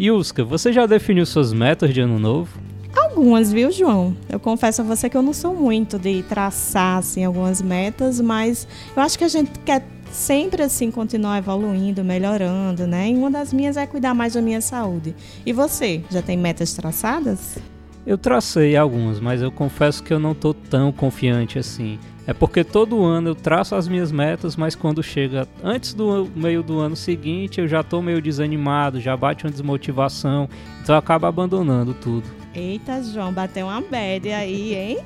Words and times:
Yuska, 0.00 0.44
você 0.44 0.72
já 0.72 0.86
definiu 0.86 1.24
suas 1.26 1.52
metas 1.52 1.92
de 1.92 2.00
ano 2.00 2.18
novo? 2.18 2.58
Algumas, 2.96 3.52
viu, 3.52 3.70
João? 3.70 4.16
Eu 4.28 4.38
confesso 4.40 4.82
a 4.82 4.84
você 4.84 5.08
que 5.08 5.16
eu 5.16 5.22
não 5.22 5.32
sou 5.32 5.54
muito 5.54 5.98
de 5.98 6.22
traçar 6.22 6.98
assim, 6.98 7.24
algumas 7.24 7.62
metas, 7.62 8.20
mas 8.20 8.66
eu 8.94 9.02
acho 9.02 9.18
que 9.18 9.24
a 9.24 9.28
gente 9.28 9.50
quer 9.60 9.86
sempre 10.10 10.62
assim 10.62 10.90
continuar 10.90 11.38
evoluindo, 11.38 12.04
melhorando, 12.04 12.86
né? 12.86 13.10
E 13.10 13.14
uma 13.14 13.30
das 13.30 13.52
minhas 13.52 13.76
é 13.76 13.86
cuidar 13.86 14.14
mais 14.14 14.34
da 14.34 14.42
minha 14.42 14.60
saúde. 14.60 15.14
E 15.44 15.52
você, 15.52 16.02
já 16.10 16.20
tem 16.20 16.36
metas 16.36 16.74
traçadas? 16.74 17.58
Eu 18.04 18.18
tracei 18.18 18.76
algumas, 18.76 19.20
mas 19.20 19.40
eu 19.40 19.52
confesso 19.52 20.02
que 20.02 20.12
eu 20.12 20.18
não 20.18 20.34
tô 20.34 20.52
tão 20.52 20.90
confiante 20.90 21.58
assim. 21.58 21.98
É 22.26 22.32
porque 22.32 22.62
todo 22.62 23.04
ano 23.04 23.30
eu 23.30 23.34
traço 23.34 23.74
as 23.74 23.86
minhas 23.88 24.12
metas, 24.12 24.56
mas 24.56 24.74
quando 24.74 25.02
chega 25.02 25.46
antes 25.62 25.92
do 25.94 26.28
meio 26.34 26.62
do 26.62 26.78
ano 26.78 26.96
seguinte, 26.96 27.60
eu 27.60 27.68
já 27.68 27.82
tô 27.82 28.00
meio 28.00 28.20
desanimado, 28.20 29.00
já 29.00 29.16
bate 29.16 29.44
uma 29.44 29.50
desmotivação, 29.50 30.48
então 30.80 30.94
eu 30.94 30.98
acabo 30.98 31.26
abandonando 31.26 31.94
tudo. 31.94 32.28
Eita, 32.54 33.02
João, 33.02 33.32
bateu 33.32 33.66
uma 33.66 33.80
bad 33.80 34.30
aí, 34.30 34.74
hein? 34.74 34.98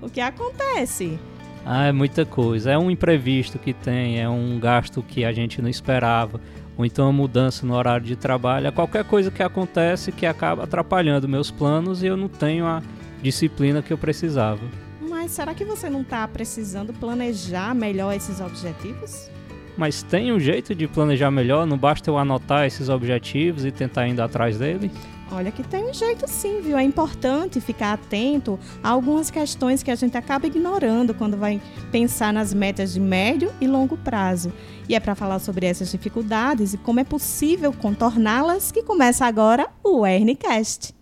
O 0.00 0.08
que 0.08 0.20
acontece? 0.20 1.18
Ah, 1.66 1.86
é 1.86 1.92
muita 1.92 2.26
coisa. 2.26 2.70
É 2.70 2.78
um 2.78 2.90
imprevisto 2.90 3.58
que 3.58 3.72
tem, 3.72 4.20
é 4.20 4.28
um 4.28 4.58
gasto 4.58 5.02
que 5.02 5.24
a 5.24 5.32
gente 5.32 5.62
não 5.62 5.68
esperava, 5.68 6.40
ou 6.76 6.84
então 6.84 7.06
uma 7.06 7.12
mudança 7.12 7.66
no 7.66 7.74
horário 7.74 8.06
de 8.06 8.16
trabalho. 8.16 8.66
É 8.66 8.70
qualquer 8.70 9.04
coisa 9.04 9.30
que 9.30 9.42
acontece 9.42 10.12
que 10.12 10.26
acaba 10.26 10.64
atrapalhando 10.64 11.28
meus 11.28 11.50
planos 11.50 12.02
e 12.02 12.06
eu 12.06 12.16
não 12.16 12.28
tenho 12.28 12.66
a 12.66 12.82
disciplina 13.22 13.82
que 13.82 13.92
eu 13.92 13.98
precisava. 13.98 14.60
Mas 15.00 15.30
será 15.30 15.54
que 15.54 15.64
você 15.64 15.88
não 15.88 16.02
está 16.02 16.26
precisando 16.28 16.92
planejar 16.92 17.74
melhor 17.74 18.12
esses 18.12 18.40
objetivos? 18.40 19.30
Mas 19.76 20.02
tem 20.02 20.32
um 20.32 20.38
jeito 20.38 20.74
de 20.74 20.86
planejar 20.86 21.30
melhor? 21.30 21.66
Não 21.66 21.76
basta 21.76 22.08
eu 22.08 22.18
anotar 22.18 22.66
esses 22.66 22.88
objetivos 22.88 23.64
e 23.64 23.72
tentar 23.72 24.06
ir 24.06 24.20
atrás 24.20 24.58
dele? 24.58 24.90
Olha 25.32 25.50
que 25.50 25.62
tem 25.62 25.88
um 25.88 25.94
jeito 25.94 26.28
sim, 26.28 26.60
viu? 26.60 26.76
É 26.76 26.82
importante 26.82 27.60
ficar 27.60 27.94
atento 27.94 28.58
a 28.82 28.90
algumas 28.90 29.30
questões 29.30 29.82
que 29.82 29.90
a 29.90 29.94
gente 29.94 30.16
acaba 30.16 30.46
ignorando 30.46 31.14
quando 31.14 31.36
vai 31.36 31.60
pensar 31.90 32.32
nas 32.32 32.52
metas 32.52 32.92
de 32.92 33.00
médio 33.00 33.52
e 33.60 33.66
longo 33.66 33.96
prazo. 33.96 34.52
E 34.88 34.94
é 34.94 35.00
para 35.00 35.14
falar 35.14 35.38
sobre 35.38 35.66
essas 35.66 35.90
dificuldades 35.90 36.74
e 36.74 36.78
como 36.78 37.00
é 37.00 37.04
possível 37.04 37.72
contorná-las 37.72 38.70
que 38.70 38.82
começa 38.82 39.24
agora 39.26 39.68
o 39.82 40.06
Ernicast. 40.06 40.94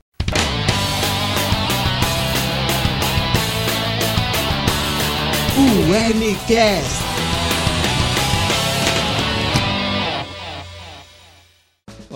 O 5.59 5.95
Ernicast. 5.95 7.12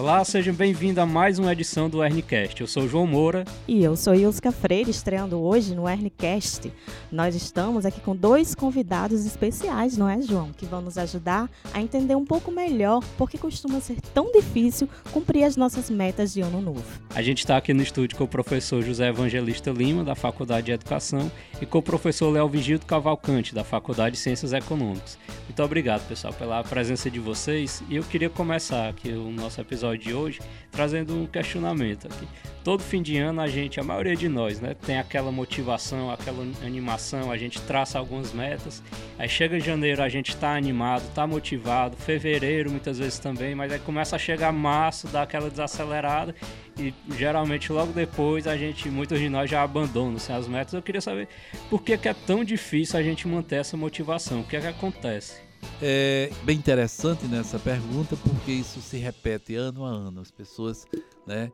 Olá, 0.06 0.24
sejam 0.24 0.54
bem-vindos 0.54 0.98
a 0.98 1.04
mais 1.04 1.36
uma 1.36 1.52
edição 1.52 1.90
do 1.90 2.00
Ernicast. 2.00 2.60
Eu 2.60 2.68
sou 2.68 2.84
o 2.84 2.88
João 2.88 3.08
Moura. 3.08 3.44
E 3.66 3.82
eu 3.82 3.96
sou 3.96 4.14
Ilska 4.14 4.52
Freire, 4.52 4.88
estreando 4.88 5.36
hoje 5.40 5.74
no 5.74 5.88
Ernicast. 5.88 6.72
Nós 7.10 7.34
estamos 7.34 7.84
aqui 7.84 8.00
com 8.00 8.14
dois 8.14 8.54
convidados 8.54 9.26
especiais, 9.26 9.98
não 9.98 10.08
é, 10.08 10.22
João? 10.22 10.52
Que 10.52 10.64
vão 10.64 10.80
nos 10.80 10.96
ajudar 10.96 11.50
a 11.74 11.82
entender 11.82 12.14
um 12.14 12.24
pouco 12.24 12.52
melhor 12.52 13.02
por 13.18 13.28
que 13.28 13.36
costuma 13.36 13.80
ser 13.80 14.00
tão 14.14 14.30
difícil 14.30 14.88
cumprir 15.12 15.42
as 15.42 15.56
nossas 15.56 15.90
metas 15.90 16.32
de 16.32 16.40
ano 16.40 16.60
novo. 16.60 16.84
A 17.12 17.20
gente 17.20 17.38
está 17.38 17.56
aqui 17.56 17.74
no 17.74 17.82
estúdio 17.82 18.16
com 18.16 18.22
o 18.22 18.28
professor 18.28 18.80
José 18.84 19.08
Evangelista 19.08 19.72
Lima, 19.72 20.04
da 20.04 20.14
Faculdade 20.14 20.66
de 20.66 20.72
Educação, 20.72 21.28
e 21.60 21.66
com 21.66 21.78
o 21.78 21.82
professor 21.82 22.30
Léo 22.30 22.48
Vigildo 22.48 22.86
Cavalcante, 22.86 23.52
da 23.52 23.64
Faculdade 23.64 24.14
de 24.14 24.22
Ciências 24.22 24.52
Econômicas. 24.52 25.18
Muito 25.46 25.60
obrigado, 25.64 26.06
pessoal, 26.06 26.32
pela 26.32 26.62
presença 26.62 27.10
de 27.10 27.18
vocês. 27.18 27.82
E 27.88 27.96
eu 27.96 28.04
queria 28.04 28.30
começar 28.30 28.88
aqui 28.88 29.10
o 29.10 29.32
nosso 29.32 29.60
episódio 29.60 29.95
episódio 29.96 29.98
de 29.98 30.14
hoje 30.14 30.40
trazendo 30.70 31.14
um 31.14 31.26
questionamento 31.26 32.06
aqui. 32.06 32.28
Todo 32.62 32.82
fim 32.82 33.00
de 33.00 33.16
ano 33.16 33.40
a 33.40 33.46
gente, 33.46 33.78
a 33.78 33.82
maioria 33.82 34.16
de 34.16 34.28
nós, 34.28 34.60
né, 34.60 34.74
tem 34.74 34.98
aquela 34.98 35.30
motivação, 35.30 36.10
aquela 36.10 36.42
animação, 36.64 37.30
a 37.30 37.36
gente 37.36 37.60
traça 37.62 37.98
algumas 37.98 38.32
metas. 38.32 38.82
Aí 39.18 39.28
chega 39.28 39.58
janeiro, 39.60 40.02
a 40.02 40.08
gente 40.08 40.30
está 40.30 40.54
animado, 40.56 41.02
está 41.02 41.26
motivado, 41.26 41.96
fevereiro 41.96 42.70
muitas 42.70 42.98
vezes 42.98 43.18
também, 43.18 43.54
mas 43.54 43.72
aí 43.72 43.78
começa 43.78 44.16
a 44.16 44.18
chegar 44.18 44.52
março, 44.52 45.06
dá 45.08 45.22
aquela 45.22 45.48
desacelerada 45.48 46.34
e 46.78 46.92
geralmente 47.16 47.72
logo 47.72 47.92
depois 47.92 48.46
a 48.46 48.56
gente, 48.56 48.88
muitos 48.90 49.18
de 49.18 49.28
nós 49.28 49.48
já 49.48 49.62
abandonam 49.62 50.16
assim, 50.16 50.32
as 50.32 50.48
metas. 50.48 50.74
Eu 50.74 50.82
queria 50.82 51.00
saber 51.00 51.28
por 51.70 51.82
que, 51.82 51.96
que 51.96 52.08
é 52.08 52.14
tão 52.14 52.44
difícil 52.44 52.98
a 52.98 53.02
gente 53.02 53.28
manter 53.28 53.56
essa 53.56 53.76
motivação, 53.76 54.40
o 54.40 54.44
que 54.44 54.56
é 54.56 54.60
que 54.60 54.66
acontece? 54.66 55.45
É 55.80 56.30
bem 56.42 56.56
interessante 56.56 57.26
nessa 57.26 57.58
pergunta 57.58 58.16
porque 58.16 58.50
isso 58.52 58.80
se 58.80 58.96
repete 58.96 59.54
ano 59.54 59.84
a 59.84 59.88
ano. 59.88 60.20
As 60.20 60.30
pessoas 60.30 60.86
né, 61.26 61.52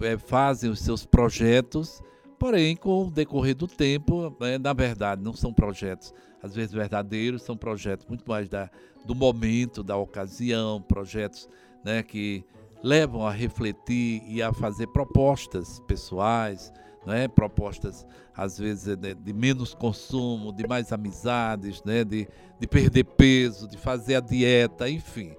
é, 0.00 0.18
fazem 0.18 0.70
os 0.70 0.80
seus 0.80 1.04
projetos, 1.06 2.02
porém, 2.38 2.74
com 2.74 3.06
o 3.06 3.10
decorrer 3.10 3.54
do 3.54 3.68
tempo, 3.68 4.36
né, 4.40 4.58
na 4.58 4.72
verdade, 4.72 5.22
não 5.22 5.34
são 5.34 5.52
projetos 5.52 6.12
às 6.42 6.54
vezes 6.54 6.72
verdadeiros, 6.72 7.42
são 7.42 7.56
projetos 7.56 8.06
muito 8.06 8.24
mais 8.26 8.48
da, 8.48 8.70
do 9.04 9.14
momento, 9.14 9.82
da 9.82 9.96
ocasião, 9.96 10.80
projetos 10.80 11.48
né, 11.84 12.02
que 12.02 12.44
levam 12.82 13.26
a 13.26 13.30
refletir 13.30 14.22
e 14.26 14.42
a 14.42 14.52
fazer 14.52 14.86
propostas 14.88 15.80
pessoais, 15.80 16.72
né? 17.06 17.28
propostas 17.28 18.06
às 18.34 18.58
vezes 18.58 18.96
de, 18.96 19.14
de, 19.14 19.32
menos 19.32 19.74
consumo, 19.74 20.52
de 20.52 20.66
mais 20.66 20.92
amizades, 20.92 21.82
né? 21.84 22.04
de, 22.04 22.28
de 22.58 22.66
perder 22.66 23.04
peso, 23.04 23.68
de 23.68 23.76
fazer 23.76 24.16
a 24.16 24.20
dieta, 24.20 24.88
enfim. 24.88 25.34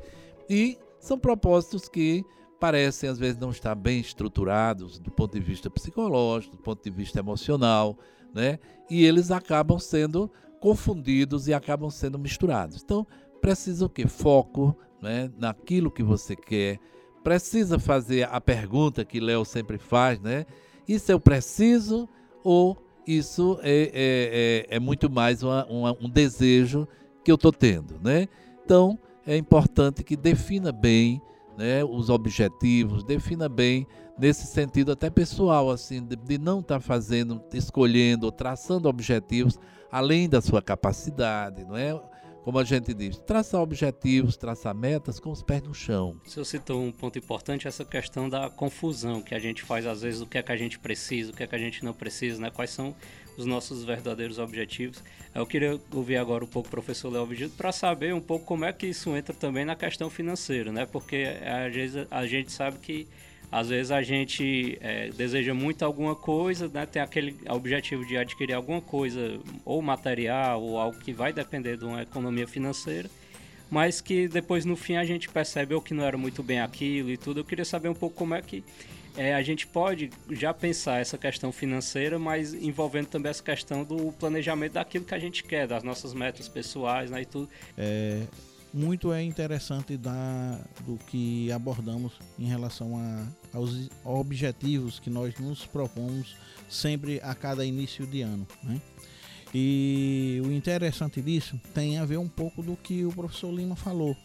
E 0.50 0.77
são 1.00 1.17
propósitos 1.17 1.88
que 1.88 2.23
parecem 2.59 3.09
às 3.09 3.17
vezes 3.17 3.39
não 3.39 3.50
estar 3.50 3.73
bem 3.73 4.00
estruturados 4.00 5.00
do 5.00 5.09
ponto 5.09 5.33
de 5.33 5.39
vista 5.39 5.69
psicológico, 5.69 6.55
do 6.55 6.61
ponto 6.61 6.83
de 6.83 6.91
vista 6.91 7.19
emocional, 7.19 7.97
né? 8.33 8.59
E 8.89 9.03
eles 9.03 9.31
acabam 9.31 9.79
sendo 9.79 10.31
confundidos 10.59 11.47
e 11.47 11.53
acabam 11.53 11.89
sendo 11.89 12.19
misturados. 12.19 12.83
Então, 12.83 13.05
precisa 13.41 13.85
o 13.85 13.89
quê? 13.89 14.07
Foco, 14.07 14.77
né? 15.01 15.31
Naquilo 15.38 15.89
que 15.89 16.03
você 16.03 16.35
quer. 16.35 16.79
Precisa 17.23 17.79
fazer 17.79 18.29
a 18.31 18.39
pergunta 18.39 19.03
que 19.03 19.19
Léo 19.19 19.44
sempre 19.44 19.79
faz, 19.79 20.19
né? 20.19 20.45
Isso 20.91 21.09
eu 21.09 21.19
preciso 21.19 22.09
ou 22.44 22.78
isso 23.07 23.57
é, 23.62 23.91
é, 23.94 24.68
é, 24.74 24.75
é 24.75 24.79
muito 24.79 25.09
mais 25.09 25.41
uma, 25.41 25.66
uma, 25.68 25.97
um 26.02 26.09
desejo 26.09 26.85
que 27.24 27.31
eu 27.31 27.35
estou 27.35 27.53
tendo, 27.53 27.97
né? 28.03 28.28
Então 28.66 29.00
é 29.25 29.38
importante 29.38 30.03
que 30.03 30.18
defina 30.18 30.72
bem 30.72 31.22
né, 31.57 31.81
os 31.84 32.09
objetivos, 32.09 33.06
defina 33.06 33.47
bem 33.47 33.88
nesse 34.18 34.46
sentido 34.47 34.91
até 34.91 35.09
pessoal, 35.09 35.69
assim, 35.69 36.03
de, 36.03 36.18
de 36.18 36.38
não 36.38 36.59
estar 36.59 36.75
tá 36.75 36.81
fazendo, 36.81 37.41
escolhendo, 37.53 38.30
traçando 38.30 38.90
objetivos 38.90 39.57
além 39.90 40.28
da 40.28 40.41
sua 40.41 40.62
capacidade, 40.62 41.63
não 41.63 41.78
é? 41.78 42.00
Como 42.44 42.59
a 42.59 42.63
gente 42.63 42.94
diz, 42.94 43.18
traçar 43.18 43.62
objetivos, 43.62 44.35
traçar 44.38 44.74
metas 44.74 45.19
com 45.19 45.31
os 45.31 45.44
pés 45.44 45.62
no 45.62 45.74
chão. 45.74 46.19
O 46.25 46.29
senhor 46.29 46.46
citou 46.46 46.81
um 46.81 46.91
ponto 46.91 47.18
importante, 47.18 47.68
essa 47.68 47.85
questão 47.85 48.28
da 48.28 48.50
confusão 48.50 49.22
que 49.22 49.35
a 49.35 49.40
gente 49.40 49.62
faz 49.62 49.85
às 49.85 50.02
vezes, 50.02 50.22
o 50.22 50.25
que 50.25 50.38
é 50.38 50.44
que 50.44 50.51
a 50.51 50.57
gente 50.57 50.80
precisa, 50.80 51.31
o 51.31 51.35
que 51.35 51.44
é 51.44 51.47
que 51.47 51.56
a 51.56 51.59
gente 51.59 51.85
não 51.85 51.94
precisa, 51.94 52.41
né? 52.41 52.50
Quais 52.50 52.72
são 52.72 52.96
os 53.38 53.46
nossos 53.46 53.84
verdadeiros 53.84 54.38
objetivos. 54.40 55.03
Eu 55.34 55.46
queria 55.46 55.80
ouvir 55.94 56.18
agora 56.18 56.44
um 56.44 56.47
pouco 56.47 56.68
o 56.68 56.72
professor 56.72 57.12
Léo 57.12 57.25
Vigildo 57.25 57.53
para 57.56 57.72
saber 57.72 58.13
um 58.13 58.22
pouco 58.22 58.46
como 58.46 58.66
é 58.66 58.74
que 58.74 58.88
isso 58.88 59.16
entra 59.16 59.34
também 59.34 59.66
na 59.66 59.75
questão 59.75 60.09
financeira, 60.09 60.72
né? 60.72 60.85
Porque 60.85 61.28
às 61.46 61.74
vezes 61.74 62.07
a 62.09 62.25
gente 62.25 62.51
sabe 62.51 62.80
que 62.80 63.07
às 63.51 63.67
vezes 63.67 63.91
a 63.91 64.01
gente 64.01 64.78
é, 64.79 65.09
deseja 65.09 65.53
muito 65.53 65.84
alguma 65.84 66.16
coisa, 66.16 66.69
né? 66.69 66.85
tem 66.85 67.01
aquele 67.01 67.35
objetivo 67.50 68.06
de 68.06 68.16
adquirir 68.16 68.53
alguma 68.53 68.79
coisa, 68.79 69.39
ou 69.66 69.81
material, 69.81 70.63
ou 70.63 70.79
algo 70.79 70.97
que 71.00 71.12
vai 71.12 71.34
depender 71.34 71.75
de 71.75 71.84
uma 71.84 72.01
economia 72.01 72.47
financeira, 72.47 73.09
mas 73.69 74.00
que 74.00 74.28
depois 74.28 74.63
no 74.63 74.78
fim 74.78 74.95
a 74.95 75.03
gente 75.03 75.28
percebe 75.28 75.73
ou 75.73 75.81
que 75.81 75.94
não 75.94 76.06
era 76.06 76.17
muito 76.17 76.41
bem 76.41 76.62
aquilo 76.62 77.09
e 77.09 77.17
tudo. 77.17 77.41
Eu 77.41 77.44
queria 77.44 77.65
saber 77.65 77.89
um 77.89 77.94
pouco 77.94 78.15
como 78.15 78.33
é 78.33 78.42
que 78.42 78.63
é, 79.18 79.33
a 79.33 79.42
gente 79.42 79.68
pode 79.68 80.09
já 80.30 80.53
pensar 80.53 81.01
essa 81.01 81.18
questão 81.18 81.51
financeira, 81.51 82.18
mas 82.18 82.53
envolvendo 82.53 83.07
também 83.07 83.30
essa 83.30 83.44
questão 83.44 83.83
do 83.83 84.13
planejamento 84.13 84.74
daquilo 84.74 85.03
que 85.03 85.13
a 85.13 85.19
gente 85.19 85.44
quer, 85.44 85.68
das 85.68 85.83
nossas 85.83 86.13
metas 86.13 86.48
pessoais 86.48 87.12
né, 87.12 87.21
e 87.21 87.25
tudo. 87.25 87.50
É, 87.77 88.21
muito 88.73 89.12
é 89.12 89.21
interessante 89.21 89.97
da, 89.97 90.59
do 90.85 90.97
que 91.07 91.51
abordamos 91.51 92.13
em 92.39 92.45
relação 92.45 92.97
a, 92.97 93.57
aos 93.57 93.89
objetivos 94.03 95.00
que 95.00 95.09
nós 95.09 95.38
nos 95.39 95.65
propomos 95.65 96.35
sempre 96.69 97.19
a 97.21 97.35
cada 97.35 97.65
início 97.65 98.06
de 98.06 98.21
ano. 98.21 98.47
Né? 98.63 98.81
E 99.53 100.41
o 100.45 100.51
interessante 100.51 101.21
disso 101.21 101.59
tem 101.73 101.97
a 101.97 102.06
ver 102.06 102.18
um 102.18 102.29
pouco 102.29 102.63
do 102.63 102.77
que 102.77 103.03
o 103.03 103.12
professor 103.12 103.53
Lima 103.53 103.75
falou, 103.75 104.15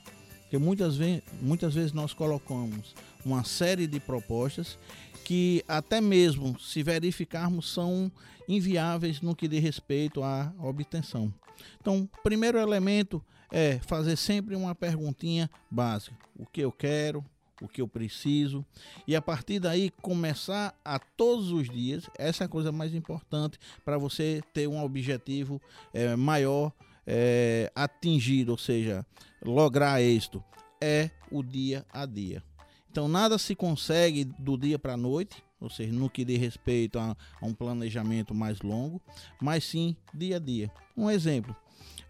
que 0.49 0.56
muitas, 0.56 0.96
vezes, 0.96 1.22
muitas 1.42 1.75
vezes 1.75 1.92
nós 1.92 2.14
colocamos 2.14 2.94
uma 3.25 3.42
série 3.42 3.88
de 3.88 3.99
propostas 3.99 4.78
que 5.25 5.64
até 5.66 6.00
mesmo 6.00 6.58
se 6.60 6.84
verificarmos 6.84 7.69
são 7.72 8.12
inviáveis 8.49 9.20
no 9.20 9.34
que 9.34 9.49
diz 9.49 9.60
respeito 9.60 10.22
à 10.22 10.52
obtenção. 10.60 11.34
Então, 11.81 12.08
primeiro 12.22 12.58
elemento 12.58 13.20
é 13.50 13.78
fazer 13.78 14.16
sempre 14.16 14.54
uma 14.54 14.75
perguntinha 14.75 15.50
básica: 15.70 16.16
o 16.37 16.46
que 16.46 16.60
eu 16.60 16.72
quero, 16.72 17.25
o 17.60 17.69
que 17.69 17.81
eu 17.81 17.88
preciso. 17.88 18.64
E 19.06 19.16
a 19.16 19.22
partir 19.22 19.58
daí 19.58 19.90
começar 20.02 20.75
a 20.84 20.98
todos 20.98 21.50
os 21.50 21.69
dias, 21.69 22.08
essa 22.19 22.44
é 22.44 22.46
a 22.46 22.48
coisa 22.48 22.70
mais 22.72 22.94
importante 22.94 23.58
para 23.84 23.98
você 23.98 24.43
ter 24.52 24.66
um 24.66 24.82
objetivo 24.82 25.60
é, 25.93 26.14
maior 26.16 26.72
é, 27.06 27.70
atingido, 27.75 28.52
ou 28.52 28.58
seja, 28.58 29.06
lograr 29.43 30.02
êxito, 30.02 30.42
é 30.81 31.10
o 31.31 31.42
dia 31.42 31.84
a 31.92 32.04
dia. 32.04 32.42
Então 32.90 33.08
nada 33.08 33.38
se 33.38 33.54
consegue 33.54 34.25
do 34.25 34.56
dia 34.56 34.78
para 34.78 34.94
a 34.94 34.96
noite, 34.96 35.42
ou 35.60 35.70
seja, 35.70 35.92
no 35.92 36.10
que 36.10 36.25
diz 36.25 36.38
respeito 36.38 36.99
a, 36.99 37.16
a, 37.40 37.46
um 37.46 37.54
planejamento 37.54 38.34
mais 38.34 38.60
longo, 38.60 39.00
mas 39.40 39.64
sim 39.64 39.96
dia 40.12 40.37
a 40.37 40.38
dia. 40.38 40.70
Um 40.96 41.10
exemplo, 41.10 41.54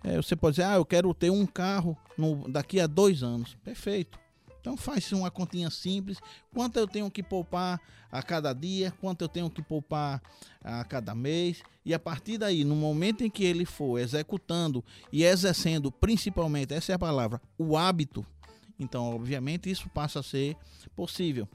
é, 0.06 0.16
você 0.16 0.36
pode 0.36 0.56
dizer, 0.56 0.68
ah, 0.68 0.76
eu 0.76 0.84
quero 0.84 1.12
ter 1.12 1.30
um 1.30 1.44
carro 1.44 1.98
no, 2.16 2.48
daqui 2.48 2.80
a 2.80 2.86
dois 2.86 3.22
anos. 3.22 3.56
Perfeito. 3.64 4.18
Então 4.60 4.76
faz 4.76 5.12
uma 5.12 5.30
continha 5.30 5.70
simples, 5.70 6.18
quanto 6.52 6.76
eu 6.78 6.88
tenho 6.88 7.10
que 7.10 7.22
poupar 7.22 7.80
a 8.10 8.22
cada 8.22 8.52
dia, 8.52 8.92
quanto 9.00 9.22
eu 9.22 9.28
tenho 9.28 9.50
que 9.50 9.62
poupar 9.62 10.20
a 10.62 10.84
cada 10.84 11.14
mês, 11.14 11.62
e 11.84 11.94
a 11.94 11.98
partir 11.98 12.38
daí, 12.38 12.64
no 12.64 12.74
momento 12.74 13.22
em 13.22 13.30
que 13.30 13.44
ele 13.44 13.64
for 13.64 13.98
executando 13.98 14.84
e 15.12 15.22
exercendo, 15.22 15.92
principalmente, 15.92 16.74
essa 16.74 16.90
é 16.90 16.94
a 16.96 16.98
palavra, 16.98 17.40
o 17.56 17.76
hábito, 17.76 18.26
então 18.76 19.14
obviamente 19.14 19.70
isso 19.70 19.88
passa 19.88 20.18
a 20.18 20.22
ser 20.22 20.56
possível. 20.96 21.48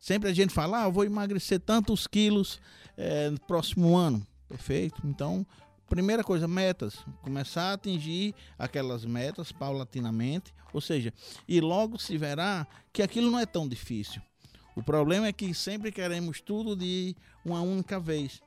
Sempre 0.00 0.28
a 0.28 0.34
gente 0.34 0.52
fala, 0.52 0.82
ah, 0.82 0.86
eu 0.86 0.92
vou 0.92 1.04
emagrecer 1.04 1.60
tantos 1.60 2.06
quilos 2.06 2.60
é, 2.96 3.30
no 3.30 3.40
próximo 3.40 3.96
ano. 3.96 4.26
Perfeito. 4.48 5.02
Então, 5.04 5.46
primeira 5.88 6.22
coisa, 6.22 6.46
metas. 6.46 7.04
Começar 7.22 7.70
a 7.70 7.72
atingir 7.74 8.34
aquelas 8.58 9.04
metas 9.04 9.50
paulatinamente. 9.52 10.54
Ou 10.72 10.80
seja, 10.80 11.12
e 11.48 11.60
logo 11.60 11.98
se 11.98 12.16
verá 12.16 12.66
que 12.92 13.02
aquilo 13.02 13.30
não 13.30 13.38
é 13.38 13.46
tão 13.46 13.68
difícil. 13.68 14.20
O 14.76 14.82
problema 14.82 15.26
é 15.26 15.32
que 15.32 15.52
sempre 15.54 15.90
queremos 15.90 16.40
tudo 16.40 16.76
de 16.76 17.16
uma 17.44 17.60
única 17.60 17.98
vez. 17.98 18.40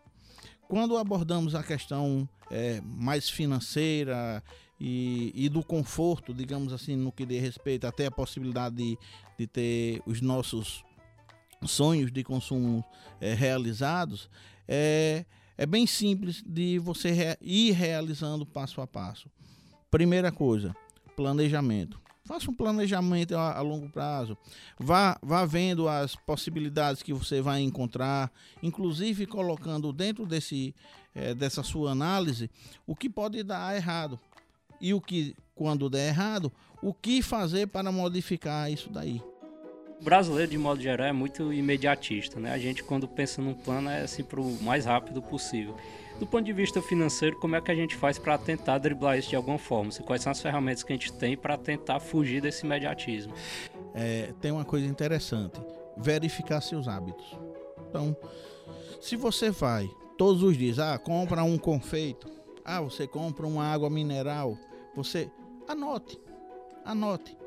Quando 0.70 0.98
abordamos 0.98 1.56
a 1.56 1.64
questão 1.64 2.30
é, 2.50 2.80
mais 2.82 3.30
financeira 3.30 4.42
e, 4.80 5.34
e, 5.36 5.50
do 5.50 5.62
conforto, 5.62 6.34
digamos 6.34 6.72
assim, 6.72 6.96
no 6.96 7.12
que 7.12 7.26
diz 7.26 7.42
respeito 7.42 7.86
até 7.86 8.06
a 8.06 8.12
possibilidade 8.12 8.78
de, 8.78 8.98
de 9.38 9.48
ter 9.48 10.02
os 10.06 10.22
nossos 10.22 10.86
sonhos 11.68 12.12
de 12.12 12.24
consumo 12.24 12.84
é, 13.20 13.34
realizados, 13.34 14.30
é, 14.68 15.26
é 15.62 15.66
bem 15.68 15.86
simples 15.86 16.44
de 16.44 16.80
você 16.80 17.38
ir 17.40 17.74
realizando 17.74 18.48
passo 18.48 18.82
a 18.82 18.88
passo. 18.88 19.30
Primeira 19.92 20.32
coisa, 20.32 20.76
planejamento. 21.16 22.02
Faça 22.26 22.50
um 22.50 22.54
planejamento 22.56 23.36
a, 23.36 23.60
a, 23.60 23.62
longo 23.62 23.88
prazo. 23.88 24.36
Vá, 24.80 25.20
vá 25.22 25.46
vendo 25.46 25.88
as 25.88 26.16
possibilidades 26.16 27.04
que 27.04 27.14
você 27.14 27.42
vai 27.42 27.62
encontrar, 27.62 28.32
inclusive 28.64 29.28
colocando 29.28 29.94
dentro 29.94 30.26
desse, 30.26 30.74
é, 31.14 31.36
dessa 31.36 31.62
sua 31.62 31.92
análise 31.92 32.50
o 32.88 32.96
que 32.96 33.08
pode 33.08 33.44
dar 33.44 33.76
errado. 33.76 34.20
E 34.82 34.96
o 34.96 35.00
que, 35.00 35.36
quando 35.54 35.92
der 35.92 36.08
errado, 36.08 36.52
o 36.82 36.92
que 36.92 37.22
fazer 37.22 37.68
para 37.68 37.92
modificar 37.92 38.72
isso 38.72 38.90
daí 38.90 39.22
o 40.02 40.04
brasileiro, 40.04 40.50
de 40.50 40.58
modo 40.58 40.82
geral, 40.82 41.08
é 41.08 41.12
muito 41.12 41.54
imediatista, 41.54 42.40
né? 42.40 42.52
A 42.52 42.58
gente, 42.58 42.84
quando 42.84 43.08
pensa 43.08 43.40
num 43.40 43.54
plano, 43.54 43.88
é 43.88 44.02
assim 44.02 44.24
para 44.24 44.42
o 44.42 44.62
mais 44.64 44.86
rápido 44.86 45.22
possível. 45.22 45.78
Do 46.20 46.26
ponto 46.26 46.44
de 46.44 46.52
vista 46.52 46.82
financeiro, 46.82 47.38
como 47.40 47.56
é 47.56 47.62
que 47.62 47.72
a 47.72 47.76
gente 47.76 47.96
faz 47.96 48.18
para 48.18 48.36
tentar 48.38 48.80
driblar 48.80 49.18
isso 49.18 49.30
de 49.30 49.36
alguma 49.36 49.60
forma? 49.60 49.92
Quais 50.04 50.24
são 50.24 50.32
as 50.32 50.42
ferramentas 50.42 50.82
que 50.82 50.92
a 50.92 50.96
gente 50.96 51.14
tem 51.14 51.38
para 51.38 51.56
tentar 51.56 52.00
fugir 52.00 52.42
desse 52.42 52.66
imediatismo? 52.66 53.34
É, 53.94 54.34
tem 54.42 54.52
uma 54.52 54.66
coisa 54.66 54.88
interessante: 54.88 55.62
verificar 55.96 56.62
seus 56.62 56.88
hábitos. 56.88 57.38
Então, 57.88 58.18
se 59.00 59.16
você 59.16 59.52
vai 59.52 59.88
todos 60.18 60.42
os 60.42 60.58
dias, 60.58 60.80
ah, 60.80 60.98
compra 60.98 61.44
um 61.44 61.60
confeito, 61.60 62.28
ah, 62.66 62.82
você 62.82 63.08
compra 63.08 63.46
uma 63.46 63.66
água 63.66 63.90
mineral, 63.90 64.58
você 64.96 65.30
anote, 65.68 66.20
anote. 66.84 67.41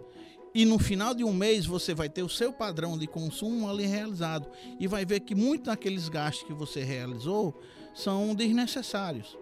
E 0.55 0.65
no 0.65 0.79
final 0.79 1.13
de 1.13 1.25
um 1.25 1.33
mês 1.33 1.67
você 1.67 1.93
vai 1.93 2.09
ter 2.09 2.23
o 2.23 2.29
seu 2.29 2.53
padrão 2.53 2.97
de 2.97 3.09
consumo 3.09 3.69
ali 3.69 3.87
realizado 3.87 4.49
e 4.79 4.87
vai 4.87 5.05
ver 5.05 5.21
que 5.21 5.35
muitos 5.35 5.67
daqueles 5.67 6.09
gastos 6.09 6.47
que 6.47 6.53
você 6.53 6.85
realizou 6.85 7.61
são 7.93 8.33
desnecessários. 8.35 9.37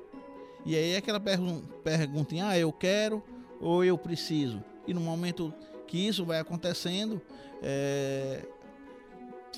E 0.64 0.74
aí 0.74 0.92
é 0.92 0.96
aquela 0.96 1.20
pergun 1.20 1.60
perguntinha, 1.84 2.48
ah, 2.48 2.58
eu 2.58 2.72
quero 2.72 3.22
ou 3.60 3.84
eu 3.84 3.98
preciso. 3.98 4.64
E 4.86 4.94
no 4.94 5.00
momento 5.02 5.52
que 5.86 5.98
isso 5.98 6.24
vai 6.24 6.38
acontecendo, 6.38 7.20
é, 7.60 8.46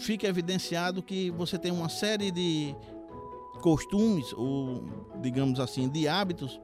fica 0.01 0.27
evidenciado 0.27 1.03
que 1.05 1.31
você 1.31 1.57
tem 1.57 1.71
uma 1.71 1.89
série 1.89 2.33
de 2.33 2.75
costumes 3.63 4.33
ou 4.33 4.85
digamos 5.23 5.61
assim 5.61 5.89
de 5.89 6.09
hábitos 6.09 6.61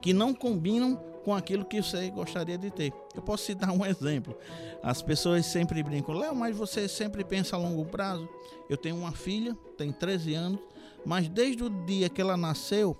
que 0.00 0.12
não 0.12 0.32
combinam 0.32 0.98
com 1.24 1.34
aquilo 1.34 1.64
que 1.64 1.82
você 1.82 2.10
gostaria 2.10 2.56
de 2.56 2.70
ter. 2.70 2.92
Eu 3.14 3.22
posso 3.22 3.44
citar 3.44 3.70
um 3.70 3.84
exemplo. 3.84 4.36
As 4.82 5.02
pessoas 5.02 5.46
sempre 5.46 5.82
brincam, 5.82 6.14
Léo, 6.14 6.34
mas 6.34 6.56
você 6.56 6.88
sempre 6.88 7.24
pensa 7.24 7.56
a 7.56 7.58
longo 7.58 7.84
prazo. 7.84 8.28
Eu 8.68 8.76
tenho 8.76 8.96
uma 8.96 9.12
filha, 9.12 9.56
tem 9.76 9.92
13 9.92 10.34
anos, 10.34 10.60
mas 11.04 11.28
desde 11.28 11.64
o 11.64 11.70
dia 11.70 12.08
que 12.08 12.20
ela 12.20 12.36
nasceu, 12.36 12.96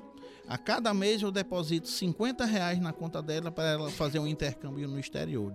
a 0.49 0.56
cada 0.56 0.94
mês 0.94 1.23
eu 1.23 1.31
deposito 1.31 1.88
50 1.88 2.44
reais 2.44 2.81
na 2.81 2.93
conta 2.93 3.20
dela 3.20 3.50
para 3.50 3.69
ela 3.69 3.91
fazer 3.91 4.19
um 4.19 4.26
intercâmbio 4.26 4.88
no 4.88 4.99
exterior. 4.99 5.55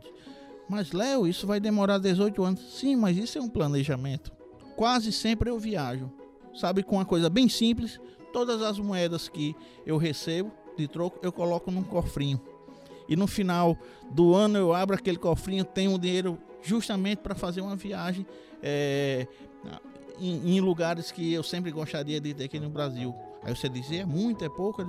Mas, 0.69 0.91
Léo, 0.91 1.27
isso 1.27 1.45
vai 1.45 1.59
demorar 1.59 1.97
18 1.97 2.43
anos. 2.43 2.79
Sim, 2.79 2.95
mas 2.95 3.17
isso 3.17 3.37
é 3.37 3.41
um 3.41 3.49
planejamento. 3.49 4.31
Quase 4.75 5.11
sempre 5.11 5.49
eu 5.49 5.59
viajo. 5.59 6.11
Sabe, 6.53 6.83
com 6.83 6.97
uma 6.97 7.05
coisa 7.05 7.29
bem 7.29 7.49
simples, 7.49 7.99
todas 8.31 8.61
as 8.61 8.77
moedas 8.77 9.27
que 9.27 9.55
eu 9.85 9.97
recebo 9.97 10.51
de 10.77 10.87
troco, 10.87 11.19
eu 11.23 11.31
coloco 11.31 11.71
num 11.71 11.83
cofrinho 11.83 12.39
e 13.07 13.15
no 13.15 13.27
final 13.27 13.77
do 14.11 14.33
ano 14.33 14.57
eu 14.57 14.73
abro 14.73 14.95
aquele 14.95 15.17
cofrinho, 15.17 15.63
tenho 15.63 15.91
um 15.91 15.99
dinheiro 15.99 16.37
justamente 16.61 17.19
para 17.19 17.35
fazer 17.35 17.61
uma 17.61 17.75
viagem 17.75 18.25
é, 18.61 19.27
em, 20.19 20.55
em, 20.55 20.61
lugares 20.61 21.11
que 21.11 21.33
eu 21.33 21.43
sempre 21.43 21.71
gostaria 21.71 22.19
de 22.19 22.33
ter 22.33 22.45
aqui 22.45 22.59
no 22.59 22.69
Brasil. 22.69 23.13
Aí 23.43 23.55
você 23.55 23.67
dizia, 23.67 24.01
é 24.01 24.05
muito, 24.05 24.45
é 24.45 24.49
pouco, 24.49 24.81
eu 24.81 24.87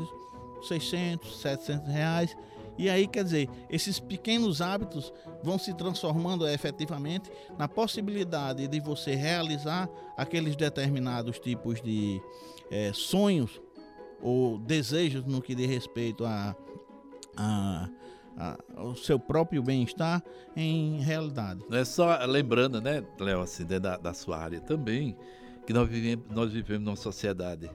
600, 0.63 1.41
700 1.41 1.89
reais. 1.89 2.37
E 2.77 2.91
aí, 2.91 3.07
quer 3.07 3.23
dizer, 3.23 3.49
esses 3.71 4.01
pequenos 4.01 4.61
hábitos 4.61 5.13
vão 5.43 5.59
se 5.59 5.73
transformando 5.75 6.47
efetivamente 6.49 7.31
na 7.57 7.69
possibilidade 7.69 8.67
de 8.67 8.81
você 8.81 9.15
realizar 9.15 9.89
aqueles 10.17 10.57
determinados 10.57 11.39
tipos 11.39 11.81
de 11.81 12.21
é, 12.71 12.93
sonhos 12.93 13.61
ou 14.21 14.59
desejos 14.59 15.25
no 15.25 15.41
que 15.41 15.55
diz 15.55 15.69
respeito 15.69 16.25
a, 16.25 16.57
a 17.37 17.89
a, 18.37 18.59
o 18.77 18.95
seu 18.95 19.19
próprio 19.19 19.63
bem-estar 19.63 20.23
em 20.57 21.01
realidade. 21.01 21.63
Não 21.69 21.79
é 21.79 21.85
só 21.85 22.25
lembrando, 22.25 22.81
né, 22.81 23.05
Léo, 23.19 23.41
assim, 23.41 23.65
da, 23.65 23.97
da 23.97 24.13
sua 24.13 24.39
área 24.39 24.61
também, 24.61 25.17
que 25.67 25.73
nós 25.73 25.89
vivemos, 25.89 26.25
nós 26.31 26.53
vivemos 26.53 26.85
numa 26.85 26.97
sociedade 26.97 27.71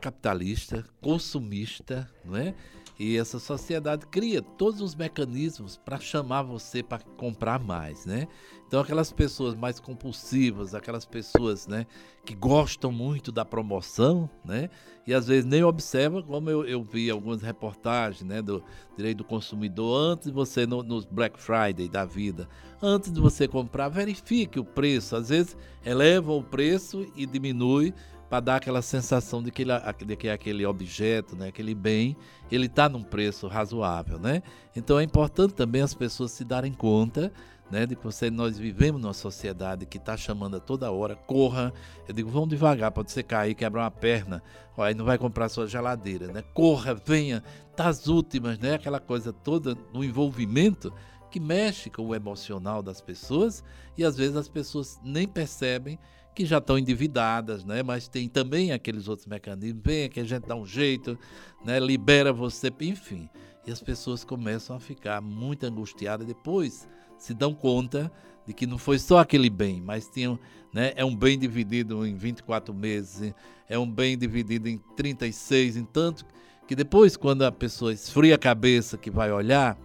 capitalista, 0.00 0.84
consumista, 1.00 2.08
não 2.24 2.36
é? 2.36 2.54
E 3.02 3.16
essa 3.16 3.38
sociedade 3.38 4.04
cria 4.08 4.42
todos 4.42 4.82
os 4.82 4.94
mecanismos 4.94 5.74
para 5.78 5.98
chamar 5.98 6.42
você 6.42 6.82
para 6.82 7.02
comprar 7.16 7.58
mais, 7.58 8.04
né? 8.04 8.28
Então 8.66 8.78
aquelas 8.78 9.10
pessoas 9.10 9.54
mais 9.54 9.80
compulsivas, 9.80 10.74
aquelas 10.74 11.06
pessoas, 11.06 11.66
né, 11.66 11.86
que 12.26 12.34
gostam 12.34 12.92
muito 12.92 13.32
da 13.32 13.42
promoção, 13.42 14.28
né? 14.44 14.68
E 15.06 15.14
às 15.14 15.28
vezes 15.28 15.46
nem 15.46 15.64
observam, 15.64 16.22
como 16.22 16.50
eu, 16.50 16.62
eu 16.66 16.82
vi 16.82 17.08
algumas 17.08 17.40
reportagens, 17.40 18.22
né, 18.22 18.42
do 18.42 18.62
direito 18.94 19.18
do 19.18 19.24
consumidor 19.24 20.12
antes 20.12 20.26
de 20.26 20.32
você 20.34 20.66
no, 20.66 20.82
nos 20.82 21.06
Black 21.06 21.40
Friday 21.40 21.88
da 21.88 22.04
vida, 22.04 22.46
antes 22.82 23.10
de 23.10 23.18
você 23.18 23.48
comprar, 23.48 23.88
verifique 23.88 24.60
o 24.60 24.64
preço. 24.64 25.16
Às 25.16 25.30
vezes 25.30 25.56
eleva 25.82 26.32
o 26.32 26.42
preço 26.42 27.10
e 27.16 27.24
diminui 27.24 27.94
para 28.30 28.38
dar 28.38 28.56
aquela 28.56 28.80
sensação 28.80 29.42
de 29.42 29.50
que, 29.50 29.62
ele, 29.62 29.72
de 30.06 30.16
que 30.16 30.28
aquele 30.28 30.64
objeto, 30.64 31.34
né, 31.34 31.48
aquele 31.48 31.74
bem, 31.74 32.16
ele 32.48 32.66
está 32.66 32.88
num 32.88 33.02
preço 33.02 33.48
razoável, 33.48 34.20
né? 34.20 34.40
Então 34.74 35.00
é 35.00 35.02
importante 35.02 35.52
também 35.52 35.82
as 35.82 35.94
pessoas 35.94 36.30
se 36.30 36.44
darem 36.44 36.72
conta, 36.72 37.32
né, 37.68 37.86
de 37.86 37.96
que 37.96 38.04
você, 38.04 38.30
nós 38.30 38.56
vivemos 38.56 39.02
numa 39.02 39.12
sociedade 39.12 39.84
que 39.84 39.98
está 39.98 40.16
chamando 40.16 40.56
a 40.56 40.60
toda 40.60 40.90
hora, 40.92 41.16
corra, 41.16 41.72
eu 42.06 42.14
digo, 42.14 42.30
vamos 42.30 42.48
devagar, 42.48 42.92
pode 42.92 43.10
você 43.10 43.22
cair, 43.22 43.54
quebrar 43.54 43.82
uma 43.82 43.90
perna, 43.90 44.40
ó, 44.76 44.84
aí 44.84 44.94
não 44.94 45.04
vai 45.04 45.18
comprar 45.18 45.48
sua 45.48 45.66
geladeira, 45.66 46.28
né? 46.28 46.44
Corra, 46.54 46.94
venha, 46.94 47.42
tá 47.74 47.88
as 47.88 48.06
últimas, 48.06 48.60
né? 48.60 48.74
Aquela 48.74 49.00
coisa 49.00 49.32
toda 49.32 49.76
no 49.92 50.04
envolvimento 50.04 50.92
que 51.32 51.40
mexe 51.40 51.90
com 51.90 52.06
o 52.06 52.14
emocional 52.14 52.80
das 52.80 53.00
pessoas 53.00 53.64
e 53.98 54.04
às 54.04 54.16
vezes 54.16 54.36
as 54.36 54.48
pessoas 54.48 55.00
nem 55.02 55.26
percebem 55.26 55.98
que 56.40 56.46
já 56.46 56.58
estão 56.58 56.78
endividadas, 56.78 57.64
né? 57.64 57.82
Mas 57.82 58.08
tem 58.08 58.28
também 58.28 58.72
aqueles 58.72 59.08
outros 59.08 59.26
mecanismos, 59.26 59.82
vem 59.84 60.08
que 60.08 60.20
a 60.20 60.24
gente 60.24 60.46
dá 60.46 60.56
um 60.56 60.66
jeito, 60.66 61.18
né? 61.64 61.78
Libera 61.78 62.32
você, 62.32 62.72
enfim. 62.80 63.28
E 63.66 63.70
as 63.70 63.82
pessoas 63.82 64.24
começam 64.24 64.76
a 64.76 64.80
ficar 64.80 65.20
muito 65.20 65.64
angustiadas 65.64 66.26
depois 66.26 66.88
se 67.18 67.34
dão 67.34 67.52
conta 67.52 68.04
de 68.04 68.30
de 68.50 68.54
que 68.54 68.66
não 68.66 68.78
foi 68.78 68.98
só 68.98 69.18
aquele 69.18 69.48
bem, 69.48 69.80
mas 69.80 70.08
tinha, 70.08 70.36
né, 70.74 70.92
é 70.96 71.04
um 71.04 71.14
bem 71.14 71.38
dividido 71.38 72.04
em 72.04 72.16
24 72.16 72.74
meses, 72.74 73.32
é 73.68 73.78
um 73.78 73.88
bem 73.88 74.18
dividido 74.18 74.68
em 74.68 74.76
36, 74.96 75.76
em 75.76 75.84
tanto 75.84 76.26
que 76.66 76.74
depois, 76.74 77.16
quando 77.16 77.42
a 77.42 77.52
pessoa 77.52 77.92
esfria 77.92 78.34
a 78.34 78.38
cabeça, 78.38 78.98
que 78.98 79.10
vai 79.10 79.30
olhar, 79.30 79.78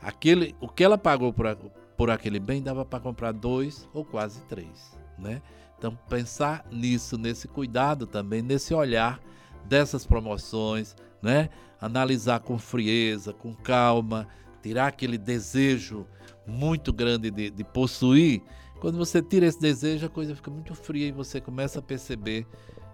aquele, 0.00 0.54
o 0.60 0.68
que 0.68 0.82
ela 0.82 0.96
pagou 0.96 1.30
por, 1.30 1.54
por 1.96 2.10
aquele 2.10 2.40
bem 2.40 2.62
dava 2.62 2.86
para 2.86 3.00
comprar 3.00 3.32
dois 3.32 3.86
ou 3.92 4.02
quase 4.02 4.40
três, 4.42 4.98
né? 5.18 5.42
Então, 5.78 5.98
pensar 6.08 6.64
nisso, 6.70 7.18
nesse 7.18 7.46
cuidado 7.46 8.06
também, 8.06 8.42
nesse 8.42 8.72
olhar 8.72 9.20
dessas 9.64 10.06
promoções, 10.06 10.96
né? 11.22 11.50
Analisar 11.80 12.40
com 12.40 12.58
frieza, 12.58 13.32
com 13.32 13.54
calma, 13.54 14.26
tirar 14.62 14.86
aquele 14.86 15.18
desejo 15.18 16.06
muito 16.46 16.92
grande 16.92 17.30
de, 17.30 17.50
de 17.50 17.64
possuir. 17.64 18.42
Quando 18.80 18.96
você 18.96 19.22
tira 19.22 19.46
esse 19.46 19.60
desejo, 19.60 20.06
a 20.06 20.08
coisa 20.08 20.34
fica 20.34 20.50
muito 20.50 20.74
fria 20.74 21.08
e 21.08 21.12
você 21.12 21.40
começa 21.40 21.78
a 21.78 21.82
perceber 21.82 22.46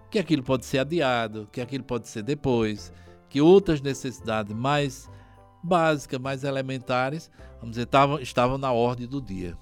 que 0.09 0.19
aquilo 0.19 0.43
pode 0.43 0.65
ser 0.65 0.79
adiado, 0.79 1.47
que 1.51 1.61
aquilo 1.61 1.83
pode 1.83 2.07
ser 2.07 2.23
depois, 2.23 2.91
que 3.29 3.41
outras 3.41 3.81
necessidades 3.81 4.55
mais 4.55 5.09
básicas, 5.63 6.19
mais 6.19 6.43
elementares, 6.43 7.31
vamos 7.59 7.71
dizer, 7.71 7.83
estavam, 7.83 8.19
estavam 8.19 8.57
na 8.57 8.71
ordem 8.71 9.07
do 9.07 9.21
dia. 9.21 9.57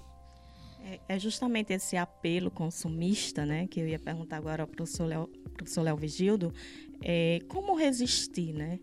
É, 0.84 1.00
é 1.08 1.18
justamente 1.18 1.72
esse 1.72 1.96
apelo 1.96 2.50
consumista, 2.50 3.46
né, 3.46 3.66
que 3.66 3.80
eu 3.80 3.88
ia 3.88 3.98
perguntar 3.98 4.36
agora 4.36 4.62
ao 4.62 4.68
professor 4.68 5.06
Léo, 5.06 5.28
professor 5.54 5.82
Léo 5.82 5.96
Vigildo, 5.96 6.52
é, 7.00 7.40
como 7.48 7.74
resistir, 7.74 8.52
né? 8.52 8.78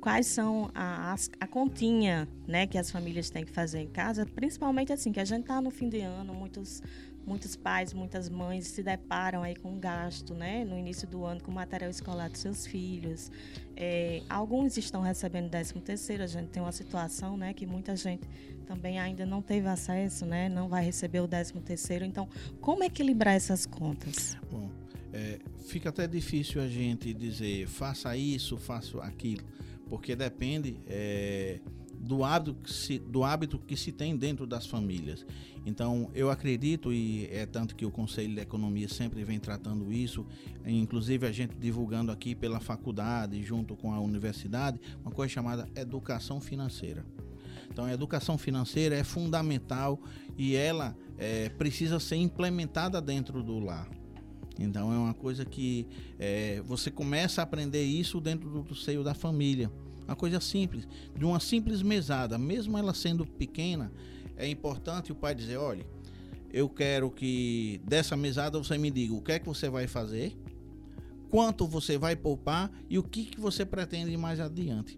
Quais 0.00 0.26
são 0.26 0.70
a, 0.74 1.14
a, 1.40 1.46
continha, 1.46 2.28
né, 2.46 2.66
que 2.66 2.76
as 2.76 2.90
famílias 2.90 3.30
têm 3.30 3.42
que 3.42 3.50
fazer 3.50 3.80
em 3.80 3.88
casa, 3.88 4.26
principalmente 4.26 4.92
assim, 4.92 5.10
que 5.10 5.20
a 5.20 5.24
gente 5.24 5.42
está 5.42 5.62
no 5.62 5.70
fim 5.70 5.88
de 5.88 6.00
ano, 6.00 6.34
muitos 6.34 6.82
muitos 7.26 7.56
pais, 7.56 7.92
muitas 7.92 8.28
mães 8.28 8.66
se 8.66 8.82
deparam 8.82 9.42
aí 9.42 9.56
com 9.56 9.78
gasto, 9.78 10.34
né, 10.34 10.64
no 10.64 10.78
início 10.78 11.08
do 11.08 11.24
ano 11.24 11.42
com 11.42 11.50
material 11.50 11.90
escolar 11.90 12.28
dos 12.28 12.40
seus 12.40 12.66
filhos. 12.66 13.30
É, 13.76 14.22
alguns 14.28 14.76
estão 14.76 15.00
recebendo 15.00 15.50
13 15.50 15.74
terceiro, 15.80 16.22
a 16.22 16.26
gente 16.26 16.48
tem 16.48 16.62
uma 16.62 16.72
situação, 16.72 17.36
né, 17.36 17.54
que 17.54 17.66
muita 17.66 17.96
gente 17.96 18.28
também 18.64 18.98
ainda 18.98 19.24
não 19.24 19.42
teve 19.42 19.68
acesso, 19.68 20.24
né, 20.26 20.48
não 20.48 20.68
vai 20.68 20.84
receber 20.84 21.20
o 21.20 21.28
13 21.28 21.52
terceiro. 21.60 22.04
Então, 22.04 22.28
como 22.60 22.82
equilibrar 22.84 23.34
essas 23.34 23.66
contas? 23.66 24.36
Bom, 24.50 24.70
é, 25.12 25.38
fica 25.66 25.90
até 25.90 26.06
difícil 26.06 26.60
a 26.60 26.68
gente 26.68 27.14
dizer 27.14 27.66
faça 27.68 28.16
isso, 28.16 28.56
faça 28.56 28.98
aquilo, 29.02 29.44
porque 29.88 30.16
depende 30.16 30.76
é, 30.86 31.60
do, 32.00 32.24
hábito 32.24 32.54
que 32.62 32.72
se, 32.72 32.98
do 32.98 33.22
hábito 33.24 33.58
que 33.58 33.76
se 33.76 33.92
tem 33.92 34.16
dentro 34.16 34.46
das 34.46 34.66
famílias. 34.66 35.24
Então, 35.66 36.10
eu 36.14 36.30
acredito, 36.30 36.92
e 36.92 37.26
é 37.30 37.46
tanto 37.46 37.74
que 37.74 37.86
o 37.86 37.90
Conselho 37.90 38.34
de 38.34 38.40
Economia 38.40 38.88
sempre 38.88 39.24
vem 39.24 39.40
tratando 39.40 39.90
isso, 39.92 40.26
inclusive 40.66 41.26
a 41.26 41.32
gente 41.32 41.56
divulgando 41.56 42.12
aqui 42.12 42.34
pela 42.34 42.60
faculdade, 42.60 43.42
junto 43.42 43.74
com 43.74 43.92
a 43.92 43.98
universidade, 43.98 44.78
uma 45.02 45.10
coisa 45.10 45.32
chamada 45.32 45.66
educação 45.74 46.40
financeira. 46.40 47.04
Então, 47.74 47.86
a 47.86 47.92
educação 47.92 48.38
financeira 48.38 48.94
é 48.94 49.02
fundamental 49.02 50.00
e 50.38 50.54
ela 50.54 50.96
é, 51.18 51.48
precisa 51.48 51.98
ser 51.98 52.14
implementada 52.14 53.00
dentro 53.00 53.42
do 53.42 53.58
lar. 53.58 53.90
Então 54.56 54.92
é 54.92 54.96
uma 54.96 55.12
coisa 55.12 55.44
que 55.44 55.88
é, 56.16 56.62
você 56.64 56.88
começa 56.88 57.42
a 57.42 57.44
aprender 57.44 57.82
isso 57.82 58.20
dentro 58.20 58.48
do, 58.48 58.62
do 58.62 58.76
seio 58.76 59.02
da 59.02 59.12
família. 59.12 59.68
Uma 60.06 60.14
coisa 60.14 60.38
simples, 60.38 60.86
de 61.16 61.24
uma 61.24 61.40
simples 61.40 61.82
mesada, 61.82 62.38
mesmo 62.38 62.78
ela 62.78 62.94
sendo 62.94 63.26
pequena, 63.26 63.90
é 64.36 64.46
importante 64.46 65.10
o 65.10 65.14
pai 65.16 65.34
dizer, 65.34 65.56
olha, 65.56 65.84
eu 66.52 66.68
quero 66.68 67.10
que 67.10 67.80
dessa 67.84 68.16
mesada 68.16 68.56
você 68.56 68.78
me 68.78 68.88
diga 68.88 69.14
o 69.14 69.20
que 69.20 69.32
é 69.32 69.38
que 69.40 69.46
você 69.46 69.68
vai 69.68 69.88
fazer, 69.88 70.36
quanto 71.28 71.66
você 71.66 71.98
vai 71.98 72.14
poupar 72.14 72.70
e 72.88 72.96
o 72.98 73.02
que, 73.02 73.24
que 73.24 73.40
você 73.40 73.66
pretende 73.66 74.16
mais 74.16 74.38
adiante. 74.38 74.96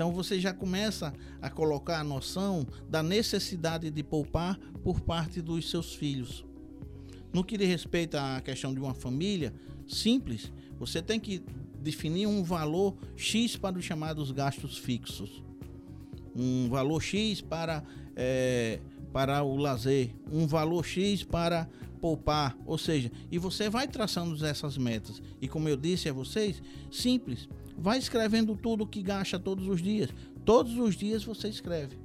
Então 0.00 0.10
você 0.10 0.40
já 0.40 0.50
começa 0.50 1.12
a 1.42 1.50
colocar 1.50 2.00
a 2.00 2.02
noção 2.02 2.66
da 2.88 3.02
necessidade 3.02 3.90
de 3.90 4.02
poupar 4.02 4.58
por 4.82 4.98
parte 5.02 5.42
dos 5.42 5.68
seus 5.68 5.94
filhos. 5.94 6.42
No 7.34 7.44
que 7.44 7.58
diz 7.58 7.68
respeito 7.68 8.16
à 8.16 8.40
questão 8.40 8.72
de 8.72 8.80
uma 8.80 8.94
família, 8.94 9.52
simples, 9.86 10.50
você 10.78 11.02
tem 11.02 11.20
que 11.20 11.42
definir 11.78 12.26
um 12.26 12.42
valor 12.42 12.96
X 13.14 13.58
para 13.58 13.76
os 13.76 13.84
chamados 13.84 14.30
gastos 14.30 14.78
fixos. 14.78 15.44
Um 16.34 16.70
valor 16.70 17.02
X 17.02 17.42
para, 17.42 17.84
é, 18.16 18.80
para 19.12 19.42
o 19.42 19.54
lazer, 19.54 20.14
um 20.32 20.46
valor 20.46 20.82
X 20.82 21.24
para 21.24 21.68
poupar, 22.00 22.56
ou 22.64 22.78
seja, 22.78 23.10
e 23.30 23.38
você 23.38 23.68
vai 23.68 23.86
traçando 23.86 24.44
essas 24.44 24.78
metas. 24.78 25.22
E 25.40 25.46
como 25.46 25.68
eu 25.68 25.76
disse 25.76 26.08
a 26.08 26.12
vocês, 26.12 26.62
simples, 26.90 27.48
vai 27.76 27.98
escrevendo 27.98 28.56
tudo 28.56 28.86
que 28.86 29.02
gasta 29.02 29.38
todos 29.38 29.68
os 29.68 29.82
dias. 29.82 30.10
Todos 30.44 30.76
os 30.78 30.96
dias 30.96 31.22
você 31.22 31.48
escreve. 31.48 31.96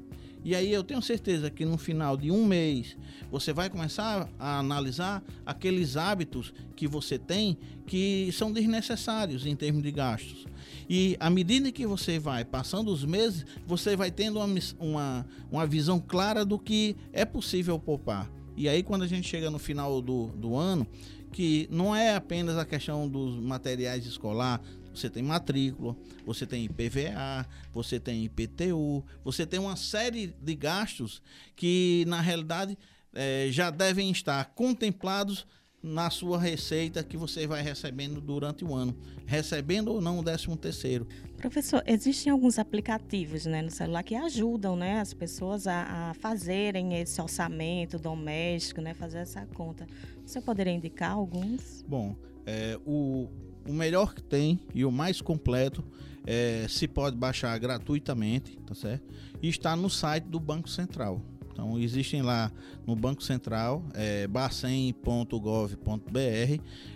E 0.46 0.54
aí 0.54 0.72
eu 0.72 0.84
tenho 0.84 1.02
certeza 1.02 1.50
que 1.50 1.66
no 1.66 1.76
final 1.76 2.16
de 2.16 2.30
um 2.30 2.46
mês 2.46 2.96
você 3.32 3.52
vai 3.52 3.68
começar 3.68 4.30
a 4.38 4.60
analisar 4.60 5.24
aqueles 5.44 5.98
hábitos 5.98 6.54
que 6.76 6.88
você 6.88 7.18
tem 7.18 7.58
que 7.88 8.30
são 8.32 8.52
desnecessários 8.52 9.44
em 9.48 9.56
termos 9.56 9.82
de 9.82 9.92
gastos. 9.92 10.46
E 10.88 11.18
à 11.20 11.32
medida 11.32 11.72
que 11.72 11.88
você 11.88 12.20
vai 12.20 12.46
passando 12.46 12.92
os 12.92 13.04
meses, 13.04 13.44
você 13.66 13.96
vai 13.96 14.12
tendo 14.12 14.38
uma, 14.38 14.56
uma, 14.80 15.26
uma 15.52 15.66
visão 15.66 16.00
clara 16.00 16.46
do 16.46 16.60
que 16.60 16.96
é 17.12 17.26
possível 17.26 17.80
poupar. 17.80 18.30
E 18.56 18.70
aí, 18.70 18.84
quando 18.84 19.04
a 19.04 19.08
gente 19.08 19.28
chega 19.28 19.50
no 19.50 19.60
final 19.60 20.02
do, 20.02 20.28
do 20.28 20.56
ano, 20.56 20.88
que 21.32 21.68
não 21.70 21.96
é 21.96 22.16
apenas 22.16 22.58
a 22.58 22.66
questão 22.66 23.08
dos 23.08 23.36
materiais 23.36 24.06
escolar, 24.06 24.62
você 24.94 25.10
tem 25.10 25.22
matrícula, 25.22 25.96
você 26.26 26.46
tem 26.48 26.64
IPVA, 26.64 27.46
você 27.74 28.00
tem 28.00 28.24
IPTU, 28.24 29.04
você 29.24 29.46
tem 29.46 29.60
uma 29.60 29.76
série 29.76 30.34
de 30.42 30.56
gastos 30.56 31.22
que, 31.56 32.06
na 32.08 32.22
realidade, 32.22 32.78
é, 33.14 33.48
já 33.52 33.70
devem 33.70 34.10
estar 34.10 34.46
contemplados 34.56 35.46
na 35.86 36.10
sua 36.10 36.40
receita 36.40 37.04
que 37.04 37.16
você 37.16 37.46
vai 37.46 37.62
recebendo 37.62 38.20
durante 38.20 38.66
o 38.66 38.74
ano, 38.74 38.96
recebendo 39.26 39.90
ou 39.90 40.02
não 40.02 40.20
o 40.20 40.24
13 40.24 40.58
terceiro. 40.58 41.08
Professor, 41.38 41.84
existem 41.86 42.32
alguns 42.32 42.58
aplicativos 42.58 43.46
né, 43.46 43.62
no 43.62 43.70
celular 43.70 44.02
que 44.04 44.16
ajudam 44.16 44.76
né, 44.76 45.00
as 45.00 45.14
pessoas 45.14 45.68
a, 45.68 46.10
a 46.10 46.14
fazerem 46.16 47.00
esse 47.00 47.22
orçamento 47.22 48.00
doméstico, 48.00 48.82
né, 48.82 48.96
fazer 48.96 49.20
essa 49.20 49.46
conta. 49.54 49.86
Você 50.26 50.42
poderia 50.42 50.74
indicar 50.74 51.12
alguns? 51.12 51.84
Bom, 51.88 52.16
é, 52.48 52.80
o, 52.84 53.30
o 53.68 53.74
melhor 53.74 54.16
que 54.16 54.24
tem 54.24 54.60
e 54.74 54.84
o 54.84 54.92
mais 54.92 55.22
completo 55.22 55.84
é, 56.26 56.66
se 56.68 56.88
pode 56.88 57.16
baixar 57.16 57.56
gratuitamente, 57.60 58.58
tá 58.66 58.74
certo? 58.74 59.06
E 59.42 59.48
está 59.48 59.76
no 59.76 59.90
site 59.90 60.24
do 60.24 60.40
Banco 60.40 60.68
Central. 60.68 61.22
Então 61.56 61.80
existem 61.80 62.22
lá 62.22 62.52
no 62.86 62.98
Banco 62.98 63.24
Central, 63.24 63.82
é, 63.94 64.28
bacen.gov.br, 64.28 65.80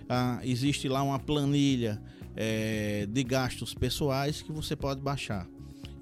ah, 0.10 0.42
existe 0.44 0.90
lá 0.90 1.02
uma 1.02 1.18
planilha 1.18 2.02
é, 2.36 3.08
de 3.10 3.24
gastos 3.24 3.74
pessoais 3.74 4.42
que 4.42 4.52
você 4.52 4.76
pode 4.76 5.02
baixar. 5.02 5.48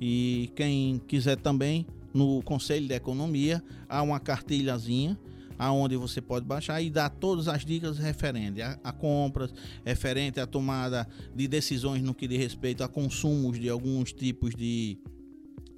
E 0.01 0.51
quem 0.55 0.99
quiser 1.07 1.37
também, 1.37 1.85
no 2.11 2.41
Conselho 2.41 2.87
de 2.87 2.95
Economia, 2.95 3.63
há 3.87 4.01
uma 4.01 4.19
cartilhazinha 4.19 5.15
aonde 5.59 5.95
você 5.95 6.19
pode 6.19 6.45
baixar 6.45 6.81
e 6.81 6.89
dar 6.89 7.09
todas 7.09 7.47
as 7.47 7.63
dicas 7.63 7.97
referentes 7.97 8.63
a, 8.63 8.79
a, 8.83 8.91
compras, 8.91 9.53
referente 9.85 10.39
à 10.39 10.47
tomada 10.47 11.07
de 11.35 11.47
decisões 11.47 12.01
no 12.01 12.13
que 12.13 12.27
diz 12.27 12.39
respeito 12.39 12.83
a 12.83 12.87
consumos 12.87 13.59
de 13.59 13.69
alguns 13.69 14.13
tipos 14.13 14.55
de, 14.55 14.99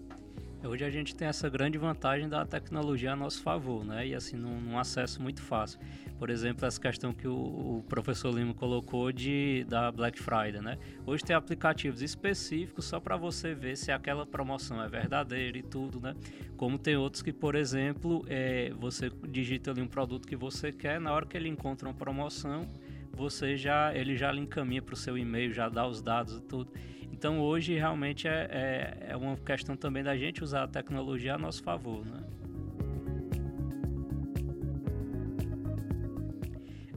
Hoje 0.65 0.85
a 0.85 0.89
gente 0.89 1.13
tem 1.13 1.27
essa 1.27 1.49
grande 1.49 1.77
vantagem 1.77 2.29
da 2.29 2.45
tecnologia 2.45 3.11
a 3.11 3.15
nosso 3.17 3.41
favor, 3.43 3.83
né? 3.83 4.07
E 4.07 4.15
assim, 4.15 4.37
num, 4.37 4.61
num 4.61 4.79
acesso 4.79 5.21
muito 5.21 5.41
fácil. 5.41 5.77
Por 6.17 6.29
exemplo, 6.29 6.65
essa 6.65 6.79
questão 6.79 7.13
que 7.13 7.27
o, 7.27 7.33
o, 7.33 7.85
professor 7.89 8.33
Lima 8.33 8.53
colocou 8.53 9.11
de 9.11 9.65
da 9.67 9.91
Black 9.91 10.17
Friday, 10.17 10.61
né? 10.61 10.77
Hoje 11.05 11.21
tem 11.21 11.35
aplicativos 11.35 12.01
específicos 12.01 12.85
só 12.85 12.97
para 12.97 13.17
você 13.17 13.53
ver 13.53 13.75
se 13.75 13.91
aquela 13.91 14.25
promoção 14.25 14.81
é 14.81 14.87
verdadeira 14.87 15.57
e 15.57 15.63
tudo, 15.63 15.99
né? 15.99 16.15
Como 16.55 16.79
tem 16.79 16.95
outros 16.95 17.21
que, 17.21 17.33
por 17.33 17.55
exemplo, 17.55 18.23
é, 18.29 18.71
você 18.79 19.11
digita 19.27 19.71
ali 19.71 19.81
um 19.81 19.87
produto 19.87 20.25
que 20.25 20.35
você 20.35 20.71
quer, 20.71 20.97
na 20.97 21.11
hora 21.11 21.25
que 21.25 21.35
ele 21.35 21.49
encontra 21.49 21.89
uma 21.89 21.95
promoção, 21.95 22.65
você 23.11 23.57
já 23.57 23.93
ele 23.93 24.15
já 24.15 24.31
lhe 24.31 24.39
encaminha 24.39 24.81
para 24.81 24.93
o 24.93 24.97
seu 24.97 25.17
e-mail, 25.17 25.51
já 25.51 25.67
dá 25.67 25.85
os 25.85 26.01
dados 26.01 26.37
e 26.37 26.41
tudo. 26.41 26.71
Então 27.13 27.39
hoje 27.39 27.75
realmente 27.75 28.27
é, 28.27 28.49
é, 28.51 29.11
é 29.11 29.15
uma 29.15 29.37
questão 29.37 29.77
também 29.77 30.03
da 30.03 30.17
gente 30.17 30.43
usar 30.43 30.63
a 30.63 30.67
tecnologia 30.67 31.35
a 31.35 31.37
nosso 31.37 31.63
favor, 31.63 32.03
né? 32.03 32.23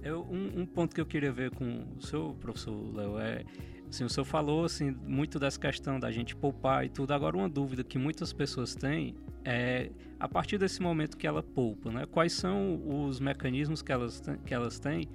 Eu, 0.02 0.23
um, 0.23 0.61
um, 0.61 0.66
ponto 0.66 0.94
que 0.94 1.00
eu 1.00 1.06
queria 1.06 1.30
ver 1.32 1.50
com 1.50 1.85
o 1.99 2.02
seu 2.02 2.35
professor 2.40 2.96
Léo 2.96 3.18
é 3.18 3.44
assim, 3.90 4.04
o 4.04 4.08
senhor 4.08 4.25
falou 4.25 4.64
assim 4.64 4.90
muito 5.04 5.38
dessa 5.38 5.61
questão 5.61 6.00
da 6.00 6.11
gente 6.11 6.35
poupar 6.35 6.85
e 6.87 6.88
tudo. 6.88 7.12
Agora 7.12 7.37
uma 7.37 7.49
dúvida 7.49 7.85
que 7.85 7.99
muitas 7.99 8.32
pessoas 8.32 8.75
têm 8.75 9.14
é 9.46 9.90
a 10.18 10.28
partir 10.28 10.58
desse 10.58 10.82
momento 10.82 11.16
que 11.16 11.26
ela 11.26 11.42
poupa, 11.42 11.90
né? 11.90 12.04
Quais 12.06 12.32
são 12.32 12.82
os 13.06 13.20
mecanismos 13.20 13.80
que 13.80 13.92
elas 13.92 14.22
que 14.44 14.52
elas 14.52 14.78
têm 14.78 15.08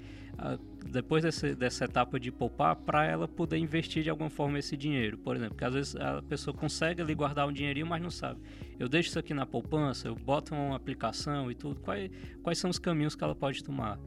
depois 0.86 1.24
desse, 1.24 1.54
dessa 1.54 1.86
etapa 1.86 2.20
de 2.20 2.32
poupar 2.32 2.76
para 2.76 3.06
ela 3.06 3.28
poder 3.28 3.58
investir 3.58 4.04
de 4.04 4.10
alguma 4.10 4.30
forma 4.30 4.58
esse 4.58 4.76
dinheiro, 4.76 5.18
por 5.18 5.36
exemplo, 5.36 5.54
porque 5.54 5.66
às 5.66 5.74
vezes 5.74 5.96
a 5.96 6.22
pessoa 6.22 6.56
consegue 6.56 7.02
ali 7.02 7.14
guardar 7.14 7.48
um 7.48 7.52
dinheirinho, 7.52 7.86
mas 7.86 8.02
não 8.02 8.10
sabe. 8.10 8.40
Eu 8.80 8.90
deixo 8.90 9.10
isso 9.10 9.20
aqui 9.20 9.34
na 9.34 9.46
poupança, 9.46 10.08
eu 10.08 10.16
boto 10.16 10.56
uma 10.56 10.76
aplicação 10.76 11.52
e 11.52 11.56
tudo. 11.56 11.80
Quais, 11.80 12.10
quais 12.42 12.58
são 12.58 12.70
os 12.70 12.80
caminhos 12.80 13.16
que 13.16 13.24
ela 13.24 13.36
pode 13.36 13.64
tomar? 13.64 14.00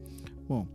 Bom, 0.47 0.67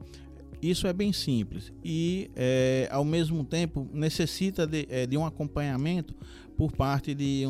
isso 0.62 0.86
é 0.86 0.92
bem 0.92 1.12
simples 1.12 1.72
e, 1.84 2.30
é, 2.36 2.88
ao 2.90 3.04
mesmo 3.04 3.44
tempo, 3.44 3.88
necessita 3.92 4.66
de, 4.66 4.86
é, 4.90 5.06
de, 5.06 5.16
um 5.16 5.24
acompanhamento 5.24 6.14
por 6.56 6.72
parte 6.72 7.14
de, 7.14 7.44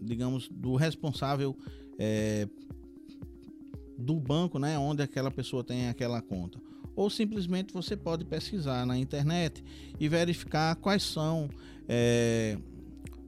digamos, 0.00 0.48
do 0.48 0.76
responsável 0.76 1.56
é, 1.98 2.46
do 3.98 4.18
banco, 4.20 4.58
né, 4.58 4.78
onde 4.78 5.02
aquela 5.02 5.30
pessoa 5.30 5.64
tem 5.64 5.88
aquela 5.88 6.20
conta 6.20 6.58
ou 7.00 7.08
simplesmente 7.08 7.72
você 7.72 7.96
pode 7.96 8.24
pesquisar 8.26 8.84
na 8.84 8.98
internet 8.98 9.64
e 9.98 10.06
verificar 10.06 10.76
quais 10.76 11.02
são 11.02 11.48
é, 11.88 12.58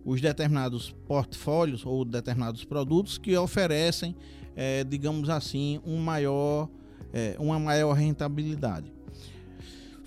os 0.04 0.20
determinados 0.20 0.90
portfólios 1.06 1.86
ou 1.86 2.04
determinados 2.04 2.64
produtos 2.64 3.16
que 3.16 3.36
oferecem, 3.36 4.14
é, 4.54 4.84
digamos 4.84 5.30
assim, 5.30 5.80
um 5.86 5.98
maior, 5.98 6.68
é, 7.12 7.34
uma 7.38 7.58
maior 7.58 7.94
rentabilidade. 7.94 8.92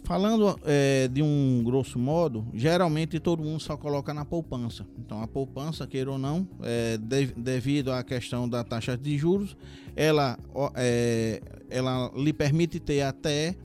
Falando 0.06 0.60
é, 0.64 1.08
de 1.08 1.24
um 1.24 1.64
grosso 1.66 1.98
modo, 1.98 2.46
geralmente 2.54 3.20
todo 3.20 3.44
mundo 3.44 3.60
só 3.60 3.76
coloca 3.76 4.14
na 4.14 4.24
poupança. 4.24 4.86
Então 5.00 5.20
a 5.20 5.28
poupança, 5.28 5.88
queira 5.88 6.12
ou 6.12 6.20
não, 6.20 6.48
é, 6.62 6.96
de, 6.96 7.26
devido 7.36 7.92
à 7.92 8.04
questão 8.04 8.48
da 8.48 8.64
taxa 8.64 8.96
de 8.96 9.18
juros, 9.18 9.58
ela, 9.96 10.38
é, 10.76 11.42
ela 11.72 12.12
lhe 12.16 12.32
permite 12.32 12.80
ter 12.80 13.02
até 13.02 13.56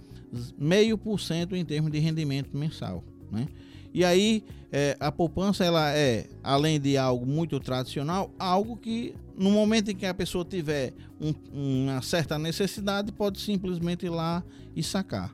meio 0.59 0.97
por 0.97 1.21
cento 1.21 1.55
em 1.55 1.63
termos 1.63 1.93
de 1.93 1.99
rendimento 1.99 2.57
mensal. 2.57 3.05
Né? 3.31 3.47
E 3.93 4.03
aí 4.03 4.43
é, 4.73 4.97
a 4.99 5.13
poupança 5.13 5.63
ela 5.63 5.93
é, 5.95 6.27
além 6.43 6.81
de 6.81 6.97
algo 6.97 7.27
muito 7.27 7.61
tradicional, 7.61 8.31
algo 8.39 8.79
que 8.79 9.15
no 9.37 9.51
momento 9.51 9.91
em 9.91 9.95
que 9.95 10.07
a 10.07 10.15
pessoa 10.15 10.43
tiver 10.43 10.95
um, 11.21 11.35
uma 11.53 12.01
certa 12.01 12.39
necessidade, 12.39 13.13
pode 13.13 13.39
simplesmente 13.41 14.07
ir 14.07 14.11
lá 14.11 14.43
e 14.75 14.83
sacar. 14.83 15.31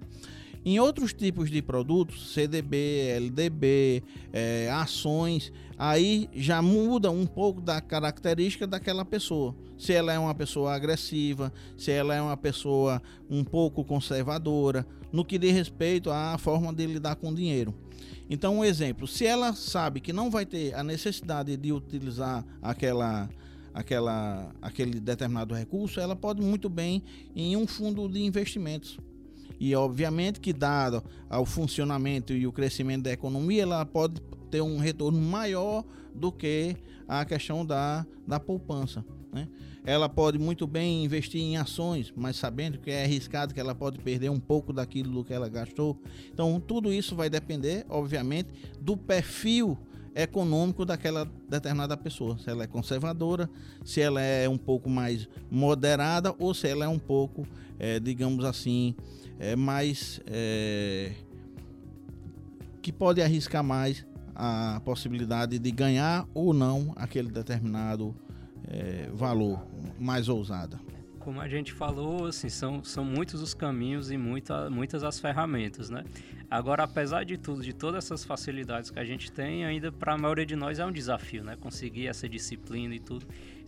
Em 0.68 0.80
outros 0.80 1.12
tipos 1.12 1.48
de 1.48 1.62
produtos, 1.62 2.32
CDB, 2.34 2.76
LDB, 3.18 4.02
é, 4.32 4.68
ações, 4.68 5.52
aí 5.78 6.28
já 6.34 6.60
muda 6.60 7.08
um 7.08 7.24
pouco 7.24 7.60
da 7.60 7.80
característica 7.80 8.66
daquela 8.66 9.04
pessoa. 9.04 9.54
Se 9.78 9.92
ela 9.92 10.12
é 10.12 10.18
uma 10.18 10.34
pessoa 10.34 10.74
agressiva, 10.74 11.52
se 11.78 11.92
ela 11.92 12.16
é 12.16 12.20
uma 12.20 12.36
pessoa 12.36 13.00
um 13.30 13.44
pouco 13.44 13.84
conservadora, 13.84 14.84
no 15.12 15.24
que 15.24 15.38
diz 15.38 15.52
respeito 15.52 16.10
à 16.10 16.36
forma 16.36 16.72
de 16.74 16.84
lidar 16.84 17.14
com 17.14 17.30
o 17.30 17.34
dinheiro. 17.34 17.72
Então, 18.28 18.58
um 18.58 18.64
exemplo: 18.64 19.06
se 19.06 19.24
ela 19.24 19.52
sabe 19.52 20.00
que 20.00 20.12
não 20.12 20.32
vai 20.32 20.44
ter 20.44 20.74
a 20.74 20.82
necessidade 20.82 21.56
de 21.56 21.72
utilizar 21.72 22.44
aquela 22.60 23.30
aquela, 23.72 24.52
aquele 24.60 24.98
determinado 24.98 25.54
recurso, 25.54 26.00
ela 26.00 26.16
pode 26.16 26.42
muito 26.42 26.68
bem 26.68 27.04
em 27.36 27.56
um 27.56 27.68
fundo 27.68 28.08
de 28.08 28.20
investimentos. 28.24 28.98
E 29.58 29.74
obviamente 29.74 30.40
que 30.40 30.52
dado 30.52 31.02
ao 31.28 31.44
funcionamento 31.44 32.32
e 32.32 32.46
o 32.46 32.52
crescimento 32.52 33.04
da 33.04 33.12
economia, 33.12 33.62
ela 33.62 33.84
pode 33.84 34.20
ter 34.50 34.60
um 34.60 34.78
retorno 34.78 35.20
maior 35.20 35.84
do 36.14 36.32
que 36.32 36.76
a 37.08 37.24
questão 37.24 37.64
da, 37.64 38.06
da 38.26 38.40
poupança. 38.40 39.04
Né? 39.32 39.48
Ela 39.84 40.08
pode 40.08 40.38
muito 40.38 40.66
bem 40.66 41.04
investir 41.04 41.40
em 41.40 41.56
ações, 41.56 42.12
mas 42.16 42.36
sabendo 42.36 42.78
que 42.78 42.90
é 42.90 43.04
arriscado 43.04 43.54
que 43.54 43.60
ela 43.60 43.74
pode 43.74 43.98
perder 43.98 44.30
um 44.30 44.40
pouco 44.40 44.72
daquilo 44.72 45.24
que 45.24 45.32
ela 45.32 45.48
gastou. 45.48 46.00
Então, 46.32 46.58
tudo 46.58 46.92
isso 46.92 47.14
vai 47.14 47.30
depender, 47.30 47.86
obviamente, 47.88 48.48
do 48.80 48.96
perfil 48.96 49.78
econômico 50.16 50.84
daquela 50.84 51.30
determinada 51.48 51.96
pessoa. 51.96 52.38
Se 52.38 52.48
ela 52.50 52.64
é 52.64 52.66
conservadora, 52.66 53.48
se 53.84 54.00
ela 54.00 54.20
é 54.20 54.48
um 54.48 54.56
pouco 54.56 54.88
mais 54.88 55.28
moderada 55.50 56.34
ou 56.38 56.54
se 56.54 56.66
ela 56.66 56.86
é 56.86 56.88
um 56.88 56.98
pouco, 56.98 57.46
é, 57.78 58.00
digamos 58.00 58.44
assim, 58.44 58.96
é, 59.38 59.56
mais. 59.56 60.20
É, 60.26 61.12
que 62.82 62.92
pode 62.92 63.20
arriscar 63.20 63.64
mais 63.64 64.06
a 64.34 64.80
possibilidade 64.84 65.58
de 65.58 65.70
ganhar 65.72 66.24
ou 66.32 66.52
não 66.52 66.92
aquele 66.94 67.30
determinado 67.30 68.14
é, 68.68 69.08
valor 69.12 69.66
mais 69.98 70.28
ousada. 70.28 70.78
Como 71.18 71.40
a 71.40 71.48
gente 71.48 71.72
falou, 71.72 72.26
assim, 72.26 72.48
são, 72.48 72.84
são 72.84 73.04
muitos 73.04 73.42
os 73.42 73.52
caminhos 73.54 74.12
e 74.12 74.16
muita, 74.16 74.70
muitas 74.70 75.02
as 75.02 75.18
ferramentas, 75.18 75.90
né? 75.90 76.04
Agora, 76.48 76.84
apesar 76.84 77.24
de 77.24 77.36
tudo, 77.36 77.62
de 77.62 77.72
todas 77.72 78.04
essas 78.04 78.24
facilidades 78.24 78.90
que 78.90 78.98
a 79.00 79.04
gente 79.04 79.32
tem, 79.32 79.64
ainda 79.64 79.90
para 79.90 80.12
a 80.12 80.18
maioria 80.18 80.46
de 80.46 80.54
nós 80.54 80.78
é 80.78 80.86
um 80.86 80.92
desafio, 80.92 81.42
né? 81.42 81.56
Conseguir 81.56 82.06
essa 82.06 82.28
disciplina 82.28 82.94
e 82.94 83.00
tudo. 83.00 83.26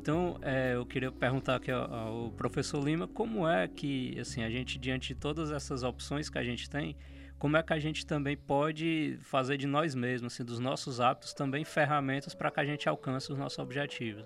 Então, 0.08 0.38
é, 0.40 0.74
eu 0.74 0.86
queria 0.86 1.12
perguntar 1.12 1.56
aqui 1.56 1.70
ao, 1.70 1.92
ao, 1.92 2.30
professor 2.30 2.82
Lima, 2.82 3.06
como 3.06 3.46
é 3.46 3.68
que, 3.68 4.18
assim, 4.18 4.42
a 4.42 4.48
gente, 4.48 4.78
diante 4.78 5.08
de 5.08 5.20
todas 5.20 5.50
essas 5.50 5.82
opções 5.82 6.30
que 6.30 6.38
a 6.38 6.42
gente 6.42 6.70
tem, 6.70 6.96
como 7.38 7.58
é 7.58 7.62
que 7.62 7.74
a 7.74 7.78
gente 7.78 8.06
também 8.06 8.34
pode 8.34 9.18
fazer 9.20 9.58
de 9.58 9.66
nós 9.66 9.94
mesmos, 9.94 10.32
assim, 10.32 10.42
dos 10.42 10.58
nossos 10.58 10.98
hábitos, 10.98 11.34
também 11.34 11.62
ferramentas 11.62 12.34
para 12.34 12.50
que 12.50 12.58
a 12.58 12.64
gente 12.64 12.88
alcance 12.88 13.30
os 13.30 13.36
nossos 13.36 13.58
objetivos? 13.58 14.24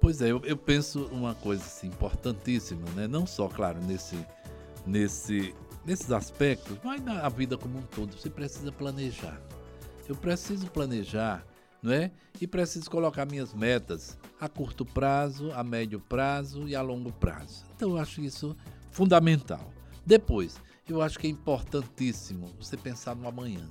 Pois 0.00 0.22
é, 0.22 0.30
eu, 0.30 0.40
eu, 0.46 0.56
penso 0.56 1.04
uma 1.12 1.34
coisa 1.34 1.62
assim, 1.62 1.88
importantíssima, 1.88 2.88
né? 2.96 3.06
Não 3.06 3.26
só, 3.26 3.48
claro, 3.48 3.82
nesse, 3.82 4.16
nesse, 4.86 5.54
nesses 5.84 6.10
aspectos, 6.10 6.78
mas 6.82 7.04
na 7.04 7.28
vida 7.28 7.58
como 7.58 7.80
um 7.80 7.82
todo. 7.82 8.16
Você 8.16 8.30
precisa 8.30 8.72
planejar. 8.72 9.38
Eu 10.08 10.16
preciso 10.16 10.68
planejar 10.68 11.44
é? 11.90 12.10
E 12.40 12.46
preciso 12.46 12.90
colocar 12.90 13.24
minhas 13.24 13.52
metas 13.54 14.18
a 14.40 14.48
curto 14.48 14.84
prazo, 14.84 15.50
a 15.52 15.64
médio 15.64 15.98
prazo 15.98 16.68
e 16.68 16.76
a 16.76 16.82
longo 16.82 17.12
prazo. 17.12 17.64
Então 17.74 17.90
eu 17.90 17.98
acho 17.98 18.20
isso 18.20 18.56
fundamental. 18.90 19.72
Depois, 20.04 20.60
eu 20.88 21.00
acho 21.00 21.18
que 21.18 21.26
é 21.26 21.30
importantíssimo 21.30 22.48
você 22.60 22.76
pensar 22.76 23.16
no 23.16 23.26
amanhã. 23.26 23.68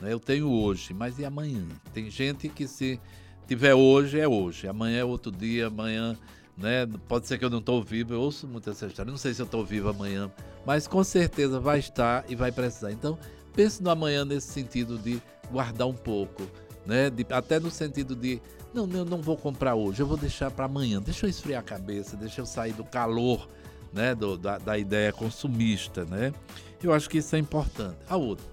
Né? 0.00 0.12
Eu 0.12 0.20
tenho 0.20 0.50
hoje, 0.50 0.94
mas 0.94 1.18
e 1.18 1.24
amanhã? 1.24 1.66
Tem 1.92 2.10
gente 2.10 2.48
que 2.48 2.66
se 2.66 3.00
tiver 3.46 3.74
hoje 3.74 4.18
é 4.18 4.28
hoje, 4.28 4.68
amanhã 4.68 5.00
é 5.00 5.04
outro 5.04 5.32
dia, 5.32 5.66
amanhã, 5.66 6.16
né? 6.56 6.86
Pode 7.08 7.26
ser 7.26 7.38
que 7.38 7.44
eu 7.44 7.50
não 7.50 7.58
estou 7.58 7.82
vivo, 7.82 8.14
eu 8.14 8.20
ouço 8.20 8.46
muito 8.46 8.70
essa 8.70 8.86
história. 8.86 9.10
Não 9.10 9.18
sei 9.18 9.34
se 9.34 9.42
eu 9.42 9.46
estou 9.46 9.64
vivo 9.64 9.88
amanhã, 9.88 10.30
mas 10.64 10.86
com 10.86 11.02
certeza 11.02 11.58
vai 11.60 11.78
estar 11.78 12.24
e 12.28 12.34
vai 12.34 12.52
precisar. 12.52 12.92
Então, 12.92 13.18
pense 13.54 13.82
no 13.82 13.90
amanhã 13.90 14.24
nesse 14.24 14.48
sentido 14.48 14.98
de 14.98 15.20
guardar 15.50 15.86
um 15.86 15.94
pouco, 15.94 16.42
né? 16.86 17.10
De, 17.10 17.26
até 17.30 17.58
no 17.58 17.70
sentido 17.70 18.14
de 18.14 18.40
não, 18.72 18.88
eu 18.90 19.04
não 19.04 19.22
vou 19.22 19.36
comprar 19.36 19.74
hoje, 19.74 20.00
eu 20.00 20.06
vou 20.06 20.16
deixar 20.16 20.50
para 20.50 20.64
amanhã. 20.64 21.00
Deixa 21.00 21.26
eu 21.26 21.30
esfriar 21.30 21.60
a 21.60 21.64
cabeça, 21.64 22.16
deixa 22.16 22.40
eu 22.40 22.46
sair 22.46 22.72
do 22.72 22.84
calor, 22.84 23.48
né? 23.92 24.14
Do, 24.14 24.36
da, 24.36 24.58
da 24.58 24.78
ideia 24.78 25.12
consumista, 25.12 26.04
né? 26.04 26.32
Eu 26.82 26.92
acho 26.92 27.08
que 27.08 27.18
isso 27.18 27.34
é 27.34 27.38
importante. 27.38 27.96
A 28.08 28.16
outra, 28.16 28.44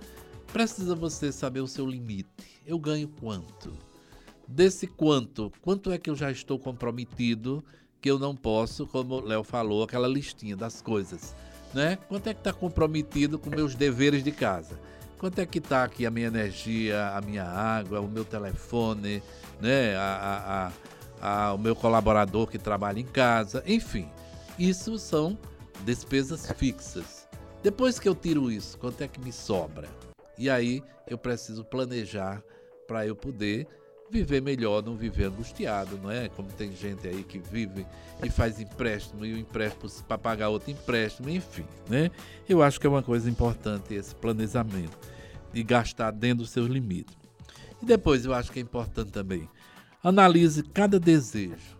precisa 0.54 0.96
você 0.96 1.32
saber 1.32 1.60
o 1.62 1.67
seu 1.67 1.86
limite. 1.86 2.62
Eu 2.65 2.80
ganho 2.80 3.10
quanto? 3.20 3.74
Desse 4.48 4.88
quanto, 4.88 5.52
quanto 5.62 5.91
é 5.91 5.98
que 5.98 6.10
eu 6.10 6.15
já 6.15 6.32
estou 6.32 6.60
comprometido 6.60 7.63
que 8.02 8.10
eu 8.10 8.17
não 8.17 8.36
posso, 8.36 8.88
como 8.88 9.15
o 9.15 9.22
Léo 9.22 9.44
falou, 9.44 9.84
aquela 9.84 10.08
listinha 10.08 10.56
das 10.56 10.82
coisas, 10.82 11.36
né? 11.74 11.98
Quanto 12.08 12.28
é 12.28 12.34
que 12.34 12.39
está 12.39 12.52
comprometido 12.52 13.38
com 13.38 13.50
meus 13.50 13.76
deveres 13.76 14.24
de 14.24 14.32
casa? 14.32 14.80
Quanto 15.22 15.38
é 15.38 15.46
que 15.46 15.60
está 15.60 15.84
aqui 15.84 16.04
a 16.04 16.10
minha 16.10 16.26
energia, 16.26 17.10
a 17.10 17.22
minha 17.22 17.44
água, 17.44 18.02
o 18.02 18.08
meu 18.08 18.26
telefone, 18.26 19.22
né? 19.62 19.96
A, 19.96 20.72
a, 21.22 21.50
a, 21.50 21.54
o 21.54 21.60
meu 21.60 21.76
colaborador 21.76 22.48
que 22.48 22.58
trabalha 22.58 23.00
em 23.00 23.06
casa, 23.06 23.64
enfim. 23.68 24.10
Isso 24.58 24.98
são 24.98 25.38
despesas 25.86 26.52
fixas. 26.54 27.28
Depois 27.62 28.00
que 28.00 28.10
eu 28.10 28.16
tiro 28.16 28.52
isso, 28.52 28.80
quanto 28.80 29.04
é 29.04 29.08
que 29.08 29.20
me 29.20 29.32
sobra? 29.32 29.88
E 30.40 30.50
aí 30.50 30.82
eu 31.08 31.20
preciso 31.20 31.64
planejar 31.64 32.44
para 32.88 33.06
eu 33.06 33.16
poder 33.16 33.68
viver 34.10 34.42
melhor, 34.42 34.84
não 34.84 34.98
viver 34.98 35.26
angustiado, 35.26 36.00
não 36.02 36.10
é? 36.10 36.30
Como 36.30 36.50
tem 36.52 36.76
gente 36.76 37.08
aí 37.08 37.24
que 37.24 37.38
vive 37.38 37.86
e 38.24 38.30
faz 38.32 38.60
empréstimo 38.60 39.24
e 39.24 39.36
o 39.36 39.38
empréstimo 39.38 39.88
para 40.08 40.18
pagar 40.18 40.50
outro 40.50 40.72
empréstimo, 40.72 41.30
enfim, 41.30 41.66
né? 41.88 42.10
Eu 42.50 42.64
acho 42.64 42.80
que 42.80 42.88
é 42.88 42.90
uma 42.90 43.04
coisa 43.04 43.30
importante 43.30 43.94
esse 43.94 44.16
planejamento 44.16 45.11
de 45.54 45.64
gastar 45.64 46.12
dentro 46.12 46.40
dos 46.40 46.50
seus 46.50 46.68
limites. 46.68 47.16
E 47.82 47.86
depois 47.86 48.26
eu 48.26 48.34
acho 48.34 48.52
que 48.52 48.60
é 48.60 48.62
importante 48.62 49.12
também. 49.12 49.50
Analise 50.04 50.64
cada 50.64 51.00
desejo. 51.00 51.78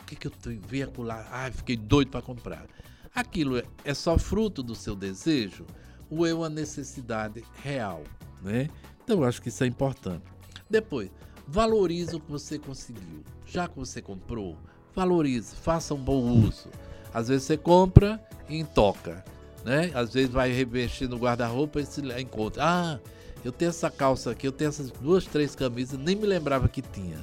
O 0.00 0.04
que, 0.04 0.16
que 0.16 0.26
eu 0.26 0.30
tenho 0.30 0.60
veicular? 0.60 1.28
Ah, 1.30 1.50
fiquei 1.50 1.76
doido 1.76 2.10
para 2.10 2.22
comprar. 2.22 2.66
Aquilo 3.14 3.58
é, 3.58 3.64
é 3.84 3.94
só 3.94 4.18
fruto 4.18 4.62
do 4.62 4.74
seu 4.74 4.94
desejo 4.94 5.66
ou 6.10 6.26
é 6.26 6.34
uma 6.34 6.48
necessidade 6.48 7.44
real, 7.62 8.02
né? 8.42 8.68
Então 9.02 9.18
eu 9.18 9.24
acho 9.24 9.40
que 9.40 9.48
isso 9.48 9.64
é 9.64 9.66
importante. 9.66 10.24
Depois, 10.68 11.10
valorize 11.46 12.14
o 12.14 12.20
que 12.20 12.30
você 12.30 12.58
conseguiu. 12.58 13.22
Já 13.46 13.68
que 13.68 13.78
você 13.78 14.00
comprou, 14.00 14.56
valorize, 14.94 15.54
faça 15.54 15.94
um 15.94 16.02
bom 16.02 16.22
uso. 16.46 16.68
Às 17.12 17.28
vezes 17.28 17.44
você 17.44 17.56
compra 17.56 18.22
e 18.48 18.58
intoca, 18.58 19.24
né? 19.64 19.90
Às 19.94 20.12
vezes 20.12 20.30
vai 20.30 20.50
revestir 20.50 21.08
no 21.08 21.16
guarda-roupa 21.16 21.80
e 21.80 21.86
se 21.86 22.00
encontra. 22.20 22.62
Ah, 22.64 23.00
eu 23.44 23.50
tenho 23.50 23.70
essa 23.70 23.90
calça 23.90 24.30
aqui, 24.30 24.46
eu 24.46 24.52
tenho 24.52 24.68
essas 24.68 24.90
duas, 24.90 25.24
três 25.26 25.54
camisas, 25.54 25.98
nem 25.98 26.14
me 26.14 26.26
lembrava 26.26 26.68
que 26.68 26.82
tinha. 26.82 27.18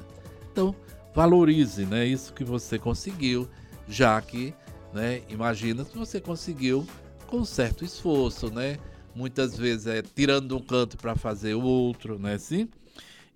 Então, 0.52 0.74
valorize, 1.14 1.86
né? 1.86 2.06
Isso 2.06 2.32
que 2.32 2.44
você 2.44 2.78
conseguiu, 2.78 3.48
já 3.88 4.20
que, 4.20 4.54
né? 4.92 5.22
Imagina 5.28 5.84
se 5.84 5.96
você 5.96 6.20
conseguiu 6.20 6.86
com 7.26 7.44
certo 7.44 7.84
esforço, 7.84 8.50
né? 8.50 8.78
Muitas 9.14 9.56
vezes 9.56 9.86
é 9.86 10.02
tirando 10.02 10.56
um 10.56 10.60
canto 10.60 10.96
para 10.96 11.16
fazer 11.16 11.54
o 11.54 11.62
outro, 11.62 12.18
né? 12.18 12.38
Sim? 12.38 12.68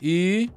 E 0.01 0.51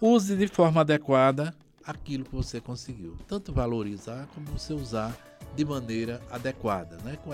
use 0.00 0.36
de 0.36 0.46
forma 0.46 0.80
adequada 0.80 1.54
aquilo 1.84 2.24
que 2.24 2.34
você 2.34 2.60
conseguiu. 2.60 3.16
Tanto 3.26 3.52
valorizar 3.52 4.28
como 4.34 4.46
você 4.46 4.74
usar 4.74 5.16
de 5.58 5.64
maneira 5.64 6.20
adequada, 6.30 6.96
né? 7.02 7.18
com, 7.24 7.32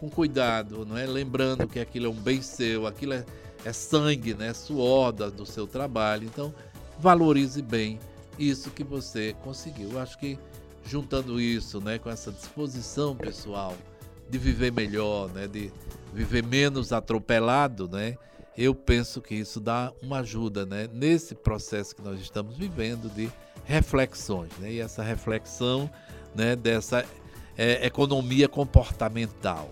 com 0.00 0.08
cuidado, 0.08 0.86
não 0.86 0.96
é? 0.96 1.04
lembrando 1.04 1.68
que 1.68 1.78
aquilo 1.78 2.06
é 2.06 2.08
um 2.08 2.14
bem 2.14 2.40
seu, 2.40 2.86
aquilo 2.86 3.12
é, 3.12 3.22
é 3.66 3.72
sangue, 3.72 4.32
né? 4.32 4.54
suor 4.54 5.12
do 5.12 5.44
seu 5.44 5.66
trabalho. 5.66 6.24
Então, 6.24 6.54
valorize 6.98 7.60
bem 7.60 8.00
isso 8.38 8.70
que 8.70 8.82
você 8.82 9.36
conseguiu. 9.44 9.92
Eu 9.92 10.00
acho 10.00 10.18
que 10.18 10.38
juntando 10.86 11.38
isso 11.38 11.78
né, 11.78 11.98
com 11.98 12.08
essa 12.08 12.32
disposição 12.32 13.14
pessoal 13.14 13.74
de 14.30 14.38
viver 14.38 14.72
melhor, 14.72 15.28
né, 15.28 15.46
de 15.46 15.70
viver 16.14 16.42
menos 16.42 16.94
atropelado, 16.94 17.86
né, 17.88 18.16
eu 18.56 18.74
penso 18.74 19.20
que 19.20 19.34
isso 19.34 19.60
dá 19.60 19.92
uma 20.00 20.20
ajuda 20.20 20.64
né, 20.64 20.88
nesse 20.90 21.34
processo 21.34 21.94
que 21.94 22.00
nós 22.00 22.18
estamos 22.20 22.56
vivendo 22.56 23.12
de 23.14 23.30
reflexões. 23.64 24.50
Né, 24.60 24.72
e 24.72 24.80
essa 24.80 25.02
reflexão 25.02 25.90
né, 26.34 26.56
dessa 26.56 27.04
é, 27.56 27.86
economia 27.86 28.48
comportamental. 28.48 29.70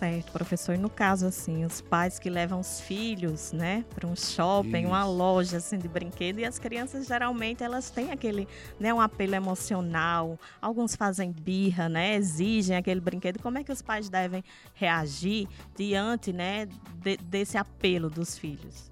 Certo, 0.00 0.32
professor. 0.32 0.74
E 0.74 0.78
no 0.78 0.88
caso, 0.88 1.26
assim, 1.26 1.62
os 1.62 1.82
pais 1.82 2.18
que 2.18 2.30
levam 2.30 2.60
os 2.60 2.80
filhos, 2.80 3.52
né, 3.52 3.84
para 3.94 4.06
um 4.06 4.16
shopping, 4.16 4.78
Isso. 4.78 4.88
uma 4.88 5.04
loja, 5.04 5.58
assim, 5.58 5.76
de 5.76 5.88
brinquedo, 5.88 6.38
e 6.38 6.44
as 6.46 6.58
crianças, 6.58 7.06
geralmente, 7.06 7.62
elas 7.62 7.90
têm 7.90 8.10
aquele, 8.10 8.48
né, 8.78 8.94
um 8.94 9.00
apelo 9.00 9.34
emocional. 9.34 10.38
Alguns 10.58 10.96
fazem 10.96 11.30
birra, 11.30 11.86
né, 11.90 12.16
exigem 12.16 12.78
aquele 12.78 12.98
brinquedo. 12.98 13.42
Como 13.42 13.58
é 13.58 13.62
que 13.62 13.70
os 13.70 13.82
pais 13.82 14.08
devem 14.08 14.42
reagir 14.72 15.46
diante, 15.76 16.32
né, 16.32 16.66
de, 17.02 17.18
desse 17.18 17.58
apelo 17.58 18.08
dos 18.08 18.38
filhos? 18.38 18.90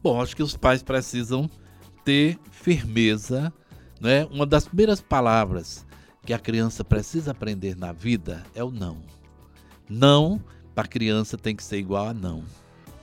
Bom, 0.00 0.22
acho 0.22 0.36
que 0.36 0.42
os 0.42 0.56
pais 0.56 0.84
precisam 0.84 1.50
ter 2.04 2.38
firmeza, 2.50 3.52
né? 4.00 4.24
Uma 4.26 4.46
das 4.46 4.66
primeiras 4.66 5.00
palavras 5.00 5.84
que 6.24 6.32
a 6.32 6.38
criança 6.38 6.84
precisa 6.84 7.32
aprender 7.32 7.76
na 7.76 7.92
vida 7.92 8.42
é 8.54 8.62
o 8.62 8.70
não. 8.70 8.98
Não 9.88 10.40
para 10.74 10.88
criança 10.88 11.36
tem 11.36 11.54
que 11.54 11.62
ser 11.62 11.78
igual 11.78 12.08
a 12.08 12.14
não. 12.14 12.44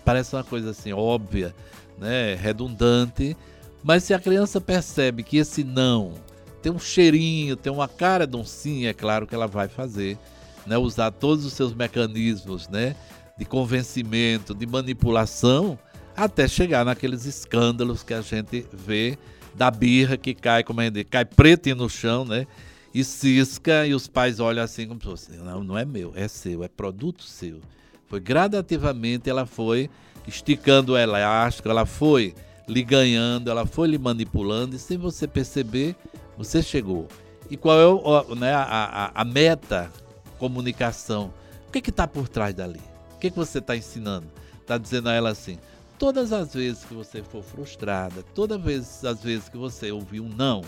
Parece 0.04 0.36
uma 0.36 0.44
coisa 0.44 0.72
assim 0.72 0.92
óbvia, 0.92 1.54
né, 1.98 2.34
redundante, 2.36 3.36
mas 3.84 4.04
se 4.04 4.14
a 4.14 4.20
criança 4.20 4.60
percebe 4.60 5.24
que 5.24 5.38
esse 5.38 5.64
não 5.64 6.14
tem 6.62 6.72
um 6.72 6.80
cheirinho, 6.80 7.56
tem 7.56 7.72
uma 7.72 7.88
cara 7.88 8.28
de 8.28 8.36
um 8.36 8.44
sim, 8.44 8.86
é 8.86 8.94
claro 8.94 9.26
que 9.26 9.34
ela 9.34 9.48
vai 9.48 9.68
fazer, 9.68 10.18
né, 10.66 10.78
usar 10.78 11.12
todos 11.12 11.46
os 11.46 11.54
seus 11.54 11.74
mecanismos, 11.74 12.68
né, 12.68 12.96
de 13.38 13.46
convencimento, 13.46 14.54
de 14.54 14.66
manipulação, 14.66 15.80
até 16.16 16.48
chegar 16.48 16.84
naqueles 16.84 17.26
escândalos 17.26 18.04
que 18.04 18.14
a 18.14 18.22
gente 18.22 18.66
vê 18.74 19.18
da 19.56 19.72
birra 19.72 20.18
que 20.18 20.34
cai, 20.34 20.64
como 20.64 20.82
a 20.82 20.90
diz, 20.90 21.06
cai 21.10 21.24
preto 21.24 21.74
no 21.76 21.90
chão, 21.90 22.26
né? 22.26 22.46
E 22.94 23.04
cisca 23.04 23.86
e 23.86 23.94
os 23.94 24.08
pais 24.08 24.40
olham 24.40 24.64
assim 24.64 24.88
como 24.88 25.00
se 25.00 25.06
fosse, 25.06 25.32
não, 25.34 25.64
não 25.64 25.78
é 25.78 25.86
meu, 25.86 26.12
é 26.16 26.28
seu, 26.28 26.64
é 26.64 26.68
produto 26.68 27.24
seu. 27.24 27.60
Foi 28.08 28.20
gradativamente, 28.20 29.30
ela 29.30 29.46
foi 29.46 29.90
esticando 30.28 30.94
o 30.94 30.98
elástico, 30.98 31.70
ela 31.70 31.86
foi 31.86 32.34
lhe 32.68 32.84
ganhando, 32.84 33.50
ela 33.50 33.66
foi 33.66 33.88
lhe 33.88 33.98
manipulando 33.98 34.76
e 34.76 34.80
sem 34.80 34.98
você 34.98 35.28
perceber, 35.28 35.96
você 36.38 36.62
chegou. 36.62 37.08
E 37.50 37.58
qual 37.58 37.80
é 37.80 37.88
o, 37.88 38.36
né, 38.36 38.54
a, 38.54 38.64
a, 38.64 39.22
a 39.22 39.26
meta 39.26 39.92
comunicação? 40.38 41.34
O 41.68 41.72
que 41.72 41.90
está 41.90 42.08
por 42.08 42.28
trás 42.28 42.54
dali? 42.54 42.82
O 43.16 43.20
que, 43.20 43.30
que 43.30 43.38
você 43.38 43.60
está 43.60 43.76
ensinando? 43.76 44.28
Está 44.60 44.78
dizendo 44.78 45.10
a 45.10 45.14
ela 45.14 45.30
assim, 45.30 45.58
todas 45.98 46.32
as 46.32 46.54
vezes 46.54 46.86
que 46.86 46.94
você 46.94 47.22
for 47.22 47.44
frustrada, 47.44 48.24
todas 48.34 49.04
as 49.04 49.22
vezes 49.22 49.50
que 49.50 49.58
você 49.58 49.92
ouvir 49.92 50.22
um 50.22 50.30
não, 50.30 50.64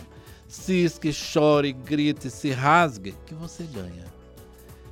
cisque, 0.52 1.14
chore, 1.14 1.72
grite, 1.72 2.30
se 2.30 2.52
rasgue, 2.52 3.16
que 3.26 3.34
você 3.34 3.64
ganha. 3.64 4.06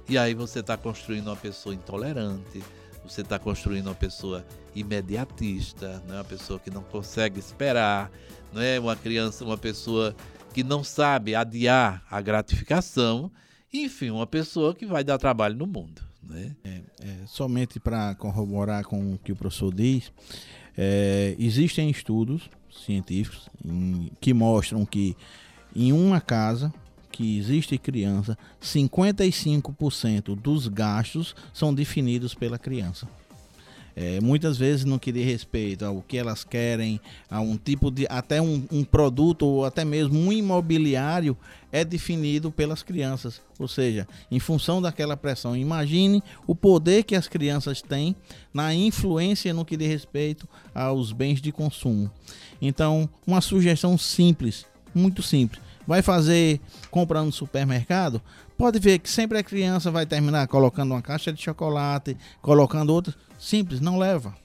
E 0.08 0.18
aí 0.18 0.34
você 0.34 0.62
está 0.62 0.78
construindo 0.78 1.28
uma 1.28 1.36
pessoa 1.36 1.76
intolerante, 1.76 2.64
você 3.04 3.22
está 3.22 3.38
construindo 3.38 3.88
uma 3.88 3.96
pessoa 3.96 4.46
imediatista, 4.74 6.02
né? 6.08 6.16
uma 6.16 6.24
pessoa 6.24 6.60
que 6.60 6.72
não 6.72 6.82
consegue 6.82 7.40
esperar, 7.40 8.10
não 8.54 8.62
é 8.62 8.80
uma 8.80 8.96
criança, 8.96 9.44
uma 9.44 9.58
pessoa 9.58 10.16
que 10.54 10.64
não 10.64 10.84
sabe 10.84 11.36
adiar 11.36 12.04
a 12.10 12.22
gratificação, 12.22 13.30
enfim, 13.72 14.10
uma 14.12 14.26
pessoa 14.26 14.74
que 14.74 14.86
vai 14.86 15.04
dar 15.04 15.18
trabalho 15.18 15.58
no 15.58 15.68
mundo. 15.68 16.02
Né? 16.24 16.56
É, 16.64 16.82
é, 17.02 17.16
somente 17.28 17.80
para 17.80 18.16
corroborar 18.16 18.86
com 18.86 19.14
o 19.14 19.18
que 19.18 19.34
o 19.34 19.36
professor 19.36 19.74
diz, 19.74 20.12
é, 20.78 21.36
existem 21.38 21.90
estudos 21.90 22.50
científicos 22.72 23.50
em, 23.64 24.12
que 24.22 24.34
mostram 24.34 24.86
que 24.86 25.16
em 25.76 25.92
uma 25.92 26.20
casa 26.20 26.74
que 27.12 27.38
existe 27.38 27.78
criança, 27.78 28.38
55% 28.62 30.36
dos 30.36 30.68
gastos 30.68 31.36
são 31.54 31.74
definidos 31.74 32.34
pela 32.34 32.58
criança. 32.58 33.08
É, 34.02 34.22
muitas 34.22 34.58
vezes 34.58 34.86
no 34.86 34.98
que 34.98 35.12
diz 35.12 35.26
respeito 35.26 35.84
ao 35.84 36.02
que 36.02 36.18
elas 36.18 36.46
querem, 36.46 37.02
a 37.30 37.42
um 37.42 37.58
tipo 37.58 37.92
de 37.92 38.08
até 38.10 38.42
um, 38.42 38.66
um, 38.72 38.82
produto 38.82 39.46
ou 39.46 39.66
até 39.66 39.84
mesmo 39.84 40.18
um 40.18 40.32
imobiliário 40.32 41.36
é 41.70 41.84
definido 41.84 42.50
pelas 42.50 42.82
crianças, 42.82 43.42
ou 43.60 43.68
seja, 43.68 44.08
em 44.32 44.40
função 44.40 44.82
daquela 44.82 45.18
pressão. 45.18 45.58
Imagine 45.58 46.24
o 46.48 46.56
poder 46.56 47.04
que 47.04 47.14
as 47.14 47.28
crianças 47.28 47.82
têm 47.82 48.16
na 48.54 48.74
influência 48.74 49.54
no 49.54 49.66
que 49.66 49.76
diz 49.76 49.90
respeito 49.90 50.48
aos 50.74 51.12
bens 51.12 51.42
de 51.42 51.52
consumo. 51.52 52.10
Então, 52.62 53.10
uma 53.28 53.42
sugestão 53.42 53.98
simples 53.98 54.66
muito 54.94 55.22
simples. 55.22 55.62
Vai 55.86 56.02
fazer 56.02 56.60
compra 56.92 57.24
no 57.24 57.32
supermercado, 57.32 58.22
pode 58.58 58.80
ver 58.80 59.00
que 59.00 59.10
sempre 59.10 59.38
a 59.38 59.44
criança 59.44 59.90
vai 59.90 60.06
terminar 60.06 60.48
colocando 60.48 60.92
uma 60.92 61.02
caixa 61.02 61.34
de 61.34 61.42
chocolate, 61.42 62.16
colocando 62.42 62.92
outra. 62.92 63.14
Simples, 63.40 63.80
não 63.80 63.98
leva. 63.98 64.36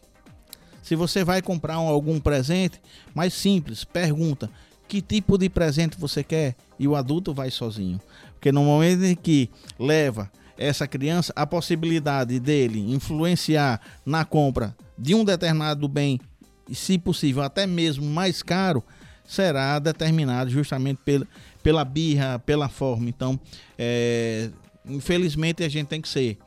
Se 0.82 0.94
você 0.94 1.24
vai 1.24 1.42
comprar 1.42 1.80
um, 1.80 1.88
algum 1.88 2.20
presente, 2.20 2.80
mais 3.14 3.34
simples, 3.34 3.84
pergunta 3.84 4.50
que 4.86 5.00
tipo 5.00 5.38
de 5.38 5.48
presente 5.48 5.98
você 5.98 6.22
quer 6.22 6.54
e 6.78 6.86
o 6.86 6.94
adulto 6.94 7.32
vai 7.32 7.50
sozinho. 7.50 8.00
Porque 8.34 8.52
no 8.52 8.64
momento 8.64 9.02
em 9.04 9.16
que 9.16 9.50
leva 9.78 10.30
essa 10.56 10.86
criança, 10.86 11.32
a 11.34 11.46
possibilidade 11.46 12.38
dele 12.38 12.92
influenciar 12.92 13.80
na 14.04 14.24
compra 14.24 14.76
de 14.96 15.14
um 15.14 15.24
determinado 15.24 15.88
bem, 15.88 16.20
e 16.68 16.74
se 16.74 16.98
possível 16.98 17.42
até 17.42 17.66
mesmo 17.66 18.04
mais 18.04 18.42
caro, 18.42 18.84
será 19.24 19.78
determinado 19.78 20.50
justamente 20.50 21.00
pela, 21.04 21.26
pela 21.62 21.84
birra, 21.84 22.38
pela 22.38 22.68
forma. 22.68 23.08
Então, 23.08 23.38
é, 23.78 24.50
infelizmente 24.86 25.64
a 25.64 25.68
gente 25.68 25.88
tem 25.88 26.00
que 26.00 26.08
ser, 26.08 26.38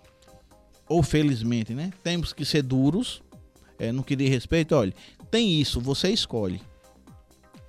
ou 0.87 1.01
felizmente, 1.01 1.73
né? 1.73 1.91
Temos 2.03 2.33
que 2.33 2.45
ser 2.45 2.61
duros 2.61 3.21
é, 3.79 3.91
no 3.91 4.03
que 4.03 4.15
diz 4.15 4.29
respeito. 4.29 4.75
Olha, 4.75 4.93
tem 5.29 5.59
isso, 5.59 5.81
você 5.81 6.09
escolhe. 6.09 6.61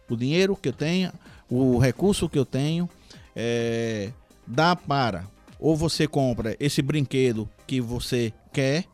O 0.09 0.17
dinheiro 0.17 0.57
que 0.57 0.69
eu 0.69 0.73
tenho, 0.73 1.13
o 1.51 1.79
recurso 1.79 2.29
que 2.29 2.39
eu 2.39 2.47
tenho, 2.47 2.89
é, 3.35 4.13
dá 4.47 4.75
para. 4.75 5.27
Ou 5.59 5.77
você 5.77 6.07
compra 6.07 6.57
esse 6.61 6.81
brinquedo 6.81 7.49
que 7.67 7.81
você 7.81 8.33
quer, 8.53 8.85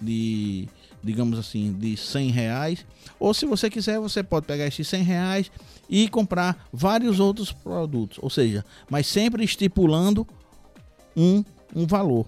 de 0.00 0.68
digamos 1.06 1.38
assim, 1.38 1.72
de 1.72 1.96
100 1.96 2.30
reais. 2.30 2.86
Ou 3.18 3.32
se 3.32 3.46
você 3.46 3.70
quiser, 3.70 3.98
você 3.98 4.22
pode 4.22 4.46
pegar 4.46 4.66
esses 4.66 4.86
100 4.88 5.02
reais 5.02 5.50
e 5.88 6.08
comprar 6.08 6.66
vários 6.72 7.20
outros 7.20 7.52
produtos. 7.52 8.18
Ou 8.20 8.28
seja, 8.28 8.64
mas 8.90 9.06
sempre 9.06 9.44
estipulando 9.44 10.26
um, 11.16 11.44
um 11.74 11.86
valor. 11.86 12.26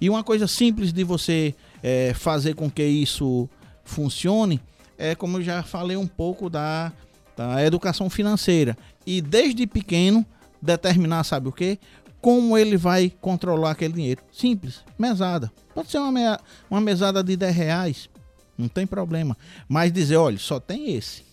E 0.00 0.08
uma 0.08 0.24
coisa 0.24 0.46
simples 0.46 0.92
de 0.92 1.04
você 1.04 1.54
é, 1.82 2.14
fazer 2.14 2.54
com 2.54 2.70
que 2.70 2.84
isso 2.84 3.48
funcione 3.84 4.60
é 4.96 5.14
como 5.14 5.38
eu 5.38 5.42
já 5.42 5.62
falei 5.62 5.96
um 5.96 6.06
pouco 6.06 6.50
da, 6.50 6.92
da 7.36 7.64
educação 7.64 8.10
financeira. 8.10 8.76
E 9.06 9.20
desde 9.20 9.66
pequeno 9.66 10.24
determinar, 10.60 11.24
sabe 11.24 11.48
o 11.48 11.52
que? 11.52 11.78
Como 12.20 12.56
ele 12.56 12.76
vai 12.76 13.10
controlar 13.20 13.70
aquele 13.70 13.94
dinheiro. 13.94 14.22
Simples, 14.30 14.84
mesada. 14.98 15.50
Pode 15.74 15.90
ser 15.90 15.98
uma, 15.98 16.38
uma 16.70 16.80
mesada 16.82 17.24
de 17.24 17.34
10 17.34 17.56
reais, 17.56 18.09
não 18.60 18.68
tem 18.68 18.86
problema. 18.86 19.36
Mas 19.68 19.92
dizer, 19.92 20.16
olha, 20.16 20.38
só 20.38 20.60
tem 20.60 20.94
esse. 20.94 21.24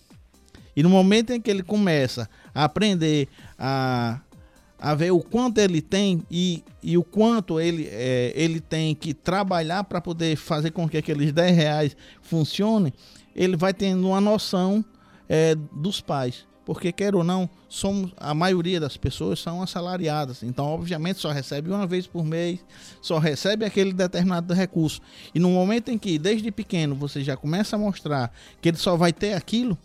E 0.75 0.83
no 0.83 0.89
momento 0.89 1.31
em 1.31 1.41
que 1.41 1.49
ele 1.49 1.63
começa 1.63 2.29
a 2.53 2.63
aprender 2.63 3.27
a, 3.57 4.19
a 4.79 4.95
ver 4.95 5.11
o 5.11 5.19
quanto 5.19 5.57
ele 5.57 5.81
tem 5.81 6.23
e, 6.29 6.63
e 6.81 6.97
o 6.97 7.03
quanto 7.03 7.59
ele, 7.59 7.87
é, 7.91 8.31
ele 8.35 8.59
tem 8.59 8.93
que 8.93 9.13
trabalhar 9.13 9.83
para 9.83 9.99
poder 9.99 10.35
fazer 10.35 10.71
com 10.71 10.87
que 10.87 10.97
aqueles 10.97 11.31
10 11.31 11.55
reais 11.55 11.97
funcionem, 12.21 12.93
ele 13.35 13.57
vai 13.57 13.73
tendo 13.73 14.07
uma 14.07 14.21
noção 14.21 14.85
é, 15.27 15.55
dos 15.55 15.99
pais 15.99 16.45
porque 16.67 16.91
quer 16.91 17.15
ou 17.15 17.23
não, 17.23 17.49
somos 17.69 18.11
a 18.17 18.33
maioria 18.33 18.77
das 18.77 18.97
pessoas 18.97 19.39
são 19.39 19.63
assalariadas. 19.63 20.43
Então, 20.43 20.65
obviamente, 20.65 21.17
só 21.17 21.31
recebe 21.31 21.69
uma 21.69 21.87
vez 21.87 22.05
por 22.05 22.25
mês, 22.25 22.59
só 23.01 23.19
recebe 23.19 23.63
aquele 23.63 23.93
determinado 23.93 24.53
recurso. 24.53 24.99
E 25.33 25.39
no 25.39 25.49
momento 25.49 25.91
em 25.91 25.97
que 25.97 26.19
desde 26.19 26.51
pequeno 26.51 26.93
você 26.93 27.23
já 27.23 27.37
começa 27.37 27.77
a 27.77 27.79
mostrar 27.79 28.33
que 28.61 28.67
ele 28.67 28.75
só 28.75 28.97
vai 28.97 29.13
ter 29.13 29.31
aquilo, 29.31 29.77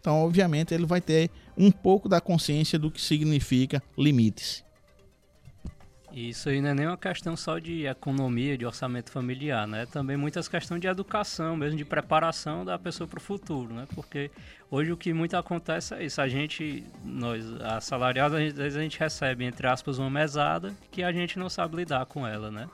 então, 0.00 0.24
obviamente, 0.24 0.72
ele 0.72 0.86
vai 0.86 1.02
ter 1.02 1.30
um 1.58 1.70
pouco 1.70 2.08
da 2.08 2.22
consciência 2.22 2.78
do 2.78 2.90
que 2.90 3.02
significa 3.02 3.82
limites. 3.98 4.64
Isso 6.12 6.48
aí 6.48 6.60
não 6.60 6.70
é 6.70 6.74
nem 6.74 6.86
uma 6.86 6.96
questão 6.96 7.36
só 7.36 7.58
de 7.58 7.86
economia, 7.86 8.58
de 8.58 8.66
orçamento 8.66 9.10
familiar, 9.10 9.66
né? 9.66 9.86
Também 9.86 10.16
muitas 10.16 10.48
questões 10.48 10.80
de 10.80 10.88
educação, 10.88 11.56
mesmo 11.56 11.78
de 11.78 11.84
preparação 11.84 12.64
da 12.64 12.78
pessoa 12.78 13.06
para 13.06 13.18
o 13.18 13.20
futuro, 13.20 13.72
né? 13.72 13.86
Porque 13.94 14.30
hoje 14.70 14.90
o 14.90 14.96
que 14.96 15.12
muito 15.12 15.36
acontece 15.36 15.94
é 15.94 16.04
isso. 16.04 16.20
A 16.20 16.28
gente, 16.28 16.84
nós 17.04 17.44
assalariados, 17.62 18.36
às 18.36 18.52
vezes 18.54 18.76
a 18.76 18.82
gente 18.82 18.98
recebe, 18.98 19.44
entre 19.44 19.66
aspas, 19.66 19.98
uma 19.98 20.10
mesada 20.10 20.74
que 20.90 21.02
a 21.02 21.12
gente 21.12 21.38
não 21.38 21.48
sabe 21.48 21.76
lidar 21.76 22.04
com 22.06 22.26
ela, 22.26 22.50
né? 22.50 22.68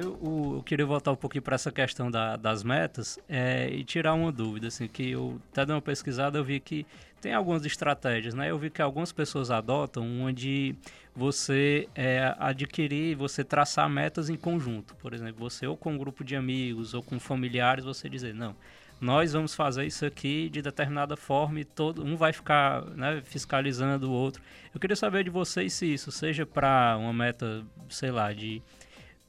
Eu, 0.00 0.18
eu, 0.56 0.62
queria 0.64 0.86
voltar 0.86 1.12
um 1.12 1.16
pouquinho 1.16 1.42
para 1.42 1.54
essa 1.54 1.70
questão 1.70 2.10
da, 2.10 2.36
das 2.36 2.64
metas 2.64 3.18
é, 3.28 3.68
e 3.70 3.84
tirar 3.84 4.14
uma 4.14 4.32
dúvida, 4.32 4.68
assim, 4.68 4.88
que 4.88 5.10
eu 5.10 5.40
até 5.52 5.66
dando 5.66 5.76
uma 5.76 5.82
pesquisada 5.82 6.38
eu 6.38 6.44
vi 6.44 6.58
que 6.58 6.86
tem 7.20 7.34
algumas 7.34 7.66
estratégias, 7.66 8.32
né? 8.32 8.50
Eu 8.50 8.58
vi 8.58 8.70
que 8.70 8.80
algumas 8.80 9.12
pessoas 9.12 9.50
adotam 9.50 10.22
onde 10.22 10.74
você 11.14 11.86
é, 11.94 12.34
adquirir, 12.38 13.14
você 13.14 13.44
traçar 13.44 13.90
metas 13.90 14.30
em 14.30 14.36
conjunto. 14.36 14.94
Por 14.96 15.12
exemplo, 15.12 15.38
você 15.38 15.66
ou 15.66 15.76
com 15.76 15.92
um 15.92 15.98
grupo 15.98 16.24
de 16.24 16.34
amigos 16.34 16.94
ou 16.94 17.02
com 17.02 17.20
familiares, 17.20 17.84
você 17.84 18.08
dizer, 18.08 18.34
não, 18.34 18.56
nós 18.98 19.34
vamos 19.34 19.54
fazer 19.54 19.84
isso 19.84 20.06
aqui 20.06 20.48
de 20.48 20.62
determinada 20.62 21.14
forma 21.14 21.60
e 21.60 21.64
todo 21.64 22.02
um 22.02 22.16
vai 22.16 22.32
ficar 22.32 22.86
né, 22.96 23.20
fiscalizando 23.22 24.10
o 24.10 24.12
outro. 24.12 24.42
Eu 24.72 24.80
queria 24.80 24.96
saber 24.96 25.24
de 25.24 25.30
vocês 25.30 25.74
se 25.74 25.92
isso 25.92 26.10
seja 26.10 26.46
para 26.46 26.96
uma 26.98 27.12
meta, 27.12 27.62
sei 27.90 28.10
lá, 28.10 28.32
de 28.32 28.62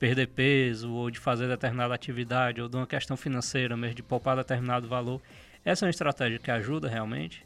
perder 0.01 0.29
peso 0.29 0.91
ou 0.91 1.11
de 1.11 1.19
fazer 1.19 1.47
determinada 1.47 1.93
atividade 1.93 2.59
ou 2.59 2.67
de 2.67 2.75
uma 2.75 2.87
questão 2.87 3.15
financeira 3.15 3.77
mesmo, 3.77 3.93
de 3.93 4.01
poupar 4.01 4.35
determinado 4.35 4.87
valor. 4.87 5.21
Essa 5.63 5.85
é 5.85 5.87
uma 5.87 5.91
estratégia 5.91 6.39
que 6.39 6.49
ajuda 6.49 6.89
realmente? 6.89 7.45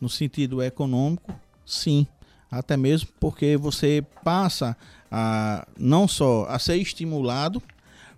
No 0.00 0.08
sentido 0.08 0.62
econômico, 0.62 1.34
sim. 1.66 2.06
Até 2.48 2.76
mesmo 2.76 3.08
porque 3.18 3.56
você 3.56 4.06
passa 4.22 4.76
a 5.10 5.66
não 5.76 6.06
só 6.06 6.46
a 6.48 6.60
ser 6.60 6.76
estimulado, 6.76 7.60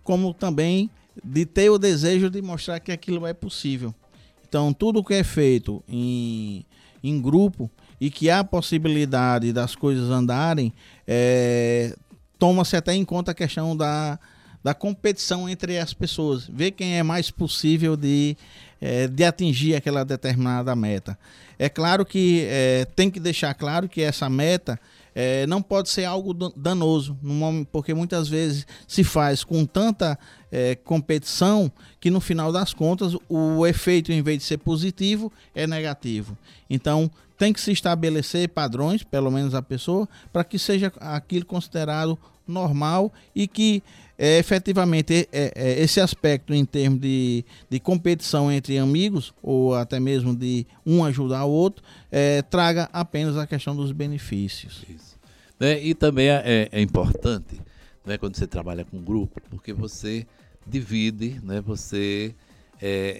como 0.02 0.34
também 0.34 0.90
de 1.24 1.46
ter 1.46 1.70
o 1.70 1.78
desejo 1.78 2.28
de 2.28 2.42
mostrar 2.42 2.78
que 2.78 2.92
aquilo 2.92 3.26
é 3.26 3.32
possível. 3.32 3.94
Então, 4.46 4.70
tudo 4.70 5.02
que 5.02 5.14
é 5.14 5.24
feito 5.24 5.82
em, 5.88 6.66
em 7.02 7.22
grupo 7.22 7.70
e 7.98 8.10
que 8.10 8.28
há 8.28 8.44
possibilidade 8.44 9.50
das 9.50 9.74
coisas 9.74 10.10
andarem, 10.10 10.74
é, 11.06 11.96
toma-se 12.44 12.76
até 12.76 12.92
em 12.92 13.06
conta 13.06 13.30
a 13.30 13.34
questão 13.34 13.74
da, 13.74 14.18
da 14.62 14.74
competição 14.74 15.48
entre 15.48 15.78
as 15.78 15.94
pessoas, 15.94 16.46
ver 16.46 16.72
quem 16.72 16.98
é 16.98 17.02
mais 17.02 17.30
possível 17.30 17.96
de, 17.96 18.36
é, 18.82 19.08
de 19.08 19.24
atingir 19.24 19.74
aquela 19.74 20.04
determinada 20.04 20.76
meta. 20.76 21.18
É 21.58 21.70
claro 21.70 22.04
que 22.04 22.46
é, 22.46 22.84
tem 22.94 23.10
que 23.10 23.18
deixar 23.18 23.54
claro 23.54 23.88
que 23.88 24.02
essa 24.02 24.28
meta 24.28 24.78
é, 25.14 25.46
não 25.46 25.62
pode 25.62 25.88
ser 25.88 26.04
algo 26.04 26.34
danoso, 26.54 27.16
porque 27.72 27.94
muitas 27.94 28.28
vezes 28.28 28.66
se 28.86 29.02
faz 29.02 29.42
com 29.42 29.64
tanta 29.64 30.18
é, 30.52 30.74
competição 30.74 31.72
que 31.98 32.10
no 32.10 32.20
final 32.20 32.52
das 32.52 32.74
contas 32.74 33.16
o 33.26 33.66
efeito, 33.66 34.12
em 34.12 34.20
vez 34.20 34.36
de 34.36 34.44
ser 34.44 34.58
positivo, 34.58 35.32
é 35.54 35.66
negativo. 35.66 36.36
Então 36.68 37.10
tem 37.36 37.52
que 37.52 37.60
se 37.60 37.72
estabelecer 37.72 38.48
padrões, 38.48 39.02
pelo 39.02 39.30
menos 39.30 39.54
a 39.54 39.62
pessoa, 39.62 40.08
para 40.32 40.44
que 40.44 40.58
seja 40.58 40.92
aquilo 41.00 41.44
considerado 41.44 42.18
normal 42.46 43.12
e 43.34 43.46
que 43.46 43.82
é, 44.16 44.38
efetivamente 44.38 45.28
é, 45.32 45.52
é, 45.54 45.82
esse 45.82 46.00
aspecto 46.00 46.54
em 46.54 46.64
termos 46.64 47.00
de, 47.00 47.44
de 47.68 47.80
competição 47.80 48.50
entre 48.50 48.78
amigos 48.78 49.34
ou 49.42 49.74
até 49.74 49.98
mesmo 49.98 50.34
de 50.34 50.66
um 50.86 51.04
ajudar 51.04 51.44
o 51.44 51.50
outro 51.50 51.84
é, 52.12 52.42
traga 52.42 52.88
apenas 52.92 53.36
a 53.36 53.46
questão 53.46 53.74
dos 53.74 53.90
benefícios. 53.90 54.84
Né? 55.58 55.82
E 55.82 55.94
também 55.94 56.28
é, 56.28 56.42
é, 56.44 56.68
é 56.70 56.80
importante 56.80 57.60
né, 58.04 58.16
quando 58.16 58.36
você 58.36 58.46
trabalha 58.46 58.84
com 58.84 59.02
grupo, 59.02 59.40
porque 59.50 59.72
você 59.72 60.26
divide, 60.66 61.40
né, 61.42 61.60
você 61.60 62.34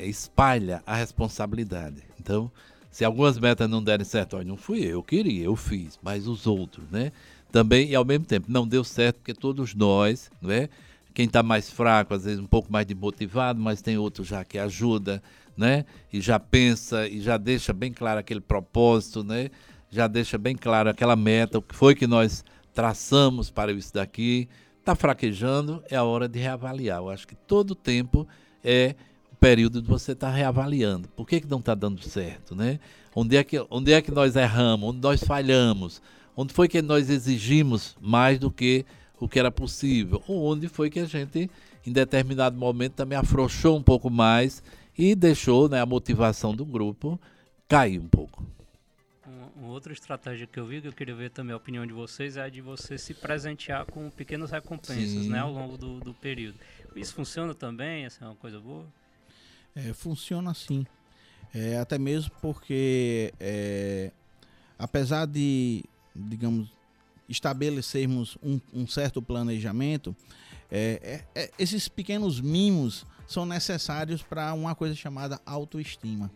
espalha 0.07 0.83
a 0.87 0.95
responsabilidade. 0.95 2.03
Então, 2.21 2.53
se 2.95 3.05
algumas 3.05 3.39
metas 3.41 3.69
não 3.69 3.83
derem 3.83 4.05
certo, 4.05 4.37
olha, 4.37 4.45
não 4.45 4.57
fui 4.57 4.85
eu, 4.85 4.91
eu 4.91 5.03
queria, 5.03 5.45
eu 5.47 5.57
fiz, 5.57 5.99
mas 6.01 6.29
os 6.29 6.47
outros, 6.47 6.89
né? 6.93 7.11
também 7.51 7.91
e 7.91 7.95
ao 7.97 8.05
mesmo 8.05 8.25
tempo 8.25 8.47
não 8.49 8.67
deu 8.67 8.85
certo 8.85 9.17
porque 9.17 9.35
todos 9.35 9.75
nós, 9.75 10.31
não 10.41 10.51
é? 10.51 10.69
Quem 11.13 11.27
está 11.27 11.41
mais 11.41 11.69
fraco, 11.69 12.15
às 12.15 12.25
vezes 12.25 12.39
um 12.39 12.47
pouco 12.47 12.73
mais 12.73 12.87
desmotivado, 12.87 13.61
mas 13.61 13.83
tem 13.83 13.99
outro 13.99 14.23
já 14.23 14.45
que 14.45 14.59
ajuda, 14.59 15.21
né? 15.57 15.85
E 16.13 16.21
já 16.21 16.39
pensa 16.39 17.09
e 17.09 17.21
já 17.21 17.37
deixa 17.37 17.73
bem 17.73 17.93
claro 17.93 18.21
aquele 18.21 18.41
propósito, 18.41 19.25
né? 19.25 19.51
Já 19.91 20.07
deixa 20.07 20.39
bem 20.39 20.55
claro 20.55 20.89
aquela 20.89 21.17
meta, 21.17 21.59
o 21.59 21.63
que 21.63 21.75
foi 21.75 21.97
que 21.97 22.07
nós 22.07 22.45
traçamos 22.73 23.51
para 23.51 23.73
isso 23.73 23.93
daqui. 23.93 24.49
Está 24.79 24.95
fraquejando, 24.95 25.83
é 25.91 25.97
a 25.97 26.05
hora 26.05 26.29
de 26.29 26.39
reavaliar. 26.39 26.99
Eu 26.99 27.11
acho 27.11 27.27
que 27.27 27.35
todo 27.35 27.75
tempo 27.75 28.27
é 28.65 28.97
período 29.45 29.83
de 29.83 29.87
você 29.87 30.13
estar 30.13 30.31
tá 30.31 30.35
reavaliando. 30.35 31.07
Por 31.09 31.27
que, 31.27 31.39
que 31.39 31.47
não 31.47 31.59
está 31.59 31.75
dando 31.75 32.03
certo, 32.03 32.57
né? 32.57 32.81
Onde 33.15 33.37
é, 33.37 33.45
que, 33.45 33.63
onde 33.69 33.93
é 33.93 34.01
que 34.01 34.11
nós 34.11 34.37
erramos? 34.37 34.89
Onde 34.89 35.01
nós 35.03 35.23
falhamos? 35.23 36.01
Onde 36.35 36.55
foi 36.55 36.67
que 36.67 36.81
nós 36.81 37.11
exigimos 37.11 37.95
mais 38.01 38.39
do 38.39 38.51
que 38.51 38.87
o 39.21 39.29
que 39.29 39.39
era 39.39 39.51
possível? 39.51 40.23
Ou 40.27 40.51
onde 40.51 40.67
foi 40.67 40.89
que 40.89 40.99
a 40.99 41.05
gente, 41.05 41.51
em 41.87 41.93
determinado 41.93 42.57
momento, 42.57 42.95
também 42.95 43.19
afrouxou 43.19 43.77
um 43.77 43.83
pouco 43.83 44.09
mais 44.09 44.63
e 44.97 45.15
deixou 45.15 45.69
né, 45.69 45.79
a 45.79 45.85
motivação 45.85 46.55
do 46.55 46.65
grupo 46.65 47.21
cair 47.69 47.99
um 47.99 48.09
pouco? 48.09 48.47
Uma 49.55 49.69
outra 49.69 49.93
estratégia 49.93 50.47
que 50.47 50.59
eu 50.59 50.65
vi, 50.65 50.81
que 50.81 50.89
eu 50.89 50.93
queria 50.93 51.15
ver 51.15 51.31
também 51.31 51.53
a 51.53 51.57
opinião 51.59 51.87
de 51.87 51.93
vocês, 51.93 52.39
é 52.39 52.43
a 52.45 52.49
de 52.49 52.63
você 52.63 52.97
se 52.97 53.13
presentear 53.13 53.85
com 53.85 54.09
pequenas 54.09 54.51
recompensas 54.51 55.27
né, 55.27 55.39
ao 55.39 55.53
longo 55.53 55.77
do, 55.77 56.01
do 56.01 56.15
período. 56.15 56.57
Isso 56.97 57.13
funciona 57.13 57.55
também? 57.55 58.07
Essa 58.07 58.25
é 58.25 58.29
uma 58.29 58.37
coisa 58.37 58.59
boa? 58.59 58.87
É, 59.75 59.93
funciona 59.93 60.55
sim. 60.55 60.87
É, 61.53 61.79
até 61.79 61.99
mesmo 61.99 62.33
porque, 62.41 63.33
é, 63.39 64.11
apesar 64.79 65.27
de 65.27 65.85
digamos, 66.15 66.69
estabelecermos 67.29 68.39
um, 68.43 68.61
um 68.73 68.87
certo 68.87 69.21
planejamento, 69.21 70.15
é, 70.71 71.25
é, 71.35 71.43
é, 71.43 71.51
esses 71.59 71.89
pequenos 71.89 72.41
mimos 72.41 73.05
são 73.27 73.45
necessários 73.47 74.23
para 74.23 74.53
uma 74.55 74.75
coisa 74.75 74.95
chamada 74.95 75.41
autoestima. 75.45 76.31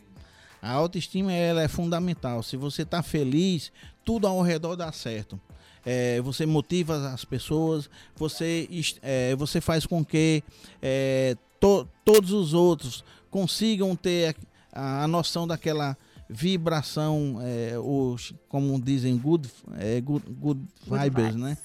A 0.60 0.72
autoestima 0.72 1.32
ela 1.32 1.62
é 1.62 1.68
fundamental. 1.68 2.42
Se 2.42 2.56
você 2.56 2.82
está 2.82 3.02
feliz, 3.02 3.70
tudo 4.04 4.26
ao 4.26 4.42
redor 4.42 4.74
dá 4.74 4.90
certo. 4.90 5.40
É, 5.84 6.20
você 6.20 6.44
motiva 6.44 7.12
as 7.12 7.24
pessoas, 7.24 7.88
você, 8.16 8.68
é, 9.00 9.36
você 9.36 9.60
faz 9.60 9.86
com 9.86 10.04
que 10.04 10.42
é, 10.82 11.36
to, 11.60 11.88
todos 12.04 12.32
os 12.32 12.52
outros 12.52 13.04
consigam 13.30 13.94
ter 13.94 14.36
a, 14.72 15.04
a 15.04 15.08
noção 15.08 15.46
daquela 15.46 15.96
vibração, 16.28 17.38
é, 17.40 17.78
os, 17.78 18.34
como 18.48 18.80
dizem, 18.80 19.16
good, 19.16 19.48
é, 19.78 20.00
good, 20.00 20.24
good, 20.28 20.60
good 20.86 21.02
vibes, 21.02 21.24
vibes, 21.24 21.36
né? 21.36 21.58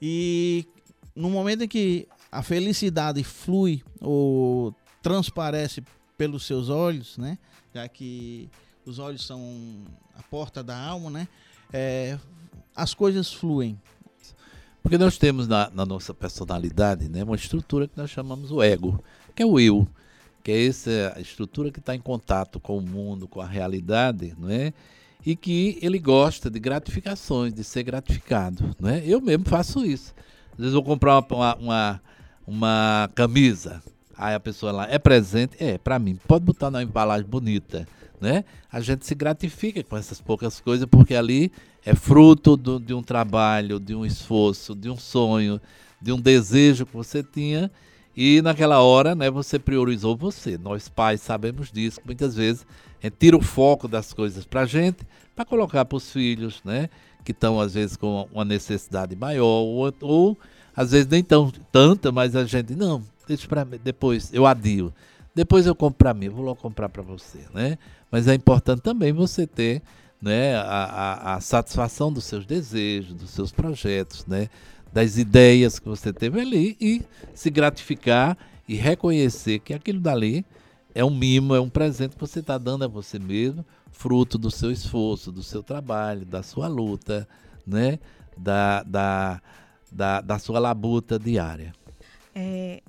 E 0.00 0.66
no 1.14 1.28
momento 1.28 1.64
em 1.64 1.68
que 1.68 2.06
a 2.30 2.42
felicidade 2.42 3.24
flui 3.24 3.82
ou 4.00 4.74
transparece 5.02 5.82
pelos 6.16 6.46
seus 6.46 6.68
olhos, 6.68 7.18
né? 7.18 7.38
Já 7.74 7.88
que 7.88 8.48
os 8.86 8.98
olhos 8.98 9.26
são 9.26 9.84
a 10.16 10.22
porta 10.22 10.62
da 10.62 10.78
alma, 10.78 11.10
né? 11.10 11.28
É, 11.72 12.18
as 12.74 12.94
coisas 12.94 13.32
fluem. 13.32 13.78
Porque 14.82 14.96
nós 14.96 15.18
temos 15.18 15.48
na, 15.48 15.68
na, 15.70 15.84
nossa 15.84 16.14
personalidade 16.14 17.08
né, 17.08 17.22
uma 17.24 17.36
estrutura 17.36 17.86
que 17.88 17.98
nós 17.98 18.08
chamamos 18.08 18.50
o 18.50 18.62
ego, 18.62 19.02
que 19.34 19.42
é 19.42 19.46
o 19.46 19.58
eu, 19.58 19.86
que 20.42 20.50
é 20.50 20.66
essa 20.66 21.16
estrutura 21.18 21.70
que 21.70 21.78
está 21.78 21.94
em 21.94 22.00
contato 22.00 22.58
com 22.58 22.78
o 22.78 22.82
mundo, 22.82 23.28
com 23.28 23.40
a 23.40 23.46
realidade, 23.46 24.34
não 24.38 24.50
é? 24.50 24.72
e 25.24 25.36
que 25.36 25.78
ele 25.82 25.98
gosta 25.98 26.50
de 26.50 26.58
gratificações, 26.58 27.52
de 27.52 27.64
ser 27.64 27.82
gratificado. 27.82 28.74
Né? 28.80 29.02
Eu 29.04 29.20
mesmo 29.20 29.44
faço 29.46 29.84
isso. 29.84 30.14
Às 30.52 30.58
vezes 30.58 30.72
vou 30.72 30.82
comprar 30.82 31.18
uma, 31.18 31.54
uma, 31.56 32.00
uma 32.46 33.10
camisa, 33.14 33.82
aí 34.16 34.34
a 34.34 34.40
pessoa 34.40 34.72
lá, 34.72 34.88
é 34.90 34.98
presente? 34.98 35.56
É, 35.60 35.78
para 35.78 35.98
mim, 35.98 36.18
pode 36.26 36.44
botar 36.44 36.70
na 36.70 36.82
embalagem 36.82 37.28
bonita. 37.28 37.86
Né? 38.20 38.44
A 38.70 38.80
gente 38.80 39.06
se 39.06 39.14
gratifica 39.14 39.82
com 39.84 39.96
essas 39.96 40.20
poucas 40.20 40.60
coisas, 40.60 40.86
porque 40.90 41.14
ali 41.14 41.52
é 41.84 41.94
fruto 41.94 42.56
do, 42.56 42.80
de 42.80 42.92
um 42.92 43.02
trabalho, 43.02 43.78
de 43.78 43.94
um 43.94 44.04
esforço, 44.04 44.74
de 44.74 44.90
um 44.90 44.96
sonho, 44.96 45.60
de 46.00 46.10
um 46.10 46.20
desejo 46.20 46.86
que 46.86 46.94
você 46.94 47.22
tinha 47.22 47.70
e 48.20 48.42
naquela 48.42 48.82
hora, 48.82 49.14
né, 49.14 49.30
você 49.30 49.60
priorizou 49.60 50.16
você. 50.16 50.58
Nós 50.58 50.88
pais 50.88 51.20
sabemos 51.20 51.70
disso, 51.70 52.00
muitas 52.04 52.34
vezes 52.34 52.66
tira 53.16 53.36
o 53.36 53.40
foco 53.40 53.86
das 53.86 54.12
coisas 54.12 54.44
para 54.44 54.62
a 54.62 54.66
gente, 54.66 55.06
para 55.36 55.44
colocar 55.44 55.84
para 55.84 55.96
os 55.96 56.10
filhos, 56.10 56.60
né, 56.64 56.90
que 57.24 57.30
estão 57.30 57.60
às 57.60 57.74
vezes 57.74 57.96
com 57.96 58.28
uma 58.32 58.44
necessidade 58.44 59.14
maior, 59.14 59.44
ou, 59.44 59.94
ou 60.00 60.36
às 60.74 60.90
vezes 60.90 61.06
nem 61.06 61.22
tão 61.22 61.52
tanta, 61.70 62.10
mas 62.10 62.34
a 62.34 62.44
gente, 62.44 62.74
não, 62.74 63.04
deixa 63.24 63.46
para 63.46 63.62
depois, 63.62 64.34
eu 64.34 64.46
adio. 64.46 64.92
Depois 65.32 65.64
eu 65.64 65.74
compro 65.76 65.98
para 65.98 66.12
mim, 66.12 66.28
vou 66.28 66.44
logo 66.44 66.60
comprar 66.60 66.88
para 66.88 67.04
você, 67.04 67.38
né? 67.54 67.78
Mas 68.10 68.26
é 68.26 68.34
importante 68.34 68.80
também 68.80 69.12
você 69.12 69.46
ter 69.46 69.80
né, 70.20 70.56
a, 70.56 70.62
a, 70.62 71.34
a 71.36 71.40
satisfação 71.40 72.12
dos 72.12 72.24
seus 72.24 72.44
desejos, 72.44 73.14
dos 73.14 73.30
seus 73.30 73.52
projetos, 73.52 74.26
né? 74.26 74.48
Das 74.92 75.18
ideias 75.18 75.78
que 75.78 75.88
você 75.88 76.12
teve 76.12 76.40
ali 76.40 76.76
e 76.80 77.02
se 77.34 77.50
gratificar 77.50 78.36
e 78.66 78.74
reconhecer 78.74 79.58
que 79.60 79.74
aquilo 79.74 80.00
dali 80.00 80.44
é 80.94 81.04
um 81.04 81.10
mimo, 81.10 81.54
é 81.54 81.60
um 81.60 81.68
presente 81.68 82.16
que 82.16 82.20
você 82.20 82.40
está 82.40 82.58
dando 82.58 82.84
a 82.84 82.88
você 82.88 83.18
mesmo, 83.18 83.64
fruto 83.90 84.36
do 84.36 84.50
seu 84.50 84.70
esforço, 84.70 85.30
do 85.30 85.42
seu 85.42 85.62
trabalho, 85.62 86.24
da 86.24 86.42
sua 86.42 86.66
luta, 86.66 87.28
né? 87.66 87.98
da, 88.38 88.82
da, 88.84 89.42
da, 89.90 90.20
da 90.20 90.38
sua 90.38 90.58
labuta 90.58 91.18
diária. 91.18 91.72
É, 92.34 92.82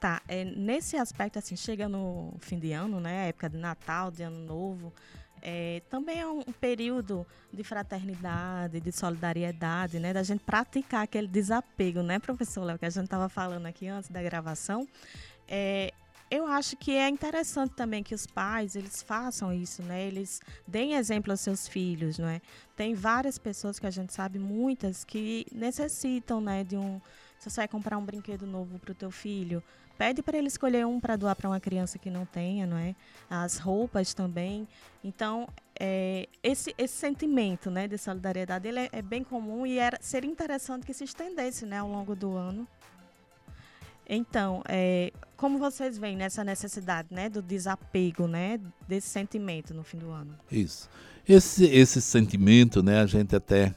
tá, 0.00 0.20
é, 0.26 0.44
nesse 0.44 0.96
aspecto, 0.96 1.38
assim, 1.38 1.56
chega 1.56 1.88
no 1.88 2.34
fim 2.40 2.58
de 2.58 2.72
ano, 2.72 3.00
né? 3.00 3.28
Época 3.28 3.48
de 3.48 3.56
Natal, 3.56 4.10
de 4.10 4.22
Ano 4.22 4.44
Novo, 4.44 4.92
é, 5.48 5.80
também 5.88 6.18
é 6.18 6.26
um 6.26 6.42
período 6.42 7.24
de 7.52 7.62
fraternidade, 7.62 8.80
de 8.80 8.90
solidariedade, 8.90 10.00
né? 10.00 10.12
Da 10.12 10.24
gente 10.24 10.42
praticar 10.42 11.04
aquele 11.04 11.28
desapego, 11.28 12.02
né, 12.02 12.18
professor 12.18 12.64
Léo, 12.64 12.76
que 12.76 12.84
a 12.84 12.90
gente 12.90 13.04
estava 13.04 13.28
falando 13.28 13.64
aqui 13.66 13.86
antes 13.86 14.10
da 14.10 14.20
gravação. 14.20 14.88
É, 15.46 15.94
eu 16.28 16.48
acho 16.48 16.76
que 16.76 16.90
é 16.90 17.08
interessante 17.08 17.74
também 17.74 18.02
que 18.02 18.12
os 18.12 18.26
pais 18.26 18.74
eles 18.74 19.00
façam 19.02 19.52
isso, 19.52 19.84
né? 19.84 20.04
Eles 20.04 20.40
deem 20.66 20.94
exemplo 20.94 21.30
aos 21.30 21.42
seus 21.42 21.68
filhos, 21.68 22.18
não 22.18 22.26
é? 22.26 22.40
Tem 22.74 22.92
várias 22.92 23.38
pessoas 23.38 23.78
que 23.78 23.86
a 23.86 23.90
gente 23.90 24.12
sabe, 24.12 24.40
muitas 24.40 25.04
que 25.04 25.46
necessitam, 25.52 26.40
né, 26.40 26.64
de 26.64 26.76
um 26.76 27.00
se 27.38 27.48
você 27.50 27.60
vai 27.60 27.68
comprar 27.68 27.98
um 27.98 28.04
brinquedo 28.04 28.46
novo 28.46 28.78
para 28.80 28.90
o 28.90 28.94
teu 28.94 29.10
filho, 29.10 29.62
pede 29.96 30.22
para 30.22 30.38
ele 30.38 30.48
escolher 30.48 30.86
um 30.86 31.00
para 31.00 31.16
doar 31.16 31.34
para 31.34 31.48
uma 31.48 31.60
criança 31.60 31.98
que 31.98 32.10
não 32.10 32.24
tenha, 32.24 32.66
não 32.66 32.76
é? 32.76 32.94
As 33.28 33.58
roupas 33.58 34.14
também. 34.14 34.68
Então, 35.02 35.48
é, 35.78 36.28
esse, 36.42 36.74
esse 36.78 36.94
sentimento 36.94 37.70
né, 37.70 37.86
de 37.86 37.98
solidariedade 37.98 38.66
ele 38.68 38.80
é, 38.80 38.88
é, 38.92 39.02
bem 39.02 39.22
comum 39.22 39.66
e 39.66 39.78
era, 39.78 39.98
seria 40.00 40.30
interessante 40.30 40.86
que 40.86 40.94
se 40.94 41.04
estendesse 41.04 41.66
né, 41.66 41.78
ao 41.78 41.88
longo 41.88 42.14
do 42.14 42.36
ano. 42.36 42.66
Então, 44.08 44.62
é, 44.68 45.12
como 45.36 45.58
vocês 45.58 45.98
veem 45.98 46.16
nessa 46.16 46.44
necessidade 46.44 47.08
né, 47.10 47.28
do 47.28 47.42
desapego 47.42 48.28
né, 48.28 48.60
desse 48.86 49.08
sentimento 49.08 49.74
no 49.74 49.82
fim 49.82 49.98
do 49.98 50.10
ano? 50.10 50.38
Isso. 50.50 50.88
Esse, 51.28 51.64
esse 51.66 52.00
sentimento, 52.00 52.82
né, 52.82 53.00
a 53.00 53.06
gente 53.06 53.34
até 53.34 53.74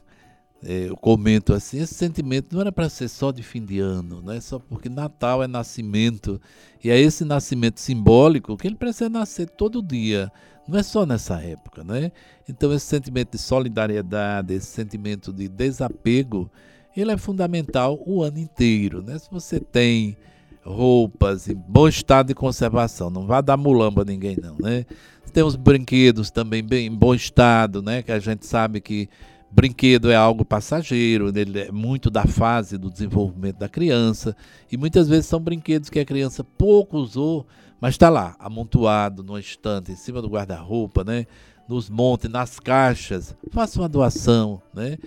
eu 0.61 0.95
comento 0.97 1.53
assim, 1.53 1.79
esse 1.79 1.93
sentimento 1.93 2.53
não 2.53 2.61
era 2.61 2.71
para 2.71 2.89
ser 2.89 3.07
só 3.07 3.31
de 3.31 3.41
fim 3.41 3.63
de 3.63 3.79
ano, 3.79 4.21
não 4.21 4.33
é 4.33 4.41
só 4.41 4.59
porque 4.59 4.89
Natal 4.89 5.41
é 5.41 5.47
nascimento 5.47 6.39
e 6.83 6.89
é 6.89 6.99
esse 6.99 7.23
nascimento 7.23 7.79
simbólico 7.79 8.57
que 8.57 8.67
ele 8.67 8.75
precisa 8.75 9.09
nascer 9.09 9.49
todo 9.49 9.81
dia, 9.81 10.29
não 10.67 10.77
é 10.77 10.83
só 10.83 11.05
nessa 11.05 11.41
época, 11.41 11.83
né? 11.83 12.11
Então 12.47 12.73
esse 12.73 12.85
sentimento 12.85 13.31
de 13.31 13.37
solidariedade, 13.37 14.53
esse 14.53 14.67
sentimento 14.67 15.31
de 15.31 15.47
desapego, 15.47 16.51
ele 16.95 17.11
é 17.11 17.17
fundamental 17.17 18.01
o 18.05 18.21
ano 18.21 18.39
inteiro, 18.39 19.01
né? 19.01 19.17
Se 19.17 19.29
você 19.31 19.59
tem 19.59 20.17
roupas 20.61 21.47
em 21.47 21.55
bom 21.55 21.87
estado 21.87 22.27
de 22.27 22.35
conservação, 22.35 23.09
não 23.09 23.25
vá 23.25 23.39
dar 23.41 23.57
mulamba 23.57 24.01
a 24.01 24.05
ninguém 24.05 24.37
não, 24.41 24.57
né? 24.59 24.85
Tem 25.31 25.43
os 25.43 25.55
brinquedos 25.55 26.29
também 26.31 26.63
bem 26.63 26.87
em 26.87 26.95
bom 26.95 27.13
estado, 27.13 27.81
né? 27.81 28.01
Que 28.01 28.11
a 28.11 28.19
gente 28.19 28.45
sabe 28.45 28.81
que 28.81 29.07
Brinquedo 29.51 30.11
é 30.11 30.15
algo 30.15 30.45
passageiro, 30.45 31.35
ele 31.35 31.59
é 31.59 31.71
muito 31.71 32.09
da 32.09 32.25
fase 32.25 32.77
do 32.77 32.89
desenvolvimento 32.89 33.57
da 33.57 33.67
criança 33.67 34.35
e 34.71 34.77
muitas 34.77 35.07
vezes 35.07 35.25
são 35.25 35.39
brinquedos 35.39 35.89
que 35.89 35.99
a 35.99 36.05
criança 36.05 36.43
pouco 36.43 36.97
usou, 36.97 37.47
mas 37.81 37.95
está 37.95 38.09
lá, 38.09 38.35
amontoado 38.37 39.23
no 39.23 39.39
estante, 39.39 39.91
em 39.91 39.95
cima 39.95 40.21
do 40.21 40.29
guarda-roupa, 40.29 41.03
né? 41.03 41.25
nos 41.67 41.89
montes, 41.89 42.29
nas 42.29 42.59
caixas. 42.59 43.35
Faça 43.51 43.79
uma 43.79 43.87
doação, 43.87 44.59
né? 44.73 44.97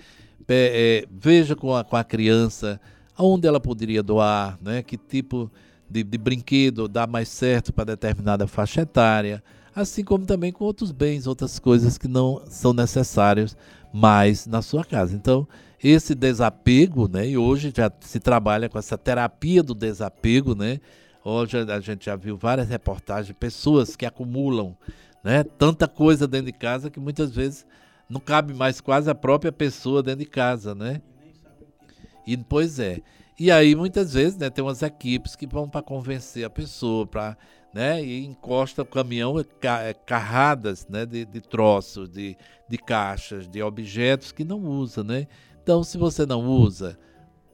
É, 0.47 1.03
é, 1.03 1.07
veja 1.09 1.55
com 1.55 1.75
a, 1.75 1.83
com 1.83 1.95
a 1.95 2.03
criança 2.03 2.79
aonde 3.17 3.47
ela 3.47 3.59
poderia 3.59 4.03
doar, 4.03 4.57
né? 4.61 4.83
que 4.83 4.97
tipo 4.97 5.51
de, 5.89 6.03
de 6.03 6.17
brinquedo 6.17 6.87
dá 6.87 7.07
mais 7.07 7.29
certo 7.29 7.71
para 7.71 7.85
determinada 7.85 8.45
faixa 8.47 8.81
etária, 8.81 9.43
assim 9.75 10.03
como 10.03 10.25
também 10.25 10.51
com 10.51 10.65
outros 10.65 10.91
bens, 10.91 11.27
outras 11.27 11.59
coisas 11.59 11.97
que 11.97 12.07
não 12.07 12.41
são 12.47 12.73
necessárias 12.73 13.55
mais 13.93 14.47
na 14.47 14.63
sua 14.63 14.83
casa. 14.83 15.15
Então, 15.15 15.47
esse 15.81 16.15
desapego, 16.15 17.07
né? 17.07 17.27
E 17.27 17.37
hoje 17.37 17.71
já 17.75 17.91
se 17.99 18.19
trabalha 18.19 18.67
com 18.67 18.79
essa 18.79 18.97
terapia 18.97 19.61
do 19.61 19.75
desapego, 19.75 20.55
né? 20.55 20.79
Hoje 21.23 21.57
a 21.57 21.79
gente 21.79 22.05
já 22.05 22.15
viu 22.15 22.35
várias 22.35 22.67
reportagens 22.67 23.27
de 23.27 23.33
pessoas 23.33 23.95
que 23.95 24.05
acumulam, 24.05 24.75
né? 25.23 25.43
Tanta 25.43 25.87
coisa 25.87 26.27
dentro 26.27 26.47
de 26.47 26.53
casa 26.53 26.89
que 26.89 26.99
muitas 26.99 27.35
vezes 27.35 27.65
não 28.09 28.19
cabe 28.19 28.53
mais 28.53 28.81
quase 28.81 29.09
a 29.09 29.15
própria 29.15 29.51
pessoa 29.51 30.01
dentro 30.01 30.19
de 30.19 30.25
casa, 30.25 30.73
né? 30.73 31.01
E 32.25 32.35
pois 32.35 32.79
é. 32.79 33.01
E 33.39 33.51
aí 33.51 33.75
muitas 33.75 34.13
vezes, 34.13 34.37
né, 34.37 34.49
tem 34.49 34.63
umas 34.63 34.81
equipes 34.81 35.35
que 35.35 35.47
vão 35.47 35.67
para 35.67 35.81
convencer 35.81 36.45
a 36.45 36.49
pessoa 36.49 37.05
para 37.05 37.37
né? 37.73 38.03
E 38.03 38.23
encosta 38.25 38.83
o 38.83 38.85
caminhão 38.85 39.39
é 39.39 39.43
é 39.89 39.93
carradas, 39.93 40.87
né? 40.87 41.05
De, 41.05 41.25
de 41.25 41.41
troços, 41.41 42.09
de, 42.09 42.37
de 42.69 42.77
caixas, 42.77 43.47
de 43.47 43.61
objetos 43.61 44.31
que 44.31 44.43
não 44.43 44.59
usa, 44.59 45.03
né? 45.03 45.27
Então, 45.61 45.83
se 45.83 45.97
você 45.97 46.25
não 46.25 46.45
usa, 46.45 46.99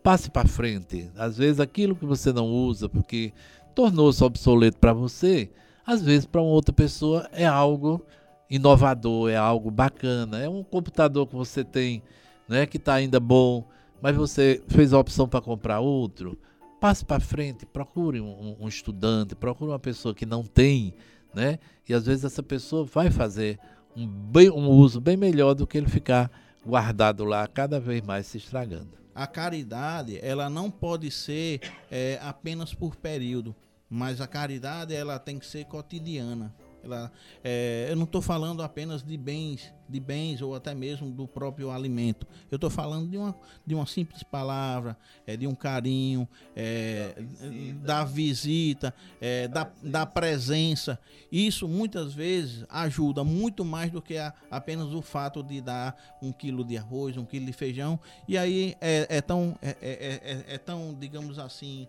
passe 0.03 0.29
para 0.29 0.47
frente. 0.47 1.10
Às 1.15 1.38
vezes, 1.38 1.60
aquilo 1.60 1.95
que 1.95 2.05
você 2.05 2.34
não 2.34 2.47
usa, 2.47 2.89
porque 2.89 3.32
tornou-se 3.73 4.23
obsoleto 4.23 4.77
para 4.77 4.91
você, 4.91 5.49
às 5.86 6.01
vezes 6.01 6.25
para 6.25 6.41
uma 6.41 6.51
outra 6.51 6.73
pessoa 6.73 7.27
é 7.32 7.45
algo 7.45 8.05
inovador, 8.49 9.29
é 9.29 9.36
algo 9.36 9.71
bacana. 9.71 10.39
É 10.39 10.49
um 10.49 10.63
computador 10.63 11.27
que 11.27 11.36
você 11.36 11.63
tem, 11.63 12.03
né? 12.47 12.65
Que 12.65 12.77
está 12.77 12.95
ainda 12.95 13.19
bom, 13.19 13.67
mas 14.01 14.15
você 14.15 14.62
fez 14.67 14.91
a 14.93 14.99
opção 14.99 15.27
para 15.27 15.41
comprar 15.41 15.79
outro 15.79 16.38
passe 16.80 17.04
para 17.04 17.20
frente, 17.20 17.65
procure 17.65 18.22
um, 18.22 18.56
um, 18.60 18.68
estudante, 18.68 19.36
procure 19.36 19.72
uma 19.72 19.80
pessoa 19.80 20.15
que 20.15 20.26
não 20.26 20.44
tem, 20.44 20.94
né? 21.34 21.60
E 21.88 21.94
às 21.94 22.06
vezes 22.06 22.24
essa 22.24 22.42
pessoa 22.42 22.86
vai 22.86 23.12
fazer 23.12 23.60
um, 23.96 24.08
bem, 24.08 24.50
um 24.50 24.68
uso 24.70 25.02
bem 25.02 25.18
melhor 25.18 25.54
do 25.54 25.68
que 25.68 25.78
ele 25.78 25.89
ficar 25.89 26.32
guardado 26.65 27.26
lá, 27.26 27.48
cada 27.48 27.80
vez 27.80 28.02
mais 28.02 28.28
se 28.28 28.38
estragando. 28.38 28.98
A 29.13 29.28
caridade, 29.28 30.18
ela 30.22 30.50
não 30.50 30.72
pode 30.72 31.12
ser 31.12 31.60
é, 31.92 32.20
apenas 32.22 32.74
por 32.74 32.95
período, 32.95 33.56
mas 33.89 34.22
a 34.22 34.28
caridade 34.28 34.93
ela 34.93 35.20
tem 35.20 35.38
que 35.38 35.45
ser 35.45 35.66
cotidiana. 35.66 36.56
Ela, 36.84 37.11
é, 37.43 37.88
eu 37.89 37.95
não 37.95 38.05
estou 38.05 38.21
falando 38.21 38.63
apenas 38.63 39.03
de 39.03 39.17
bens, 39.17 39.73
de 39.88 39.99
bens 39.99 40.41
ou 40.41 40.55
até 40.55 40.73
mesmo 40.73 41.11
do 41.11 41.27
próprio 41.27 41.71
alimento. 41.71 42.25
Eu 42.49 42.55
estou 42.55 42.69
falando 42.69 43.09
de 43.09 43.17
uma, 43.17 43.36
de 43.65 43.75
uma 43.75 43.86
simples 43.86 44.23
palavra, 44.23 44.97
é, 45.25 45.36
de 45.36 45.47
um 45.47 45.55
carinho, 45.55 46.27
é, 46.55 47.15
da 47.82 48.03
visita, 48.03 48.93
é, 49.19 49.47
da, 49.47 49.69
da 49.82 50.05
presença. 50.05 50.99
Isso 51.32 51.67
muitas 51.67 52.13
vezes 52.13 52.65
ajuda 52.69 53.23
muito 53.23 53.65
mais 53.65 53.91
do 53.91 54.01
que 54.01 54.17
a, 54.17 54.34
apenas 54.49 54.93
o 54.93 55.01
fato 55.01 55.43
de 55.43 55.61
dar 55.61 55.95
um 56.21 56.32
quilo 56.32 56.63
de 56.63 56.77
arroz, 56.77 57.17
um 57.17 57.25
quilo 57.25 57.45
de 57.45 57.53
feijão. 57.53 57.99
E 58.27 58.38
aí 58.38 58.75
é, 58.80 59.17
é 59.17 59.21
tão, 59.21 59.57
é, 59.61 60.45
é 60.47 60.57
tão, 60.57 60.95
digamos 60.97 61.39
assim, 61.39 61.88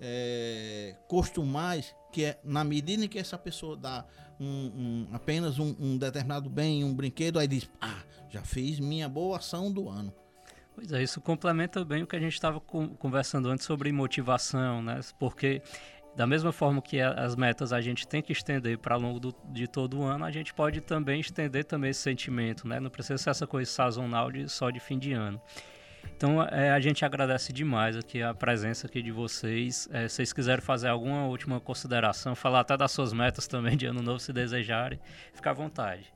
é, 0.00 0.94
costumais 1.06 1.94
que 2.10 2.24
é 2.24 2.40
na 2.44 2.64
medida 2.64 3.04
em 3.04 3.08
que 3.08 3.18
essa 3.18 3.38
pessoa 3.38 3.76
dá 3.76 4.04
um, 4.38 4.46
um, 4.46 5.08
apenas 5.12 5.58
um, 5.58 5.74
um, 5.78 5.98
determinado 5.98 6.48
bem, 6.48 6.82
um 6.82 6.94
brinquedo, 6.94 7.38
aí 7.38 7.46
diz, 7.46 7.70
ah, 7.80 8.02
já 8.28 8.42
fiz 8.42 8.80
minha 8.80 9.08
boa 9.08 9.36
ação 9.36 9.70
do 9.70 9.88
ano. 9.88 10.12
Pois 10.74 10.92
é, 10.92 11.02
isso 11.02 11.20
complementa 11.20 11.84
bem 11.84 12.02
o 12.02 12.06
que 12.06 12.16
a 12.16 12.20
gente 12.20 12.32
estava 12.32 12.60
conversando 12.60 13.48
antes 13.48 13.66
sobre 13.66 13.92
motivação, 13.92 14.82
né? 14.82 15.00
Porque 15.18 15.60
da 16.16 16.26
mesma 16.26 16.52
forma 16.52 16.80
que 16.80 17.00
as 17.00 17.36
metas 17.36 17.72
a 17.72 17.80
gente 17.80 18.06
tem 18.06 18.22
que 18.22 18.32
estender 18.32 18.78
para 18.78 18.96
longo 18.96 19.20
do, 19.20 19.34
de 19.52 19.68
todo 19.68 19.98
o 19.98 20.02
ano, 20.04 20.24
a 20.24 20.30
gente 20.30 20.52
pode 20.54 20.80
também 20.80 21.20
estender 21.20 21.64
também 21.64 21.90
esse 21.90 22.00
sentimento, 22.00 22.66
né? 22.66 22.80
Não 22.80 22.90
precisa 22.90 23.18
ser 23.18 23.30
essa 23.30 23.46
coisa 23.46 23.70
sazonal 23.70 24.30
de, 24.30 24.48
só 24.48 24.70
de 24.70 24.80
fim 24.80 24.98
de 24.98 25.12
ano. 25.12 25.40
Então 26.16 26.42
é, 26.42 26.70
a 26.70 26.80
gente 26.80 27.04
agradece 27.04 27.52
demais 27.52 27.96
aqui 27.96 28.22
a 28.22 28.34
presença 28.34 28.86
aqui 28.86 29.02
de 29.02 29.10
vocês. 29.10 29.88
É, 29.90 30.06
se 30.06 30.16
vocês 30.16 30.32
quiserem 30.32 30.62
fazer 30.62 30.88
alguma 30.88 31.26
última 31.26 31.58
consideração, 31.60 32.34
falar 32.34 32.60
até 32.60 32.76
das 32.76 32.92
suas 32.92 33.12
metas 33.12 33.46
também 33.46 33.76
de 33.76 33.86
ano 33.86 34.02
novo, 34.02 34.20
se 34.20 34.32
desejarem, 34.32 35.00
fica 35.32 35.50
à 35.50 35.54
vontade. 35.54 36.12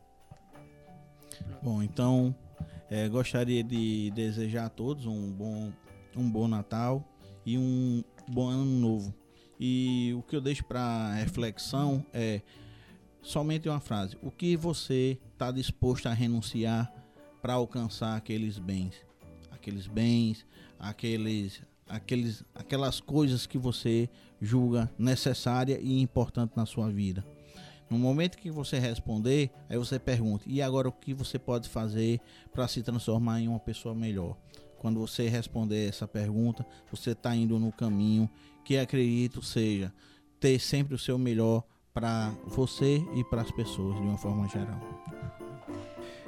Bom, 1.62 1.82
então 1.82 2.34
é, 2.90 3.08
gostaria 3.08 3.64
de 3.64 4.10
desejar 4.14 4.66
a 4.66 4.68
todos 4.68 5.06
um 5.06 5.32
bom, 5.32 5.72
um 6.16 6.30
bom 6.30 6.46
Natal 6.46 7.02
e 7.44 7.58
um 7.58 8.04
bom 8.28 8.48
ano 8.48 8.64
novo. 8.64 9.14
E 9.58 10.12
o 10.16 10.22
que 10.22 10.36
eu 10.36 10.40
deixo 10.40 10.64
para 10.64 11.14
reflexão 11.14 12.04
é 12.12 12.42
somente 13.22 13.68
uma 13.68 13.80
frase: 13.80 14.16
o 14.22 14.30
que 14.30 14.56
você 14.56 15.18
está 15.32 15.50
disposto 15.50 16.06
a 16.06 16.12
renunciar 16.12 16.92
para 17.40 17.54
alcançar 17.54 18.16
aqueles 18.16 18.58
bens? 18.58 19.03
Aqueles 19.64 19.86
bens, 19.86 20.46
aqueles, 20.78 21.62
aqueles, 21.88 22.44
aquelas 22.54 23.00
coisas 23.00 23.46
que 23.46 23.56
você 23.56 24.10
julga 24.40 24.92
necessária 24.98 25.78
e 25.80 26.02
importante 26.02 26.52
na 26.54 26.66
sua 26.66 26.90
vida. 26.90 27.24
No 27.88 27.98
momento 27.98 28.36
que 28.36 28.50
você 28.50 28.78
responder, 28.78 29.50
aí 29.68 29.78
você 29.78 29.98
pergunta: 29.98 30.44
e 30.46 30.60
agora 30.60 30.88
o 30.88 30.92
que 30.92 31.14
você 31.14 31.38
pode 31.38 31.68
fazer 31.68 32.20
para 32.52 32.68
se 32.68 32.82
transformar 32.82 33.40
em 33.40 33.48
uma 33.48 33.58
pessoa 33.58 33.94
melhor? 33.94 34.36
Quando 34.78 35.00
você 35.00 35.28
responder 35.28 35.88
essa 35.88 36.06
pergunta, 36.06 36.66
você 36.90 37.12
está 37.12 37.34
indo 37.34 37.58
no 37.58 37.72
caminho 37.72 38.28
que 38.64 38.76
acredito 38.76 39.42
seja 39.42 39.92
ter 40.38 40.58
sempre 40.58 40.94
o 40.94 40.98
seu 40.98 41.16
melhor 41.16 41.64
para 41.94 42.34
você 42.46 43.02
e 43.14 43.24
para 43.24 43.40
as 43.40 43.50
pessoas 43.50 43.96
de 43.96 44.02
uma 44.02 44.18
forma 44.18 44.46
geral. 44.48 44.78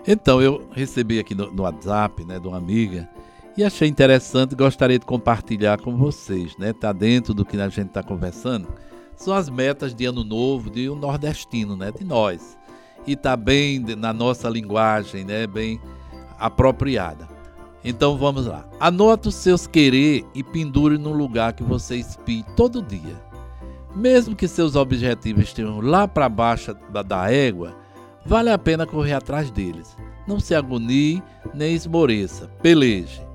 Então, 0.07 0.41
eu 0.41 0.71
recebi 0.71 1.19
aqui 1.19 1.35
no, 1.35 1.51
no 1.51 1.65
WhatsApp, 1.65 2.25
né, 2.25 2.39
de 2.39 2.47
uma 2.47 2.57
amiga, 2.57 3.11
e 3.57 3.65
achei 3.65 3.89
interessante, 3.89 4.55
gostaria 4.55 4.99
de 4.99 5.07
compartilhar 5.07 5.81
com 5.81 5.97
vocês, 5.97 6.57
né? 6.59 6.73
Tá 6.75 6.93
dentro 6.93 7.33
do 7.33 7.45
que 7.45 7.57
a 7.57 7.69
gente 7.69 7.89
está 7.89 8.03
conversando. 8.03 8.69
São 9.17 9.33
as 9.33 9.49
metas 9.49 9.95
de 9.95 10.05
ano 10.05 10.23
novo 10.23 10.69
de 10.69 10.91
um 10.91 10.95
nordestino, 10.95 11.75
né? 11.75 11.91
De 11.91 12.05
nós. 12.05 12.59
E 13.07 13.17
tá 13.17 13.35
bem 13.35 13.79
na 13.79 14.13
nossa 14.13 14.49
linguagem, 14.49 15.25
né? 15.25 15.47
Bem 15.47 15.81
apropriada. 16.39 17.27
Então 17.83 18.19
vamos 18.19 18.47
lá. 18.47 18.69
Anote 18.79 19.29
os 19.29 19.35
seus 19.35 19.67
querer 19.67 20.25
e 20.35 20.43
pendure 20.43 20.99
no 20.99 21.13
lugar 21.13 21.55
que 21.55 21.63
você 21.63 21.97
espie 21.97 22.45
todo 22.57 22.83
dia. 22.83 23.25
Mesmo 23.95 24.37
que 24.37 24.47
seus 24.47 24.77
objetivos 24.77 25.45
estejam 25.45 25.81
lá 25.81 26.07
para 26.07 26.29
baixo 26.29 26.77
da, 26.93 27.01
da 27.01 27.33
égua, 27.33 27.75
vale 28.27 28.51
a 28.51 28.59
pena 28.59 28.87
correr 28.87 29.15
atrás 29.15 29.51
deles. 29.51 29.97
Não 30.27 30.39
se 30.39 30.55
agonie 30.55 31.23
nem 31.55 31.75
esmoreça. 31.75 32.51
Peleje. 32.61 33.26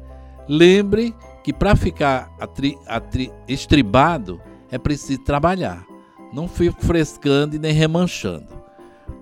Lembre 0.47 1.13
que 1.43 1.53
para 1.53 1.75
ficar 1.75 2.31
atri, 2.39 2.77
atri, 2.87 3.31
estribado 3.47 4.39
é 4.69 4.77
preciso 4.77 5.19
trabalhar. 5.23 5.85
Não 6.33 6.47
fique 6.47 6.85
frescando 6.85 7.55
e 7.55 7.59
nem 7.59 7.73
remanchando. 7.73 8.47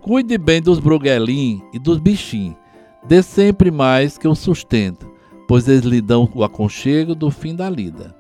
Cuide 0.02 0.38
bem 0.38 0.62
dos 0.62 0.80
bruguelinhos 0.80 1.64
e 1.74 1.80
dos 1.80 2.00
bichinhos. 2.00 2.56
Dê 3.08 3.24
sempre 3.24 3.72
mais 3.72 4.18
que 4.18 4.28
o 4.28 4.36
sustento, 4.36 5.10
pois 5.48 5.68
eles 5.68 5.84
lhe 5.84 6.02
dão 6.02 6.30
o 6.34 6.44
aconchego 6.44 7.16
do 7.16 7.32
fim 7.32 7.56
da 7.56 7.70
lida. 7.70 8.16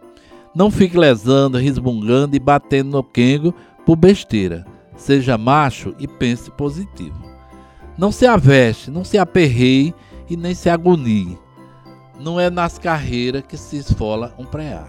Não 0.56 0.72
fique 0.72 0.98
lesando, 0.98 1.58
resmungando 1.58 2.36
e 2.36 2.40
batendo 2.40 2.92
no 2.92 3.04
quengo 3.04 3.54
por 3.86 3.96
besteira. 3.96 4.66
Seja 4.96 5.38
macho 5.38 5.96
e 6.00 6.08
pense 6.08 6.50
positivo. 6.52 7.18
Não 7.98 8.12
se 8.12 8.26
aveste, 8.26 8.90
não 8.90 9.04
se 9.04 9.18
aperreie 9.18 9.94
e 10.30 10.36
nem 10.36 10.54
se 10.54 10.70
agonie 10.70 11.38
não 12.20 12.40
é 12.40 12.50
nas 12.50 12.78
carreiras 12.78 13.44
que 13.48 13.58
se 13.58 13.78
esfola 13.78 14.34
um 14.38 14.46
preá. 14.46 14.88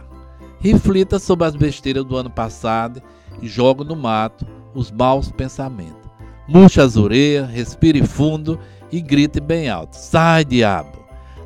Reflita 0.59 1.19
sobre 1.19 1.47
as 1.47 1.57
besteiras 1.57 2.05
do 2.05 2.17
ano 2.17 2.29
passado 2.29 3.01
e 3.41 3.49
jogue 3.49 3.85
no 3.85 3.97
mato 3.97 4.47
os 4.75 4.91
maus 4.91 5.31
pensamentos. 5.31 6.11
Murche 6.49 6.81
as 6.81 6.97
orelhas, 6.97 7.49
respire 7.49 8.05
fundo 8.05 8.59
e 8.91 9.01
grite 9.01 9.41
bem 9.41 9.69
alto: 9.69 9.95
Sai, 9.95 10.45
diabo! 10.45 10.99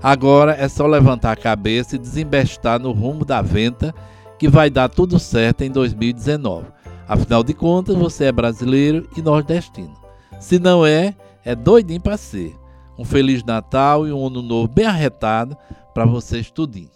Agora 0.02 0.52
é 0.52 0.68
só 0.68 0.86
levantar 0.86 1.32
a 1.32 1.36
cabeça 1.36 1.96
e 1.96 1.98
desembestar 1.98 2.80
no 2.80 2.92
rumo 2.92 3.24
da 3.24 3.40
venta 3.40 3.94
que 4.38 4.48
vai 4.48 4.68
dar 4.68 4.88
tudo 4.88 5.18
certo 5.18 5.62
em 5.62 5.70
2019. 5.70 6.66
Afinal 7.06 7.42
de 7.42 7.54
contas, 7.54 7.94
você 7.94 8.24
é 8.24 8.32
brasileiro 8.32 9.08
e 9.16 9.22
nordestino. 9.22 9.94
Se 10.40 10.58
não 10.58 10.84
é, 10.84 11.14
é 11.44 11.54
doidinho 11.54 12.00
para 12.00 12.16
ser. 12.16 12.54
Um 12.96 13.04
Feliz 13.04 13.42
Natal 13.42 14.06
e 14.06 14.12
um 14.12 14.26
Ano 14.26 14.40
Novo 14.40 14.68
bem 14.68 14.86
arretado 14.86 15.56
para 15.92 16.04
vocês 16.04 16.48
tudinho. 16.50 16.90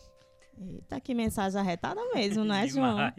Eita, 0.60 1.00
que 1.00 1.12
mensagem 1.12 1.60
arretada 1.60 2.00
mesmo, 2.14 2.44
não 2.44 2.54
é, 2.54 2.66
João? 2.68 3.12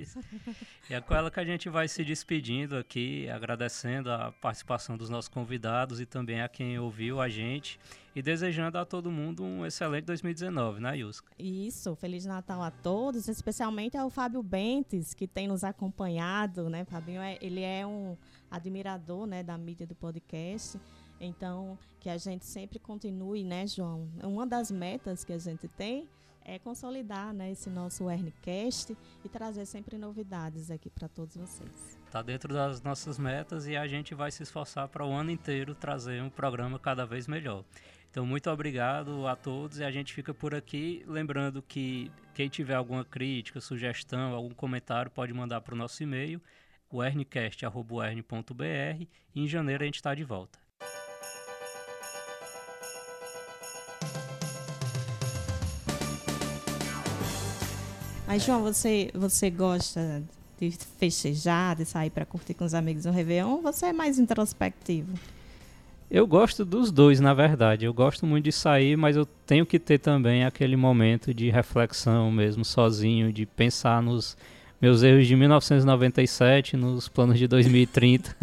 e 0.89 0.93
é 0.93 1.01
com 1.01 1.13
ela 1.13 1.29
que 1.29 1.39
a 1.39 1.45
gente 1.45 1.69
vai 1.69 1.89
se 1.89 2.03
despedindo 2.05 2.77
aqui, 2.77 3.29
agradecendo 3.29 4.09
a 4.11 4.31
participação 4.31 4.97
dos 4.97 5.09
nossos 5.09 5.27
convidados 5.27 5.99
e 5.99 6.05
também 6.05 6.41
a 6.41 6.47
quem 6.47 6.79
ouviu 6.79 7.19
a 7.19 7.27
gente 7.27 7.79
e 8.15 8.21
desejando 8.21 8.77
a 8.77 8.85
todo 8.85 9.11
mundo 9.11 9.43
um 9.43 9.65
excelente 9.65 10.05
2019, 10.05 10.79
né, 10.79 10.97
Yuska? 10.97 11.31
Isso, 11.37 11.95
Feliz 11.95 12.25
Natal 12.25 12.61
a 12.61 12.71
todos, 12.71 13.27
especialmente 13.27 13.97
ao 13.97 14.09
Fábio 14.09 14.41
Bentes, 14.41 15.13
que 15.13 15.27
tem 15.27 15.47
nos 15.47 15.63
acompanhado, 15.63 16.69
né? 16.69 16.85
Fabinho, 16.85 17.21
é, 17.21 17.37
ele 17.41 17.61
é 17.61 17.85
um 17.85 18.17
admirador, 18.49 19.25
né, 19.27 19.43
da 19.43 19.57
mídia 19.57 19.85
do 19.85 19.95
podcast 19.95 20.79
então, 21.19 21.77
que 21.99 22.09
a 22.09 22.17
gente 22.17 22.45
sempre 22.45 22.79
continue, 22.79 23.43
né, 23.43 23.67
João? 23.67 24.07
Uma 24.23 24.47
das 24.47 24.71
metas 24.71 25.23
que 25.23 25.33
a 25.33 25.37
gente 25.37 25.67
tem 25.67 26.07
é 26.45 26.57
consolidar 26.57 27.33
né, 27.33 27.51
esse 27.51 27.69
nosso 27.69 28.05
Wernicast 28.05 28.97
e 29.23 29.29
trazer 29.29 29.65
sempre 29.65 29.97
novidades 29.97 30.71
aqui 30.71 30.89
para 30.89 31.07
todos 31.07 31.37
vocês. 31.37 31.99
Está 32.05 32.23
dentro 32.23 32.53
das 32.53 32.81
nossas 32.81 33.19
metas 33.19 33.67
e 33.67 33.75
a 33.75 33.87
gente 33.87 34.15
vai 34.15 34.31
se 34.31 34.41
esforçar 34.41 34.87
para 34.87 35.05
o 35.05 35.11
ano 35.11 35.29
inteiro 35.29 35.75
trazer 35.75 36.23
um 36.23 36.29
programa 36.29 36.79
cada 36.79 37.05
vez 37.05 37.27
melhor. 37.27 37.63
Então, 38.09 38.25
muito 38.25 38.49
obrigado 38.49 39.27
a 39.27 39.35
todos 39.35 39.77
e 39.77 39.83
a 39.83 39.91
gente 39.91 40.11
fica 40.11 40.33
por 40.33 40.55
aqui. 40.55 41.03
Lembrando 41.07 41.61
que 41.61 42.11
quem 42.33 42.49
tiver 42.49 42.73
alguma 42.73 43.05
crítica, 43.05 43.61
sugestão, 43.61 44.33
algum 44.33 44.55
comentário, 44.55 45.11
pode 45.11 45.31
mandar 45.31 45.61
para 45.61 45.75
o 45.75 45.77
nosso 45.77 46.01
e-mail, 46.01 46.41
o 46.89 47.03
e 47.03 47.27
em 49.35 49.47
janeiro 49.47 49.83
a 49.83 49.85
gente 49.85 49.97
está 49.97 50.15
de 50.15 50.23
volta. 50.23 50.57
Mas, 58.29 58.45
João, 58.45 58.61
você, 58.61 59.09
você 59.11 59.49
gosta 59.49 60.21
de 60.61 60.69
festejar, 60.99 61.75
de 61.75 61.83
sair 61.83 62.11
para 62.11 62.23
curtir 62.27 62.53
com 62.53 62.63
os 62.63 62.75
amigos 62.75 63.05
no 63.05 63.11
Réveillon 63.11 63.53
ou 63.53 63.61
você 63.63 63.87
é 63.87 63.93
mais 63.93 64.19
introspectivo? 64.19 65.11
Eu 66.11 66.27
gosto 66.27 66.63
dos 66.63 66.91
dois, 66.91 67.19
na 67.19 67.33
verdade. 67.33 67.85
Eu 67.85 67.93
gosto 67.93 68.27
muito 68.27 68.45
de 68.45 68.51
sair, 68.51 68.95
mas 68.95 69.15
eu 69.15 69.25
tenho 69.47 69.65
que 69.65 69.79
ter 69.79 69.97
também 69.97 70.45
aquele 70.45 70.75
momento 70.75 71.33
de 71.33 71.49
reflexão 71.49 72.31
mesmo, 72.31 72.63
sozinho, 72.63 73.33
de 73.33 73.47
pensar 73.47 73.99
nos 73.99 74.37
meus 74.79 75.01
erros 75.01 75.25
de 75.25 75.35
1997, 75.35 76.77
nos 76.77 77.09
planos 77.09 77.39
de 77.39 77.47
2030. 77.47 78.35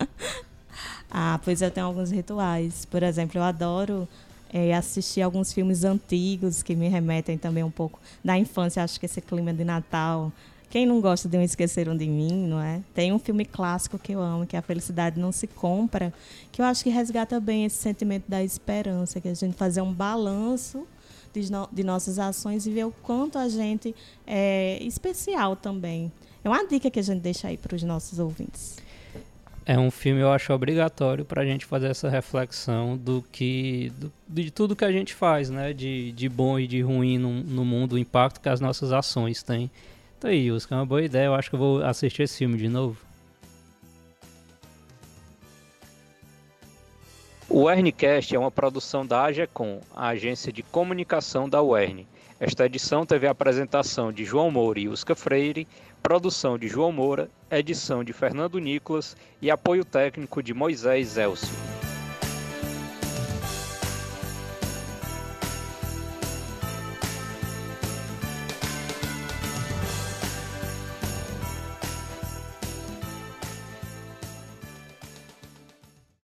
ah, 1.08 1.38
pois 1.44 1.62
eu 1.62 1.70
tenho 1.70 1.86
alguns 1.86 2.10
rituais. 2.10 2.84
Por 2.86 3.04
exemplo, 3.04 3.38
eu 3.38 3.44
adoro 3.44 4.08
é, 4.52 4.74
assistir 4.74 5.22
alguns 5.22 5.52
filmes 5.52 5.84
antigos 5.84 6.62
que 6.62 6.74
me 6.74 6.88
remetem 6.88 7.36
também 7.36 7.62
um 7.62 7.70
pouco 7.70 8.00
da 8.24 8.38
infância. 8.38 8.82
Acho 8.82 8.98
que 8.98 9.06
esse 9.06 9.20
clima 9.20 9.52
de 9.52 9.64
Natal. 9.64 10.32
Quem 10.70 10.84
não 10.84 11.00
gosta 11.00 11.28
de 11.28 11.36
um 11.38 11.42
Esqueceram 11.42 11.96
de 11.96 12.06
Mim, 12.06 12.46
não 12.46 12.60
é? 12.60 12.82
Tem 12.94 13.10
um 13.10 13.18
filme 13.18 13.44
clássico 13.44 13.98
que 13.98 14.12
eu 14.12 14.20
amo, 14.20 14.46
que 14.46 14.54
é 14.54 14.58
A 14.58 14.62
Felicidade 14.62 15.18
Não 15.18 15.32
Se 15.32 15.46
Compra, 15.46 16.12
que 16.52 16.60
eu 16.60 16.66
acho 16.66 16.84
que 16.84 16.90
resgata 16.90 17.40
bem 17.40 17.64
esse 17.64 17.76
sentimento 17.76 18.24
da 18.28 18.42
esperança, 18.44 19.18
que 19.18 19.28
a 19.28 19.34
gente 19.34 19.56
fazer 19.56 19.80
um 19.80 19.92
balanço 19.92 20.86
de, 21.32 21.50
no, 21.50 21.66
de 21.72 21.82
nossas 21.82 22.18
ações 22.18 22.66
e 22.66 22.70
ver 22.70 22.84
o 22.84 22.92
quanto 23.02 23.38
a 23.38 23.48
gente 23.48 23.94
é 24.26 24.78
especial 24.82 25.56
também. 25.56 26.12
É 26.44 26.48
uma 26.48 26.66
dica 26.66 26.90
que 26.90 26.98
a 26.98 27.02
gente 27.02 27.20
deixa 27.20 27.48
aí 27.48 27.56
para 27.56 27.74
os 27.74 27.82
nossos 27.82 28.18
ouvintes 28.18 28.76
é 29.68 29.78
um 29.78 29.90
filme 29.90 30.22
eu 30.22 30.32
acho 30.32 30.50
obrigatório 30.50 31.26
para 31.26 31.42
a 31.42 31.44
gente 31.44 31.66
fazer 31.66 31.88
essa 31.88 32.08
reflexão 32.08 32.96
do 32.96 33.22
que 33.30 33.92
do, 33.98 34.10
de 34.26 34.50
tudo 34.50 34.74
que 34.74 34.84
a 34.84 34.90
gente 34.90 35.12
faz, 35.12 35.50
né? 35.50 35.74
De, 35.74 36.10
de 36.12 36.26
bom 36.26 36.58
e 36.58 36.66
de 36.66 36.80
ruim 36.80 37.18
no, 37.18 37.30
no 37.44 37.66
mundo, 37.66 37.92
o 37.92 37.98
impacto 37.98 38.40
que 38.40 38.48
as 38.48 38.62
nossas 38.62 38.92
ações 38.92 39.42
têm. 39.42 39.70
Então 40.16 40.30
aí, 40.30 40.50
Oscar, 40.50 40.78
é 40.78 40.80
uma 40.80 40.86
boa 40.86 41.02
ideia. 41.02 41.26
Eu 41.26 41.34
acho 41.34 41.50
que 41.50 41.54
eu 41.54 41.60
vou 41.60 41.84
assistir 41.84 42.22
esse 42.22 42.38
filme 42.38 42.56
de 42.56 42.66
novo. 42.66 42.96
O 47.46 47.64
Wernicast 47.64 48.34
é 48.34 48.38
uma 48.38 48.50
produção 48.50 49.06
da 49.06 49.24
AGECOM, 49.24 49.80
a 49.94 50.08
agência 50.08 50.50
de 50.50 50.62
comunicação 50.62 51.46
da 51.46 51.62
UERN. 51.62 52.06
Esta 52.40 52.64
edição 52.64 53.04
teve 53.04 53.26
a 53.26 53.32
apresentação 53.32 54.12
de 54.12 54.24
João 54.24 54.50
Moura 54.50 54.78
e 54.78 54.88
Usca 54.88 55.14
Freire, 55.14 55.66
produção 56.02 56.58
de 56.58 56.68
João 56.68 56.92
Moura, 56.92 57.30
edição 57.50 58.02
de 58.02 58.12
Fernando 58.12 58.58
Nicolas 58.58 59.16
e 59.40 59.50
apoio 59.50 59.84
técnico 59.84 60.42
de 60.42 60.54
Moisés 60.54 61.16
Elcio. 61.16 61.77